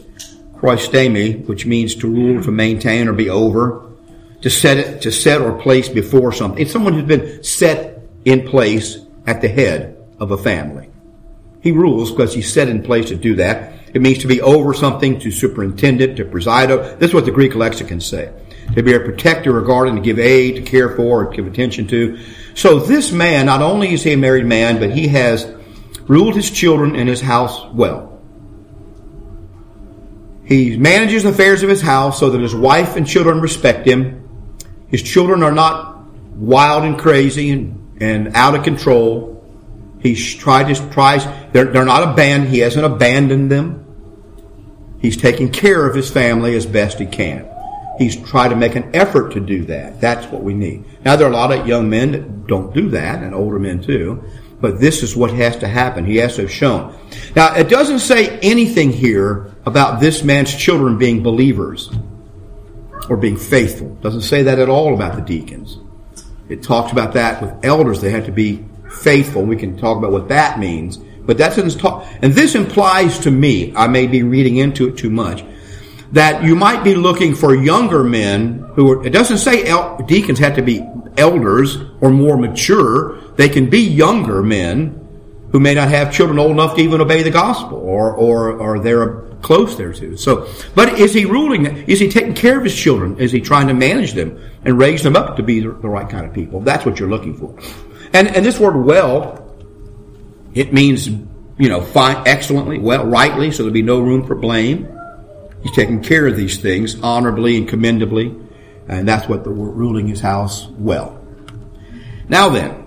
proistemi, 0.54 1.44
which 1.46 1.66
means 1.66 1.94
to 1.96 2.08
rule, 2.08 2.42
to 2.42 2.50
maintain, 2.50 3.08
or 3.08 3.12
be 3.12 3.28
over, 3.28 3.90
to 4.42 4.50
set 4.50 4.78
it, 4.78 5.02
to 5.02 5.12
set 5.12 5.40
or 5.40 5.52
place 5.60 5.88
before 5.88 6.32
something. 6.32 6.60
It's 6.60 6.72
someone 6.72 6.94
who's 6.94 7.04
been 7.04 7.42
set 7.42 8.02
in 8.24 8.48
place 8.48 8.98
at 9.26 9.40
the 9.40 9.48
head 9.48 9.96
of 10.18 10.30
a 10.30 10.38
family. 10.38 10.90
He 11.60 11.72
rules 11.72 12.10
because 12.10 12.34
he's 12.34 12.52
set 12.52 12.68
in 12.68 12.82
place 12.82 13.08
to 13.08 13.16
do 13.16 13.36
that. 13.36 13.74
It 13.92 14.02
means 14.02 14.18
to 14.18 14.26
be 14.26 14.40
over 14.40 14.74
something, 14.74 15.18
to 15.20 15.30
superintend 15.30 16.00
it, 16.00 16.16
to 16.16 16.24
preside 16.24 16.70
over. 16.70 16.96
This 16.96 17.10
is 17.10 17.14
what 17.14 17.24
the 17.24 17.30
Greek 17.32 17.54
lexicons 17.54 18.06
say. 18.06 18.32
To 18.74 18.82
be 18.82 18.94
a 18.94 19.00
protector, 19.00 19.52
regarding, 19.52 19.96
to 19.96 20.02
give 20.02 20.18
aid, 20.18 20.56
to 20.56 20.62
care 20.62 20.94
for, 20.94 21.24
or 21.24 21.30
give 21.30 21.46
attention 21.46 21.86
to. 21.88 22.18
So 22.54 22.80
this 22.80 23.12
man, 23.12 23.46
not 23.46 23.62
only 23.62 23.92
is 23.92 24.02
he 24.02 24.12
a 24.12 24.16
married 24.16 24.46
man, 24.46 24.78
but 24.78 24.90
he 24.90 25.08
has 25.08 25.50
ruled 26.06 26.34
his 26.34 26.50
children 26.50 26.96
and 26.96 27.08
his 27.08 27.20
house 27.20 27.64
well. 27.72 28.20
He 30.44 30.78
manages 30.78 31.24
the 31.24 31.28
affairs 31.28 31.62
of 31.62 31.68
his 31.68 31.82
house 31.82 32.18
so 32.18 32.30
that 32.30 32.40
his 32.40 32.54
wife 32.54 32.96
and 32.96 33.06
children 33.06 33.40
respect 33.40 33.86
him. 33.86 34.26
His 34.88 35.02
children 35.02 35.42
are 35.42 35.52
not 35.52 35.98
wild 36.34 36.84
and 36.84 36.98
crazy 36.98 37.50
and, 37.50 38.00
and 38.00 38.34
out 38.34 38.54
of 38.54 38.64
control. 38.64 39.44
He's 40.00 40.34
tried 40.34 40.72
to 40.72 40.90
tries 40.90 41.26
they're, 41.52 41.66
they're 41.66 41.84
not 41.84 42.12
abandoned. 42.12 42.52
He 42.52 42.60
hasn't 42.60 42.86
abandoned 42.86 43.50
them. 43.50 43.84
He's 45.00 45.16
taking 45.16 45.50
care 45.50 45.86
of 45.86 45.94
his 45.94 46.10
family 46.10 46.56
as 46.56 46.64
best 46.64 46.98
he 46.98 47.06
can. 47.06 47.46
He's 47.98 48.16
tried 48.16 48.48
to 48.48 48.56
make 48.56 48.76
an 48.76 48.94
effort 48.94 49.32
to 49.32 49.40
do 49.40 49.64
that. 49.64 50.00
That's 50.00 50.26
what 50.32 50.42
we 50.42 50.54
need. 50.54 50.84
Now 51.04 51.16
there 51.16 51.26
are 51.26 51.32
a 51.32 51.34
lot 51.34 51.52
of 51.52 51.66
young 51.66 51.90
men 51.90 52.12
that 52.12 52.46
don't 52.46 52.72
do 52.72 52.88
that, 52.90 53.22
and 53.22 53.34
older 53.34 53.58
men 53.58 53.82
too. 53.82 54.22
But 54.60 54.80
this 54.80 55.02
is 55.02 55.14
what 55.14 55.30
has 55.32 55.56
to 55.58 55.68
happen. 55.68 56.04
He 56.04 56.16
has 56.16 56.36
to 56.36 56.42
have 56.42 56.50
shown. 56.50 56.96
Now, 57.36 57.54
it 57.54 57.68
doesn't 57.68 58.00
say 58.00 58.38
anything 58.40 58.90
here 58.90 59.54
about 59.66 60.00
this 60.00 60.24
man's 60.24 60.54
children 60.54 60.98
being 60.98 61.22
believers 61.22 61.90
or 63.08 63.16
being 63.16 63.36
faithful. 63.36 63.92
It 63.92 64.00
doesn't 64.00 64.22
say 64.22 64.42
that 64.42 64.58
at 64.58 64.68
all 64.68 64.94
about 64.94 65.14
the 65.14 65.22
deacons. 65.22 65.78
It 66.48 66.62
talks 66.62 66.90
about 66.90 67.12
that 67.12 67.40
with 67.40 67.64
elders. 67.64 68.00
They 68.00 68.10
have 68.10 68.26
to 68.26 68.32
be 68.32 68.64
faithful. 68.90 69.42
We 69.42 69.56
can 69.56 69.76
talk 69.76 69.98
about 69.98 70.10
what 70.10 70.28
that 70.28 70.58
means. 70.58 70.96
But 70.96 71.38
that 71.38 71.54
doesn't 71.54 71.78
talk. 71.80 72.06
And 72.22 72.32
this 72.32 72.54
implies 72.54 73.18
to 73.20 73.30
me, 73.30 73.72
I 73.76 73.86
may 73.86 74.06
be 74.06 74.22
reading 74.22 74.56
into 74.56 74.88
it 74.88 74.96
too 74.96 75.10
much, 75.10 75.44
that 76.12 76.42
you 76.42 76.54
might 76.54 76.82
be 76.84 76.94
looking 76.94 77.34
for 77.34 77.54
younger 77.54 78.02
men 78.02 78.58
who 78.74 78.92
are, 78.92 79.06
it 79.06 79.10
doesn't 79.10 79.38
say 79.38 79.64
el- 79.64 79.98
deacons 80.06 80.38
have 80.38 80.56
to 80.56 80.62
be 80.62 80.86
elders 81.16 81.76
or 82.00 82.10
more 82.10 82.36
mature. 82.36 83.18
They 83.36 83.48
can 83.48 83.68
be 83.68 83.80
younger 83.80 84.42
men 84.42 85.06
who 85.52 85.60
may 85.60 85.74
not 85.74 85.88
have 85.88 86.12
children 86.12 86.38
old 86.38 86.52
enough 86.52 86.76
to 86.76 86.82
even 86.82 87.00
obey 87.00 87.22
the 87.22 87.30
gospel 87.30 87.78
or, 87.78 88.12
or, 88.12 88.52
or 88.52 88.80
they're 88.80 89.22
close 89.40 89.76
there 89.76 89.92
to. 89.92 90.16
So, 90.16 90.48
but 90.74 90.98
is 90.98 91.14
he 91.14 91.24
ruling? 91.24 91.66
Is 91.88 92.00
he 92.00 92.08
taking 92.08 92.34
care 92.34 92.58
of 92.58 92.64
his 92.64 92.74
children? 92.74 93.18
Is 93.18 93.32
he 93.32 93.40
trying 93.40 93.68
to 93.68 93.74
manage 93.74 94.12
them 94.12 94.40
and 94.64 94.78
raise 94.78 95.02
them 95.02 95.16
up 95.16 95.36
to 95.36 95.42
be 95.42 95.60
the, 95.60 95.70
the 95.70 95.88
right 95.88 96.08
kind 96.08 96.26
of 96.26 96.32
people? 96.32 96.60
That's 96.60 96.84
what 96.84 96.98
you're 96.98 97.08
looking 97.08 97.36
for. 97.36 97.56
And, 98.12 98.28
and 98.28 98.44
this 98.44 98.58
word 98.58 98.76
well, 98.84 99.44
it 100.54 100.72
means, 100.72 101.08
you 101.08 101.68
know, 101.68 101.80
fine, 101.80 102.26
excellently, 102.26 102.78
well, 102.78 103.06
rightly, 103.06 103.50
so 103.50 103.62
there'll 103.62 103.72
be 103.72 103.82
no 103.82 104.00
room 104.00 104.26
for 104.26 104.34
blame. 104.34 104.88
He's 105.62 105.74
taking 105.74 106.02
care 106.02 106.26
of 106.26 106.36
these 106.36 106.58
things 106.58 107.00
honorably 107.02 107.56
and 107.56 107.68
commendably. 107.68 108.34
And 108.88 109.06
that's 109.06 109.28
what 109.28 109.44
the 109.44 109.50
ruling 109.50 110.08
his 110.08 110.20
house 110.20 110.66
well. 110.68 111.22
Now 112.28 112.48
then, 112.48 112.86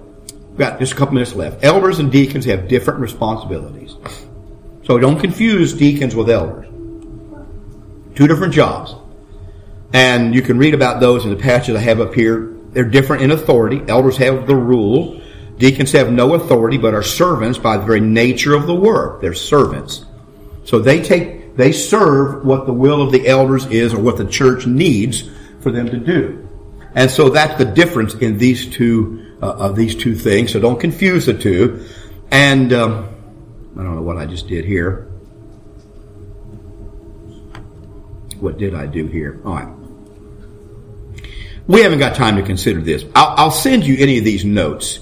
we've 0.49 0.57
got 0.57 0.79
just 0.79 0.93
a 0.93 0.95
couple 0.95 1.13
minutes 1.15 1.35
left. 1.35 1.63
Elders 1.63 1.99
and 1.99 2.11
deacons 2.11 2.45
have 2.45 2.67
different 2.67 2.99
responsibilities. 2.99 3.95
So 4.83 4.97
don't 4.97 5.19
confuse 5.19 5.73
deacons 5.73 6.15
with 6.15 6.29
elders. 6.29 6.67
Two 8.15 8.27
different 8.27 8.53
jobs. 8.53 8.95
And 9.93 10.33
you 10.33 10.41
can 10.41 10.57
read 10.57 10.73
about 10.73 10.99
those 10.99 11.23
in 11.23 11.31
the 11.31 11.37
passage 11.37 11.75
I 11.75 11.79
have 11.79 11.99
up 11.99 12.13
here. 12.13 12.55
They're 12.71 12.85
different 12.85 13.23
in 13.23 13.31
authority. 13.31 13.81
Elders 13.87 14.17
have 14.17 14.47
the 14.47 14.55
rule. 14.55 15.21
Deacons 15.57 15.91
have 15.91 16.11
no 16.11 16.33
authority, 16.33 16.77
but 16.77 16.93
are 16.93 17.03
servants 17.03 17.59
by 17.59 17.77
the 17.77 17.85
very 17.85 17.99
nature 17.99 18.55
of 18.55 18.65
the 18.65 18.73
work. 18.73 19.21
They're 19.21 19.33
servants. 19.33 20.05
So 20.63 20.79
they 20.79 21.01
take, 21.01 21.40
they 21.61 21.71
serve 21.71 22.43
what 22.43 22.65
the 22.65 22.73
will 22.73 23.03
of 23.03 23.11
the 23.11 23.27
elders 23.27 23.67
is 23.67 23.93
or 23.93 23.99
what 23.99 24.17
the 24.17 24.25
church 24.25 24.65
needs 24.65 25.29
for 25.59 25.71
them 25.71 25.87
to 25.87 25.97
do. 25.97 26.49
And 26.95 27.09
so 27.09 27.29
that's 27.29 27.57
the 27.57 27.65
difference 27.65 28.15
in 28.15 28.39
these 28.39 28.67
two, 28.67 29.37
uh, 29.43 29.51
of 29.53 29.75
these 29.75 29.95
two 29.95 30.15
things. 30.15 30.51
So 30.51 30.59
don't 30.59 30.79
confuse 30.79 31.27
the 31.27 31.35
two. 31.35 31.85
And, 32.31 32.73
um, 32.73 33.09
I 33.77 33.83
don't 33.83 33.95
know 33.95 34.01
what 34.01 34.17
I 34.17 34.25
just 34.25 34.47
did 34.47 34.65
here. 34.65 35.07
What 38.39 38.57
did 38.57 38.73
I 38.73 38.87
do 38.87 39.05
here? 39.05 39.39
All 39.45 39.53
right. 39.53 39.73
We 41.67 41.81
haven't 41.81 41.99
got 41.99 42.15
time 42.15 42.37
to 42.37 42.41
consider 42.41 42.81
this. 42.81 43.05
I'll, 43.13 43.35
I'll 43.37 43.51
send 43.51 43.85
you 43.85 43.97
any 43.99 44.17
of 44.17 44.25
these 44.25 44.43
notes. 44.43 44.99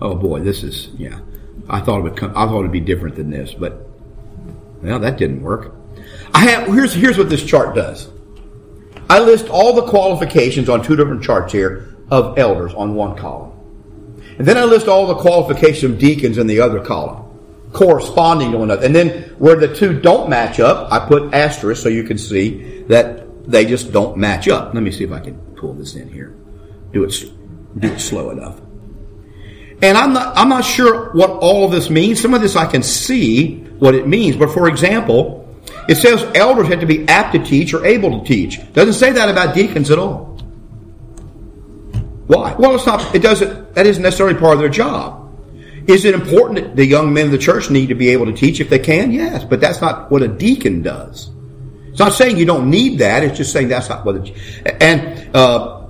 Oh 0.00 0.14
boy, 0.14 0.40
this 0.40 0.62
is, 0.62 0.88
yeah. 0.98 1.20
I 1.70 1.80
thought 1.80 2.00
it 2.00 2.02
would 2.02 2.16
come, 2.16 2.32
I 2.36 2.46
thought 2.46 2.60
it'd 2.60 2.70
be 2.70 2.80
different 2.80 3.16
than 3.16 3.30
this, 3.30 3.54
but, 3.54 3.88
well, 4.82 4.98
that 4.98 5.16
didn't 5.16 5.42
work. 5.42 5.74
I 6.34 6.40
have, 6.46 6.66
here's, 6.68 6.94
here's 6.94 7.18
what 7.18 7.28
this 7.28 7.44
chart 7.44 7.74
does. 7.74 8.08
I 9.08 9.20
list 9.20 9.48
all 9.48 9.74
the 9.74 9.82
qualifications 9.82 10.68
on 10.68 10.82
two 10.82 10.96
different 10.96 11.22
charts 11.22 11.52
here 11.52 11.94
of 12.10 12.38
elders 12.38 12.72
on 12.74 12.94
one 12.94 13.16
column. 13.16 13.52
And 14.38 14.46
then 14.46 14.56
I 14.56 14.64
list 14.64 14.88
all 14.88 15.06
the 15.06 15.14
qualifications 15.14 15.92
of 15.92 15.98
deacons 15.98 16.38
in 16.38 16.46
the 16.46 16.60
other 16.60 16.80
column, 16.80 17.38
corresponding 17.72 18.52
to 18.52 18.58
one 18.58 18.70
another. 18.70 18.86
And 18.86 18.96
then 18.96 19.34
where 19.38 19.56
the 19.56 19.74
two 19.74 20.00
don't 20.00 20.30
match 20.30 20.60
up, 20.60 20.90
I 20.90 21.06
put 21.06 21.34
asterisk 21.34 21.82
so 21.82 21.88
you 21.88 22.04
can 22.04 22.16
see 22.16 22.82
that 22.84 23.50
they 23.50 23.66
just 23.66 23.92
don't 23.92 24.16
match 24.16 24.48
up. 24.48 24.72
Let 24.72 24.82
me 24.82 24.90
see 24.90 25.04
if 25.04 25.12
I 25.12 25.20
can 25.20 25.36
pull 25.56 25.74
this 25.74 25.94
in 25.94 26.10
here. 26.10 26.34
Do 26.92 27.04
it, 27.04 27.14
do 27.78 27.92
it 27.92 27.98
slow 27.98 28.30
enough. 28.30 28.60
And 29.82 29.98
I'm 29.98 30.12
not, 30.12 30.36
I'm 30.36 30.48
not 30.48 30.64
sure 30.64 31.12
what 31.12 31.30
all 31.30 31.64
of 31.64 31.72
this 31.72 31.90
means. 31.90 32.20
Some 32.20 32.34
of 32.34 32.40
this 32.40 32.56
I 32.56 32.66
can 32.66 32.82
see 32.82 33.58
what 33.78 33.94
it 33.94 34.06
means. 34.06 34.36
But 34.36 34.50
for 34.52 34.68
example, 34.68 35.41
It 35.88 35.96
says 35.96 36.24
elders 36.34 36.68
have 36.68 36.80
to 36.80 36.86
be 36.86 37.08
apt 37.08 37.34
to 37.34 37.42
teach 37.42 37.74
or 37.74 37.84
able 37.84 38.20
to 38.20 38.26
teach. 38.26 38.60
Doesn't 38.72 38.94
say 38.94 39.12
that 39.12 39.28
about 39.28 39.54
deacons 39.54 39.90
at 39.90 39.98
all. 39.98 40.32
Why? 42.26 42.54
Well, 42.54 42.74
it's 42.76 42.86
not. 42.86 43.14
It 43.14 43.20
doesn't. 43.20 43.74
That 43.74 43.86
isn't 43.86 44.02
necessarily 44.02 44.38
part 44.38 44.54
of 44.54 44.60
their 44.60 44.68
job. 44.68 45.18
Is 45.88 46.04
it 46.04 46.14
important 46.14 46.60
that 46.60 46.76
the 46.76 46.86
young 46.86 47.12
men 47.12 47.26
of 47.26 47.32
the 47.32 47.38
church 47.38 47.68
need 47.68 47.88
to 47.88 47.94
be 47.94 48.10
able 48.10 48.26
to 48.26 48.32
teach 48.32 48.60
if 48.60 48.70
they 48.70 48.78
can? 48.78 49.10
Yes, 49.10 49.44
but 49.44 49.60
that's 49.60 49.80
not 49.80 50.10
what 50.10 50.22
a 50.22 50.28
deacon 50.28 50.82
does. 50.82 51.30
It's 51.90 51.98
not 51.98 52.14
saying 52.14 52.38
you 52.38 52.46
don't 52.46 52.70
need 52.70 53.00
that. 53.00 53.24
It's 53.24 53.36
just 53.36 53.52
saying 53.52 53.68
that's 53.68 53.88
not 53.88 54.04
what. 54.04 54.16
It, 54.16 54.76
and 54.80 55.36
uh, 55.36 55.86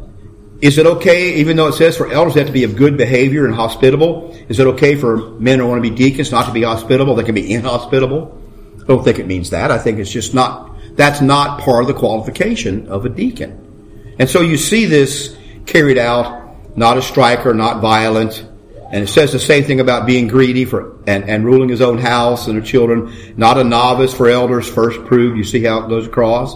is 0.60 0.78
it 0.78 0.86
okay, 0.86 1.34
even 1.34 1.56
though 1.56 1.68
it 1.68 1.74
says 1.74 1.96
for 1.96 2.10
elders 2.10 2.34
they 2.34 2.40
have 2.40 2.48
to 2.48 2.52
be 2.52 2.64
of 2.64 2.76
good 2.76 2.96
behavior 2.96 3.44
and 3.44 3.54
hospitable? 3.54 4.34
Is 4.48 4.58
it 4.58 4.66
okay 4.68 4.96
for 4.96 5.30
men 5.38 5.58
who 5.58 5.66
want 5.66 5.84
to 5.84 5.88
be 5.88 5.94
deacons 5.94 6.32
not 6.32 6.46
to 6.46 6.52
be 6.52 6.62
hospitable? 6.62 7.14
They 7.14 7.24
can 7.24 7.34
be 7.34 7.52
inhospitable. 7.52 8.41
I 8.82 8.86
don't 8.86 9.04
think 9.04 9.18
it 9.18 9.26
means 9.26 9.50
that. 9.50 9.70
I 9.70 9.78
think 9.78 9.98
it's 9.98 10.10
just 10.10 10.34
not. 10.34 10.70
That's 10.96 11.20
not 11.20 11.60
part 11.60 11.82
of 11.82 11.88
the 11.88 11.94
qualification 11.94 12.88
of 12.88 13.06
a 13.06 13.08
deacon. 13.08 14.14
And 14.18 14.28
so 14.28 14.40
you 14.40 14.56
see 14.56 14.84
this 14.84 15.36
carried 15.66 15.98
out, 15.98 16.76
not 16.76 16.98
a 16.98 17.02
striker, 17.02 17.54
not 17.54 17.80
violent. 17.80 18.46
And 18.90 19.04
it 19.04 19.06
says 19.06 19.32
the 19.32 19.38
same 19.38 19.64
thing 19.64 19.80
about 19.80 20.04
being 20.06 20.28
greedy 20.28 20.66
for 20.66 20.98
and, 21.06 21.24
and 21.24 21.44
ruling 21.44 21.70
his 21.70 21.80
own 21.80 21.96
house 21.96 22.46
and 22.46 22.60
the 22.60 22.66
children. 22.66 23.34
Not 23.38 23.56
a 23.56 23.64
novice 23.64 24.12
for 24.12 24.28
elders, 24.28 24.68
first 24.68 25.02
proved. 25.06 25.38
You 25.38 25.44
see 25.44 25.64
how 25.64 25.84
it 25.84 25.88
goes 25.88 26.06
across. 26.06 26.54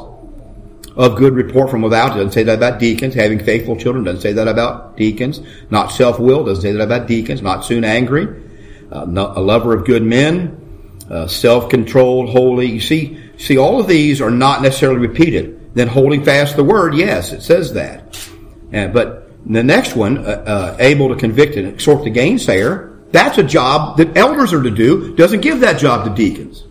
Of 0.96 1.16
good 1.16 1.34
report 1.34 1.70
from 1.70 1.82
without. 1.82 2.14
Doesn't 2.14 2.32
say 2.32 2.42
that 2.42 2.56
about 2.56 2.78
deacons. 2.78 3.14
Having 3.14 3.44
faithful 3.44 3.76
children. 3.76 4.04
Doesn't 4.04 4.20
say 4.20 4.32
that 4.32 4.48
about 4.48 4.96
deacons. 4.96 5.40
Not 5.70 5.92
self-willed. 5.92 6.46
Doesn't 6.46 6.62
say 6.62 6.72
that 6.72 6.82
about 6.82 7.06
deacons. 7.06 7.40
Not 7.40 7.64
soon 7.64 7.84
angry. 7.84 8.42
Uh, 8.90 9.04
a 9.04 9.40
lover 9.40 9.74
of 9.74 9.86
good 9.86 10.02
men. 10.02 10.65
Uh, 11.08 11.26
self-controlled, 11.28 12.30
holy. 12.30 12.66
You 12.66 12.80
see, 12.80 13.20
see, 13.38 13.58
all 13.58 13.80
of 13.80 13.86
these 13.86 14.20
are 14.20 14.30
not 14.30 14.62
necessarily 14.62 14.98
repeated. 14.98 15.74
Then 15.74 15.88
holding 15.88 16.24
fast 16.24 16.56
the 16.56 16.64
word, 16.64 16.94
yes, 16.94 17.32
it 17.32 17.42
says 17.42 17.74
that. 17.74 18.28
Uh, 18.74 18.88
but 18.88 19.30
the 19.46 19.62
next 19.62 19.94
one, 19.94 20.18
uh, 20.18 20.22
uh, 20.22 20.76
able 20.80 21.10
to 21.10 21.14
convict 21.14 21.56
and 21.56 21.68
exhort 21.68 22.02
the 22.02 22.10
gainsayer, 22.10 22.92
that's 23.12 23.38
a 23.38 23.42
job 23.42 23.98
that 23.98 24.16
elders 24.16 24.52
are 24.52 24.62
to 24.62 24.70
do. 24.70 25.14
Doesn't 25.14 25.42
give 25.42 25.60
that 25.60 25.78
job 25.78 26.04
to 26.06 26.14
deacons. 26.14 26.64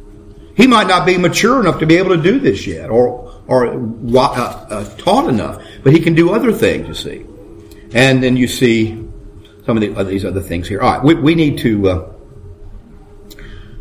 He 0.58 0.68
might 0.68 0.88
not 0.88 1.06
be 1.06 1.18
mature 1.18 1.62
enough 1.62 1.80
to 1.80 1.86
be 1.86 1.96
able 1.96 2.16
to 2.16 2.22
do 2.22 2.40
this 2.40 2.68
yet, 2.68 2.90
or 2.90 3.32
or 3.48 3.68
uh, 3.68 4.20
uh, 4.20 4.98
taught 4.98 5.30
enough, 5.30 5.62
but 5.84 5.94
he 5.94 6.00
can 6.00 6.16
do 6.16 6.34
other 6.34 6.52
things. 6.52 6.88
You 6.88 6.94
see, 6.94 7.26
and 7.94 8.22
then 8.22 8.36
you 8.36 8.48
see 8.48 9.02
some 9.66 9.78
of 9.78 9.82
the, 9.82 10.04
these 10.04 10.26
other 10.26 10.42
things 10.42 10.68
here. 10.68 10.82
All 10.82 10.92
right, 10.92 11.04
we, 11.04 11.16
we 11.16 11.36
need 11.36 11.58
to 11.60 12.14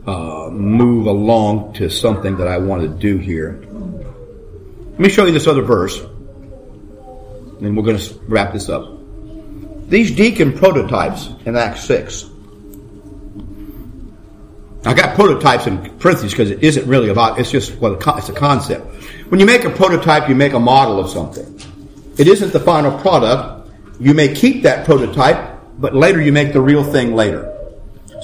uh, 0.07 0.51
move 0.51 1.07
along 1.07 1.75
to 1.75 1.89
something 1.89 2.37
that 2.37 2.49
I 2.49 2.59
want 2.59 2.83
to 2.83 2.89
do 2.89 3.19
here. 3.19 3.61
Let 3.63 5.01
me 5.01 5.09
show 5.09 5.25
you 5.25 5.33
this 5.33 5.47
other 5.47 5.63
verse 5.63 5.99
and 7.61 7.77
we're 7.77 7.83
going 7.83 7.99
to 7.99 8.15
wrap 8.29 8.53
this 8.53 8.69
up. 8.69 8.91
These 9.89 10.15
deacon 10.15 10.53
prototypes 10.53 11.29
in 11.45 11.57
Acts 11.57 11.85
6. 11.85 12.31
I 14.87 14.93
got 14.93 15.15
prototypes 15.15 15.67
in 15.67 15.79
parentheses 15.99 16.33
because 16.33 16.51
it 16.51 16.63
isn't 16.63 16.87
really 16.87 17.09
about, 17.09 17.39
it's 17.39 17.51
just, 17.51 17.77
well, 17.79 17.95
it's 17.95 18.29
a 18.29 18.33
concept. 18.35 18.87
When 19.31 19.41
you 19.41 19.47
make 19.47 19.65
a 19.65 19.71
prototype, 19.71 20.29
you 20.29 20.35
make 20.35 20.53
a 20.53 20.61
model 20.61 21.01
of 21.01 21.09
something. 21.09 21.61
It 22.19 22.29
isn't 22.29 22.53
the 22.53 22.61
final 22.61 22.99
product. 22.99 23.71
You 23.99 24.13
may 24.13 24.35
keep 24.35 24.63
that 24.65 24.85
prototype, 24.85 25.59
but 25.79 25.95
later 25.95 26.21
you 26.21 26.33
make 26.33 26.53
the 26.53 26.61
real 26.61 26.85
thing 26.85 27.15
later. 27.15 27.54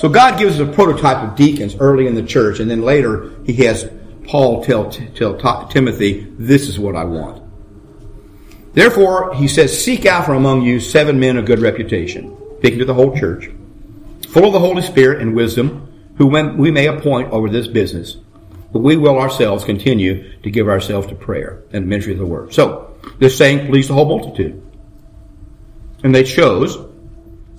So 0.01 0.09
God 0.09 0.39
gives 0.39 0.59
us 0.59 0.67
a 0.67 0.73
prototype 0.73 1.19
of 1.19 1.37
deacons 1.37 1.77
early 1.79 2.07
in 2.07 2.15
the 2.15 2.23
church, 2.23 2.59
and 2.59 2.71
then 2.71 2.81
later 2.81 3.33
he 3.45 3.53
has 3.65 3.87
Paul 4.27 4.65
tell, 4.65 4.91
tell 4.91 5.69
Timothy, 5.69 6.27
this 6.39 6.71
is 6.71 6.79
what 6.79 6.97
I 6.97 7.05
want. 7.05 7.43
Therefore, 8.73 9.35
he 9.35 9.47
says, 9.47 9.79
seek 9.79 10.07
out 10.07 10.25
from 10.25 10.37
among 10.37 10.63
you 10.63 10.81
seven 10.81 11.21
men 11.21 11.37
of 11.37 11.45
good 11.45 11.59
reputation, 11.59 12.35
speaking 12.61 12.79
to 12.79 12.87
the 12.87 12.95
whole 12.95 13.15
church, 13.15 13.51
full 14.31 14.47
of 14.47 14.55
the 14.55 14.59
Holy 14.59 14.81
Spirit 14.81 15.21
and 15.21 15.37
wisdom, 15.37 15.93
who 16.17 16.29
we 16.29 16.71
may 16.71 16.87
appoint 16.87 17.31
over 17.31 17.51
this 17.51 17.67
business. 17.67 18.17
But 18.73 18.79
we 18.79 18.97
will 18.97 19.19
ourselves 19.19 19.65
continue 19.65 20.41
to 20.41 20.51
give 20.51 20.67
ourselves 20.67 21.09
to 21.09 21.15
prayer 21.15 21.63
and 21.75 21.87
ministry 21.87 22.15
of 22.15 22.21
the 22.21 22.25
word. 22.27 22.55
So, 22.55 22.97
this 23.19 23.37
saying 23.37 23.67
pleased 23.67 23.91
the 23.91 23.95
whole 23.95 24.07
multitude. 24.07 24.63
And 26.03 26.15
they 26.15 26.25
chose 26.25 26.79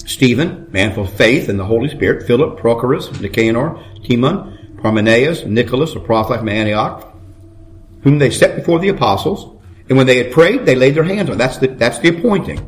Stephen, 0.06 0.68
manful 0.72 1.06
faith 1.06 1.50
in 1.50 1.58
the 1.58 1.66
Holy 1.66 1.90
Spirit, 1.90 2.26
Philip, 2.28 2.60
Prochorus, 2.60 3.20
Nicanor, 3.22 3.84
Timon, 4.08 4.78
Parmenas, 4.82 5.46
Nicholas, 5.46 5.96
a 5.96 6.00
prophet 6.00 6.40
from 6.40 6.50
Antioch, 6.50 7.16
whom 8.04 8.20
they 8.20 8.32
set 8.32 8.56
before 8.56 8.80
the 8.80 8.90
apostles, 8.90 9.62
and 9.90 9.98
when 9.98 10.08
they 10.08 10.18
had 10.18 10.32
prayed, 10.32 10.66
they 10.66 10.76
laid 10.76 10.96
their 10.96 11.04
hands 11.04 11.30
on. 11.30 11.38
That's 11.38 11.58
the, 11.58 11.68
that's 11.68 12.00
the 12.00 12.10
appointing. 12.10 12.68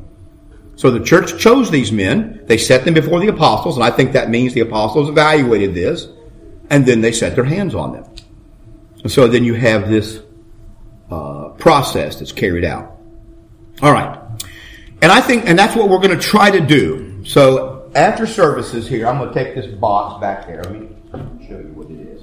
So 0.76 0.92
the 0.92 1.04
church 1.04 1.40
chose 1.40 1.70
these 1.70 1.92
men. 1.92 2.42
They 2.46 2.58
set 2.58 2.84
them 2.84 2.94
before 2.94 3.20
the 3.20 3.28
apostles, 3.28 3.78
and 3.78 3.84
I 3.84 3.92
think 3.92 4.14
that 4.14 4.30
means 4.30 4.54
the 4.54 4.62
apostles 4.62 5.10
evaluated 5.10 5.74
this, 5.74 6.08
and 6.70 6.86
then 6.86 7.02
they 7.02 7.12
set 7.12 7.36
their 7.36 7.44
hands 7.46 7.76
on 7.76 7.94
them. 7.94 8.06
And 9.04 9.12
so 9.12 9.28
then 9.28 9.44
you 9.44 9.54
have 9.54 9.90
this 9.90 10.22
uh, 11.12 11.50
process 11.60 12.18
that's 12.18 12.32
carried 12.32 12.66
out. 12.66 12.98
All 13.82 13.92
right. 13.92 14.20
And 15.02 15.12
I 15.12 15.22
think, 15.22 15.46
and 15.46 15.58
that's 15.60 15.76
what 15.76 15.90
we're 15.90 16.00
going 16.00 16.18
to 16.18 16.22
try 16.22 16.50
to 16.50 16.62
do. 16.62 17.13
So 17.24 17.92
after 17.96 18.28
services 18.28 18.88
here, 18.88 19.08
I'm 19.08 19.18
going 19.18 19.34
to 19.34 19.44
take 19.44 19.56
this 19.56 19.68
box 19.76 20.20
back 20.20 20.46
there. 20.46 20.64
Let 20.64 20.74
me 20.74 20.90
show 21.48 21.58
you 21.58 21.72
what 21.74 21.90
it 21.90 22.00
is. 22.00 22.22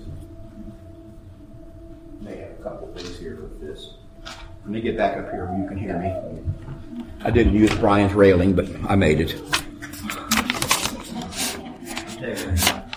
May 2.20 2.36
have 2.36 2.50
a 2.50 2.62
couple 2.62 2.92
things 2.94 3.18
here. 3.18 3.36
With 3.36 3.60
this. 3.60 3.94
Let 4.24 4.66
me 4.66 4.80
get 4.80 4.96
back 4.96 5.16
up 5.16 5.30
here 5.30 5.46
where 5.46 5.58
you 5.58 5.68
can 5.68 5.78
hear 5.78 5.98
me. 5.98 7.04
I 7.22 7.30
didn't 7.30 7.54
use 7.54 7.74
Brian's 7.76 8.12
railing, 8.12 8.54
but 8.54 8.68
I 8.88 8.94
made 8.94 9.20
it. 9.20 9.40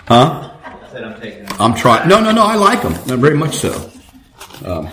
Huh? 0.07 0.49
I'm 0.93 1.21
taking 1.21 1.47
I'm 1.59 1.73
trying. 1.73 2.09
No, 2.09 2.19
no, 2.19 2.31
no. 2.31 2.43
I 2.43 2.55
like 2.55 2.81
them. 2.81 2.93
Very 3.19 3.37
much 3.37 3.55
so. 3.55 3.91
Um, 4.65 4.89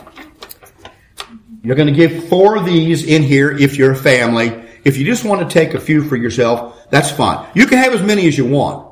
you're 1.62 1.76
going 1.76 1.92
to 1.92 1.94
give 1.94 2.28
four 2.28 2.56
of 2.56 2.64
these 2.64 3.04
in 3.04 3.22
here 3.22 3.50
if 3.50 3.76
you're 3.76 3.92
a 3.92 3.96
family. 3.96 4.64
If 4.84 4.96
you 4.96 5.04
just 5.04 5.24
want 5.24 5.46
to 5.46 5.52
take 5.52 5.74
a 5.74 5.80
few 5.80 6.08
for 6.08 6.16
yourself, 6.16 6.79
that's 6.90 7.10
fine. 7.10 7.46
You 7.54 7.66
can 7.66 7.78
have 7.78 7.94
as 7.94 8.02
many 8.02 8.26
as 8.28 8.36
you 8.36 8.46
want. 8.46 8.88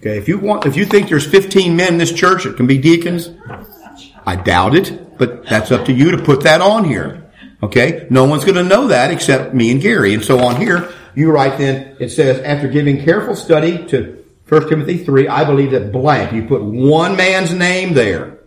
Okay, 0.00 0.18
if 0.18 0.28
you 0.28 0.38
want, 0.38 0.66
if 0.66 0.76
you 0.76 0.84
think 0.84 1.08
there's 1.08 1.26
15 1.26 1.74
men 1.74 1.94
in 1.94 1.98
this 1.98 2.12
church 2.12 2.44
that 2.44 2.56
can 2.56 2.66
be 2.66 2.78
deacons, 2.78 3.30
I 4.24 4.36
doubt 4.36 4.74
it. 4.74 5.18
But 5.18 5.46
that's 5.46 5.70
up 5.70 5.86
to 5.86 5.92
you 5.92 6.10
to 6.10 6.18
put 6.18 6.42
that 6.42 6.60
on 6.60 6.84
here. 6.84 7.30
Okay? 7.62 8.06
No 8.10 8.24
one's 8.24 8.44
going 8.44 8.56
to 8.56 8.64
know 8.64 8.88
that 8.88 9.10
except 9.10 9.54
me 9.54 9.70
and 9.70 9.80
Gary. 9.80 10.14
And 10.14 10.22
so 10.22 10.40
on 10.40 10.56
here, 10.56 10.92
you 11.14 11.32
write 11.32 11.58
then, 11.58 11.96
it 11.98 12.10
says, 12.10 12.40
after 12.40 12.68
giving 12.68 13.02
careful 13.02 13.34
study 13.34 13.86
to 13.86 14.24
1 14.48 14.68
Timothy 14.68 14.98
3, 14.98 15.28
I 15.28 15.44
believe 15.44 15.70
that 15.70 15.90
blank. 15.90 16.32
You 16.32 16.46
put 16.46 16.62
one 16.62 17.16
man's 17.16 17.54
name 17.54 17.94
there. 17.94 18.38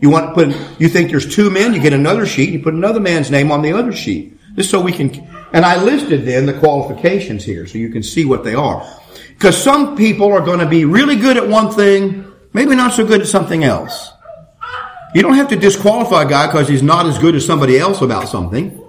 You 0.00 0.10
want 0.10 0.30
to 0.30 0.34
put, 0.34 0.80
you 0.80 0.88
think 0.88 1.10
there's 1.10 1.32
two 1.32 1.50
men, 1.50 1.74
you 1.74 1.80
get 1.80 1.92
another 1.92 2.26
sheet, 2.26 2.50
you 2.50 2.60
put 2.60 2.74
another 2.74 3.00
man's 3.00 3.30
name 3.30 3.52
on 3.52 3.62
the 3.62 3.72
other 3.72 3.92
sheet. 3.92 4.38
Just 4.56 4.70
so 4.70 4.80
we 4.80 4.92
can, 4.92 5.10
and 5.54 5.64
I 5.64 5.80
listed 5.80 6.24
then 6.24 6.46
the 6.46 6.52
qualifications 6.52 7.44
here 7.44 7.64
so 7.68 7.78
you 7.78 7.88
can 7.88 8.02
see 8.02 8.24
what 8.24 8.42
they 8.42 8.56
are. 8.56 8.84
Because 9.28 9.56
some 9.56 9.96
people 9.96 10.32
are 10.32 10.40
going 10.40 10.58
to 10.58 10.66
be 10.66 10.84
really 10.84 11.14
good 11.14 11.36
at 11.36 11.46
one 11.46 11.70
thing, 11.70 12.30
maybe 12.52 12.74
not 12.74 12.92
so 12.92 13.06
good 13.06 13.20
at 13.20 13.28
something 13.28 13.62
else. 13.62 14.10
You 15.14 15.22
don't 15.22 15.34
have 15.34 15.48
to 15.50 15.56
disqualify 15.56 16.24
a 16.24 16.28
guy 16.28 16.48
because 16.48 16.68
he's 16.68 16.82
not 16.82 17.06
as 17.06 17.20
good 17.20 17.36
as 17.36 17.46
somebody 17.46 17.78
else 17.78 18.02
about 18.02 18.28
something. 18.28 18.82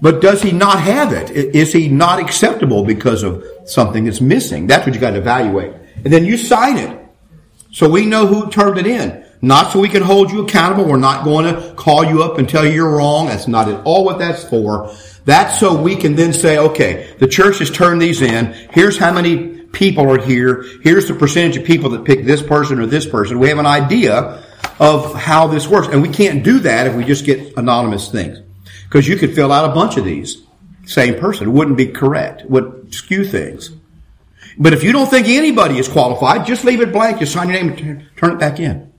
But 0.00 0.22
does 0.22 0.40
he 0.40 0.50
not 0.50 0.80
have 0.80 1.12
it? 1.12 1.30
Is 1.30 1.74
he 1.74 1.88
not 1.88 2.20
acceptable 2.20 2.84
because 2.84 3.22
of 3.22 3.44
something 3.66 4.04
that's 4.06 4.22
missing? 4.22 4.66
That's 4.66 4.86
what 4.86 4.94
you 4.94 5.00
got 5.02 5.10
to 5.10 5.18
evaluate. 5.18 5.74
And 6.04 6.12
then 6.12 6.24
you 6.24 6.38
sign 6.38 6.78
it. 6.78 6.98
So 7.70 7.86
we 7.86 8.06
know 8.06 8.26
who 8.26 8.50
turned 8.50 8.78
it 8.78 8.86
in. 8.86 9.26
Not 9.42 9.72
so 9.72 9.80
we 9.80 9.90
can 9.90 10.02
hold 10.02 10.32
you 10.32 10.42
accountable. 10.42 10.84
We're 10.84 10.96
not 10.96 11.22
going 11.22 11.54
to 11.54 11.74
call 11.74 12.04
you 12.04 12.22
up 12.22 12.38
and 12.38 12.48
tell 12.48 12.64
you 12.64 12.72
you're 12.72 12.96
wrong. 12.96 13.26
That's 13.26 13.46
not 13.46 13.68
at 13.68 13.84
all 13.84 14.06
what 14.06 14.18
that's 14.18 14.42
for. 14.44 14.90
That's 15.28 15.60
so 15.60 15.78
we 15.78 15.94
can 15.94 16.16
then 16.16 16.32
say, 16.32 16.56
okay, 16.56 17.14
the 17.18 17.26
church 17.26 17.58
has 17.58 17.70
turned 17.70 18.00
these 18.00 18.22
in. 18.22 18.54
Here's 18.70 18.96
how 18.96 19.12
many 19.12 19.58
people 19.58 20.10
are 20.10 20.18
here. 20.18 20.64
Here's 20.82 21.06
the 21.06 21.12
percentage 21.12 21.58
of 21.58 21.64
people 21.64 21.90
that 21.90 22.06
pick 22.06 22.24
this 22.24 22.42
person 22.42 22.80
or 22.80 22.86
this 22.86 23.04
person. 23.04 23.38
We 23.38 23.50
have 23.50 23.58
an 23.58 23.66
idea 23.66 24.42
of 24.80 25.14
how 25.14 25.46
this 25.48 25.68
works. 25.68 25.88
And 25.88 26.00
we 26.00 26.08
can't 26.08 26.42
do 26.42 26.60
that 26.60 26.86
if 26.86 26.94
we 26.94 27.04
just 27.04 27.26
get 27.26 27.58
anonymous 27.58 28.10
things. 28.10 28.38
Because 28.84 29.06
you 29.06 29.16
could 29.16 29.34
fill 29.34 29.52
out 29.52 29.70
a 29.70 29.74
bunch 29.74 29.98
of 29.98 30.06
these. 30.06 30.44
Same 30.86 31.20
person. 31.20 31.48
It 31.48 31.50
wouldn't 31.50 31.76
be 31.76 31.88
correct. 31.88 32.40
It 32.40 32.50
would 32.50 32.94
skew 32.94 33.22
things. 33.22 33.70
But 34.56 34.72
if 34.72 34.82
you 34.82 34.92
don't 34.92 35.10
think 35.10 35.28
anybody 35.28 35.78
is 35.78 35.88
qualified, 35.88 36.46
just 36.46 36.64
leave 36.64 36.80
it 36.80 36.90
blank. 36.90 37.18
Just 37.18 37.34
sign 37.34 37.50
your 37.50 37.62
name 37.62 37.74
and 37.74 38.06
turn 38.16 38.32
it 38.32 38.38
back 38.38 38.60
in. 38.60 38.90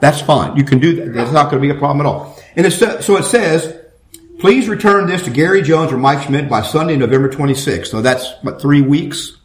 That's 0.00 0.22
fine. 0.22 0.56
You 0.56 0.64
can 0.64 0.78
do 0.78 0.96
that. 0.96 1.12
That's 1.12 1.32
not 1.32 1.50
going 1.50 1.62
to 1.62 1.68
be 1.68 1.76
a 1.76 1.78
problem 1.78 2.06
at 2.06 2.08
all. 2.08 2.42
And 2.54 2.72
so 2.72 3.18
it 3.18 3.24
says, 3.24 3.75
please 4.38 4.68
return 4.68 5.06
this 5.06 5.22
to 5.22 5.30
Gary 5.30 5.62
Jones 5.62 5.92
or 5.92 5.98
Mike 5.98 6.26
Schmidt 6.26 6.48
by 6.48 6.62
Sunday, 6.62 6.96
November 6.96 7.28
26th. 7.28 7.86
So 7.86 8.02
that's, 8.02 8.32
what, 8.42 8.60
three 8.60 8.82
weeks? 8.82 9.36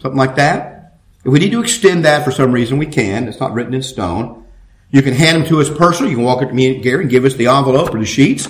Something 0.00 0.18
like 0.18 0.36
that? 0.36 0.98
If 1.24 1.32
we 1.32 1.38
need 1.38 1.52
to 1.52 1.60
extend 1.60 2.04
that 2.06 2.24
for 2.24 2.30
some 2.30 2.52
reason, 2.52 2.78
we 2.78 2.86
can. 2.86 3.28
It's 3.28 3.40
not 3.40 3.52
written 3.52 3.74
in 3.74 3.82
stone. 3.82 4.46
You 4.90 5.02
can 5.02 5.14
hand 5.14 5.42
them 5.42 5.48
to 5.48 5.60
us 5.60 5.68
personally. 5.68 6.10
You 6.10 6.16
can 6.16 6.24
walk 6.24 6.42
up 6.42 6.48
to 6.48 6.54
me 6.54 6.74
and 6.74 6.82
Gary 6.82 7.02
and 7.02 7.10
give 7.10 7.24
us 7.24 7.34
the 7.34 7.48
envelope 7.48 7.94
or 7.94 7.98
the 7.98 8.06
sheets. 8.06 8.48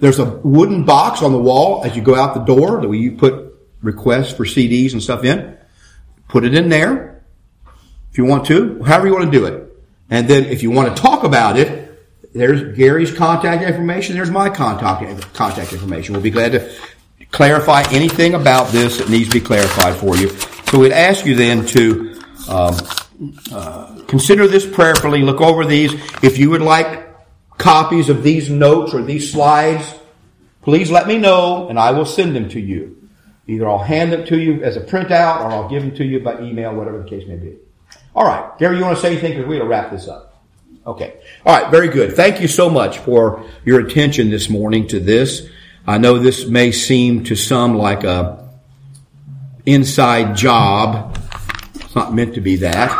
There's 0.00 0.18
a 0.18 0.24
wooden 0.24 0.84
box 0.84 1.22
on 1.22 1.32
the 1.32 1.38
wall 1.38 1.84
as 1.84 1.94
you 1.94 2.02
go 2.02 2.14
out 2.14 2.34
the 2.34 2.40
door 2.40 2.80
that 2.80 2.88
we 2.88 3.10
put 3.10 3.54
requests 3.80 4.32
for 4.32 4.44
CDs 4.44 4.92
and 4.92 5.02
stuff 5.02 5.24
in. 5.24 5.56
Put 6.28 6.44
it 6.44 6.54
in 6.54 6.68
there 6.68 7.22
if 8.10 8.18
you 8.18 8.24
want 8.24 8.46
to, 8.46 8.82
however 8.82 9.06
you 9.06 9.12
want 9.12 9.26
to 9.26 9.38
do 9.38 9.46
it. 9.46 9.66
And 10.10 10.26
then 10.26 10.46
if 10.46 10.62
you 10.62 10.70
want 10.70 10.94
to 10.94 11.00
talk 11.00 11.22
about 11.22 11.56
it, 11.56 11.79
there's 12.32 12.76
Gary's 12.76 13.12
contact 13.12 13.62
information. 13.62 14.16
There's 14.16 14.30
my 14.30 14.48
contact 14.48 15.34
contact 15.34 15.72
information. 15.72 16.12
We'll 16.12 16.22
be 16.22 16.30
glad 16.30 16.52
to 16.52 16.72
clarify 17.30 17.82
anything 17.90 18.34
about 18.34 18.68
this 18.68 18.98
that 18.98 19.08
needs 19.08 19.28
to 19.28 19.34
be 19.34 19.44
clarified 19.44 19.96
for 19.96 20.16
you. 20.16 20.28
So 20.70 20.78
we'd 20.78 20.92
ask 20.92 21.26
you 21.26 21.34
then 21.34 21.66
to 21.66 22.20
um, 22.48 22.76
uh, 23.52 24.02
consider 24.06 24.46
this 24.46 24.66
prayerfully. 24.66 25.22
Look 25.22 25.40
over 25.40 25.64
these. 25.64 25.92
If 26.22 26.38
you 26.38 26.50
would 26.50 26.62
like 26.62 27.08
copies 27.58 28.08
of 28.08 28.22
these 28.22 28.48
notes 28.48 28.94
or 28.94 29.02
these 29.02 29.32
slides, 29.32 29.94
please 30.62 30.90
let 30.90 31.06
me 31.06 31.18
know, 31.18 31.68
and 31.68 31.78
I 31.78 31.90
will 31.90 32.06
send 32.06 32.34
them 32.34 32.48
to 32.50 32.60
you. 32.60 33.08
Either 33.46 33.68
I'll 33.68 33.78
hand 33.78 34.12
them 34.12 34.24
to 34.26 34.38
you 34.38 34.62
as 34.62 34.76
a 34.76 34.80
printout, 34.80 35.40
or 35.40 35.50
I'll 35.50 35.68
give 35.68 35.82
them 35.82 35.94
to 35.96 36.04
you 36.04 36.20
by 36.20 36.40
email, 36.40 36.74
whatever 36.74 37.02
the 37.02 37.08
case 37.08 37.26
may 37.26 37.36
be. 37.36 37.56
All 38.14 38.24
right, 38.24 38.56
Gary, 38.58 38.76
you 38.76 38.84
want 38.84 38.96
to 38.96 39.02
say 39.02 39.12
anything? 39.12 39.32
Because 39.32 39.46
we're 39.46 39.58
going 39.58 39.68
to 39.68 39.68
wrap 39.68 39.90
this 39.90 40.06
up. 40.06 40.29
Okay. 40.86 41.20
All 41.44 41.58
right. 41.58 41.70
Very 41.70 41.88
good. 41.88 42.16
Thank 42.16 42.40
you 42.40 42.48
so 42.48 42.70
much 42.70 42.98
for 42.98 43.44
your 43.64 43.80
attention 43.80 44.30
this 44.30 44.48
morning 44.48 44.88
to 44.88 45.00
this. 45.00 45.46
I 45.86 45.98
know 45.98 46.18
this 46.18 46.46
may 46.46 46.72
seem 46.72 47.24
to 47.24 47.36
some 47.36 47.76
like 47.76 48.04
a 48.04 48.48
inside 49.66 50.36
job. 50.36 51.18
It's 51.74 51.94
not 51.94 52.14
meant 52.14 52.34
to 52.34 52.40
be 52.40 52.56
that. 52.56 52.90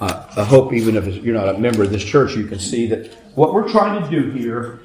Uh, 0.00 0.26
I 0.36 0.44
hope 0.44 0.72
even 0.72 0.96
if 0.96 1.22
you're 1.24 1.34
not 1.34 1.54
a 1.54 1.58
member 1.58 1.82
of 1.82 1.90
this 1.90 2.04
church, 2.04 2.36
you 2.36 2.46
can 2.46 2.58
see 2.58 2.86
that 2.86 3.12
what 3.34 3.52
we're 3.52 3.68
trying 3.68 4.02
to 4.02 4.10
do 4.10 4.30
here, 4.30 4.80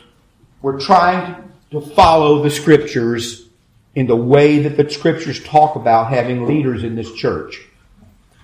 we're 0.61 0.79
trying 0.79 1.53
to 1.71 1.81
follow 1.81 2.41
the 2.41 2.49
scriptures 2.49 3.47
in 3.93 4.07
the 4.07 4.15
way 4.15 4.59
that 4.63 4.77
the 4.77 4.89
scriptures 4.89 5.41
talk 5.43 5.75
about 5.75 6.09
having 6.09 6.45
leaders 6.45 6.83
in 6.83 6.95
this 6.95 7.13
church. 7.13 7.61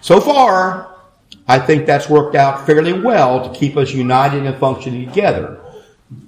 So 0.01 0.21
far, 0.21 0.90
I 1.47 1.59
think 1.59 1.85
that's 1.85 2.09
worked 2.09 2.35
out 2.35 2.65
fairly 2.65 2.93
well 2.93 3.49
to 3.49 3.59
keep 3.59 3.77
us 3.77 3.91
united 3.91 4.45
and 4.45 4.57
functioning 4.57 5.07
together. 5.07 5.59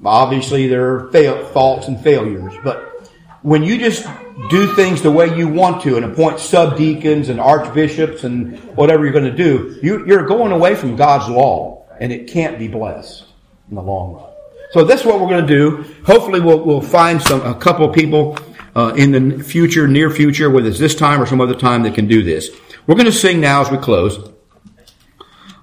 Obviously, 0.04 0.68
there 0.68 0.96
are 0.96 1.44
faults 1.54 1.88
and 1.88 2.02
failures, 2.02 2.54
but 2.64 3.10
when 3.42 3.64
you 3.64 3.78
just 3.78 4.08
do 4.50 4.74
things 4.74 5.02
the 5.02 5.12
way 5.12 5.38
you 5.38 5.48
want 5.48 5.84
to 5.84 5.98
and 5.98 6.06
appoint 6.06 6.40
subdeacons 6.40 7.30
and 7.30 7.40
archbishops 7.40 8.24
and 8.24 8.58
whatever 8.76 9.04
you're 9.04 9.14
going 9.14 9.26
to 9.26 9.36
do, 9.36 9.78
you, 9.84 10.06
you're 10.08 10.26
going 10.26 10.52
away 10.52 10.76
from 10.76 10.96
God's 10.96 11.30
law, 11.30 11.86
and 12.00 12.12
it 12.12 12.28
can't 12.28 12.58
be 12.58 12.68
blessed 12.68 13.26
in 13.70 13.76
the 13.76 13.82
long 13.82 14.14
run. 14.14 14.30
So 14.72 14.84
that's 14.84 15.06
what 15.06 15.20
we're 15.20 15.30
going 15.30 15.46
to 15.46 15.54
do. 15.54 15.86
Hopefully, 16.06 16.40
we'll, 16.40 16.64
we'll 16.64 16.82
find 16.82 17.22
some 17.22 17.42
a 17.42 17.54
couple 17.54 17.88
of 17.88 17.94
people 17.94 18.38
uh, 18.76 18.94
in 18.98 19.12
the 19.12 19.44
future, 19.44 19.88
near 19.88 20.10
future, 20.10 20.50
whether 20.50 20.68
it's 20.68 20.80
this 20.80 20.96
time 20.96 21.22
or 21.22 21.26
some 21.26 21.42
other 21.42 21.56
time 21.56 21.84
that 21.84 21.94
can 21.94 22.08
do 22.08 22.24
this. 22.24 22.50
We're 22.88 22.96
going 22.96 23.06
to 23.06 23.12
sing 23.12 23.40
now 23.40 23.62
as 23.62 23.70
we 23.70 23.78
close. 23.78 24.33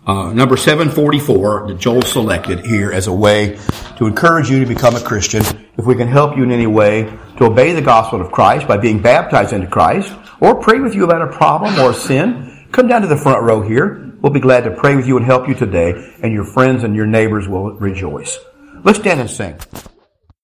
Uh, 0.06 0.32
number 0.32 0.56
744 0.56 1.68
that 1.68 1.78
Joel 1.78 2.00
selected 2.02 2.64
here 2.64 2.90
as 2.90 3.06
a 3.06 3.12
way 3.12 3.58
to 3.98 4.06
encourage 4.06 4.48
you 4.48 4.58
to 4.60 4.66
become 4.66 4.96
a 4.96 5.00
Christian. 5.00 5.42
If 5.76 5.84
we 5.84 5.94
can 5.94 6.08
help 6.08 6.38
you 6.38 6.42
in 6.42 6.50
any 6.50 6.66
way 6.66 7.02
to 7.36 7.44
obey 7.44 7.74
the 7.74 7.82
gospel 7.82 8.20
of 8.20 8.32
Christ 8.32 8.66
by 8.66 8.78
being 8.78 9.02
baptized 9.02 9.52
into 9.52 9.66
Christ 9.66 10.14
or 10.40 10.54
pray 10.54 10.80
with 10.80 10.94
you 10.94 11.04
about 11.04 11.20
a 11.20 11.26
problem 11.26 11.78
or 11.78 11.90
a 11.90 11.94
sin, 11.94 12.66
come 12.72 12.88
down 12.88 13.02
to 13.02 13.08
the 13.08 13.16
front 13.16 13.42
row 13.42 13.60
here. 13.60 14.14
We'll 14.22 14.32
be 14.32 14.40
glad 14.40 14.64
to 14.64 14.70
pray 14.70 14.96
with 14.96 15.06
you 15.06 15.18
and 15.18 15.26
help 15.26 15.46
you 15.48 15.54
today 15.54 15.92
and 16.22 16.32
your 16.32 16.44
friends 16.44 16.82
and 16.82 16.96
your 16.96 17.06
neighbors 17.06 17.46
will 17.46 17.72
rejoice. 17.72 18.38
Let's 18.82 18.98
stand 18.98 19.20
and 19.20 19.30
sing. 19.30 19.58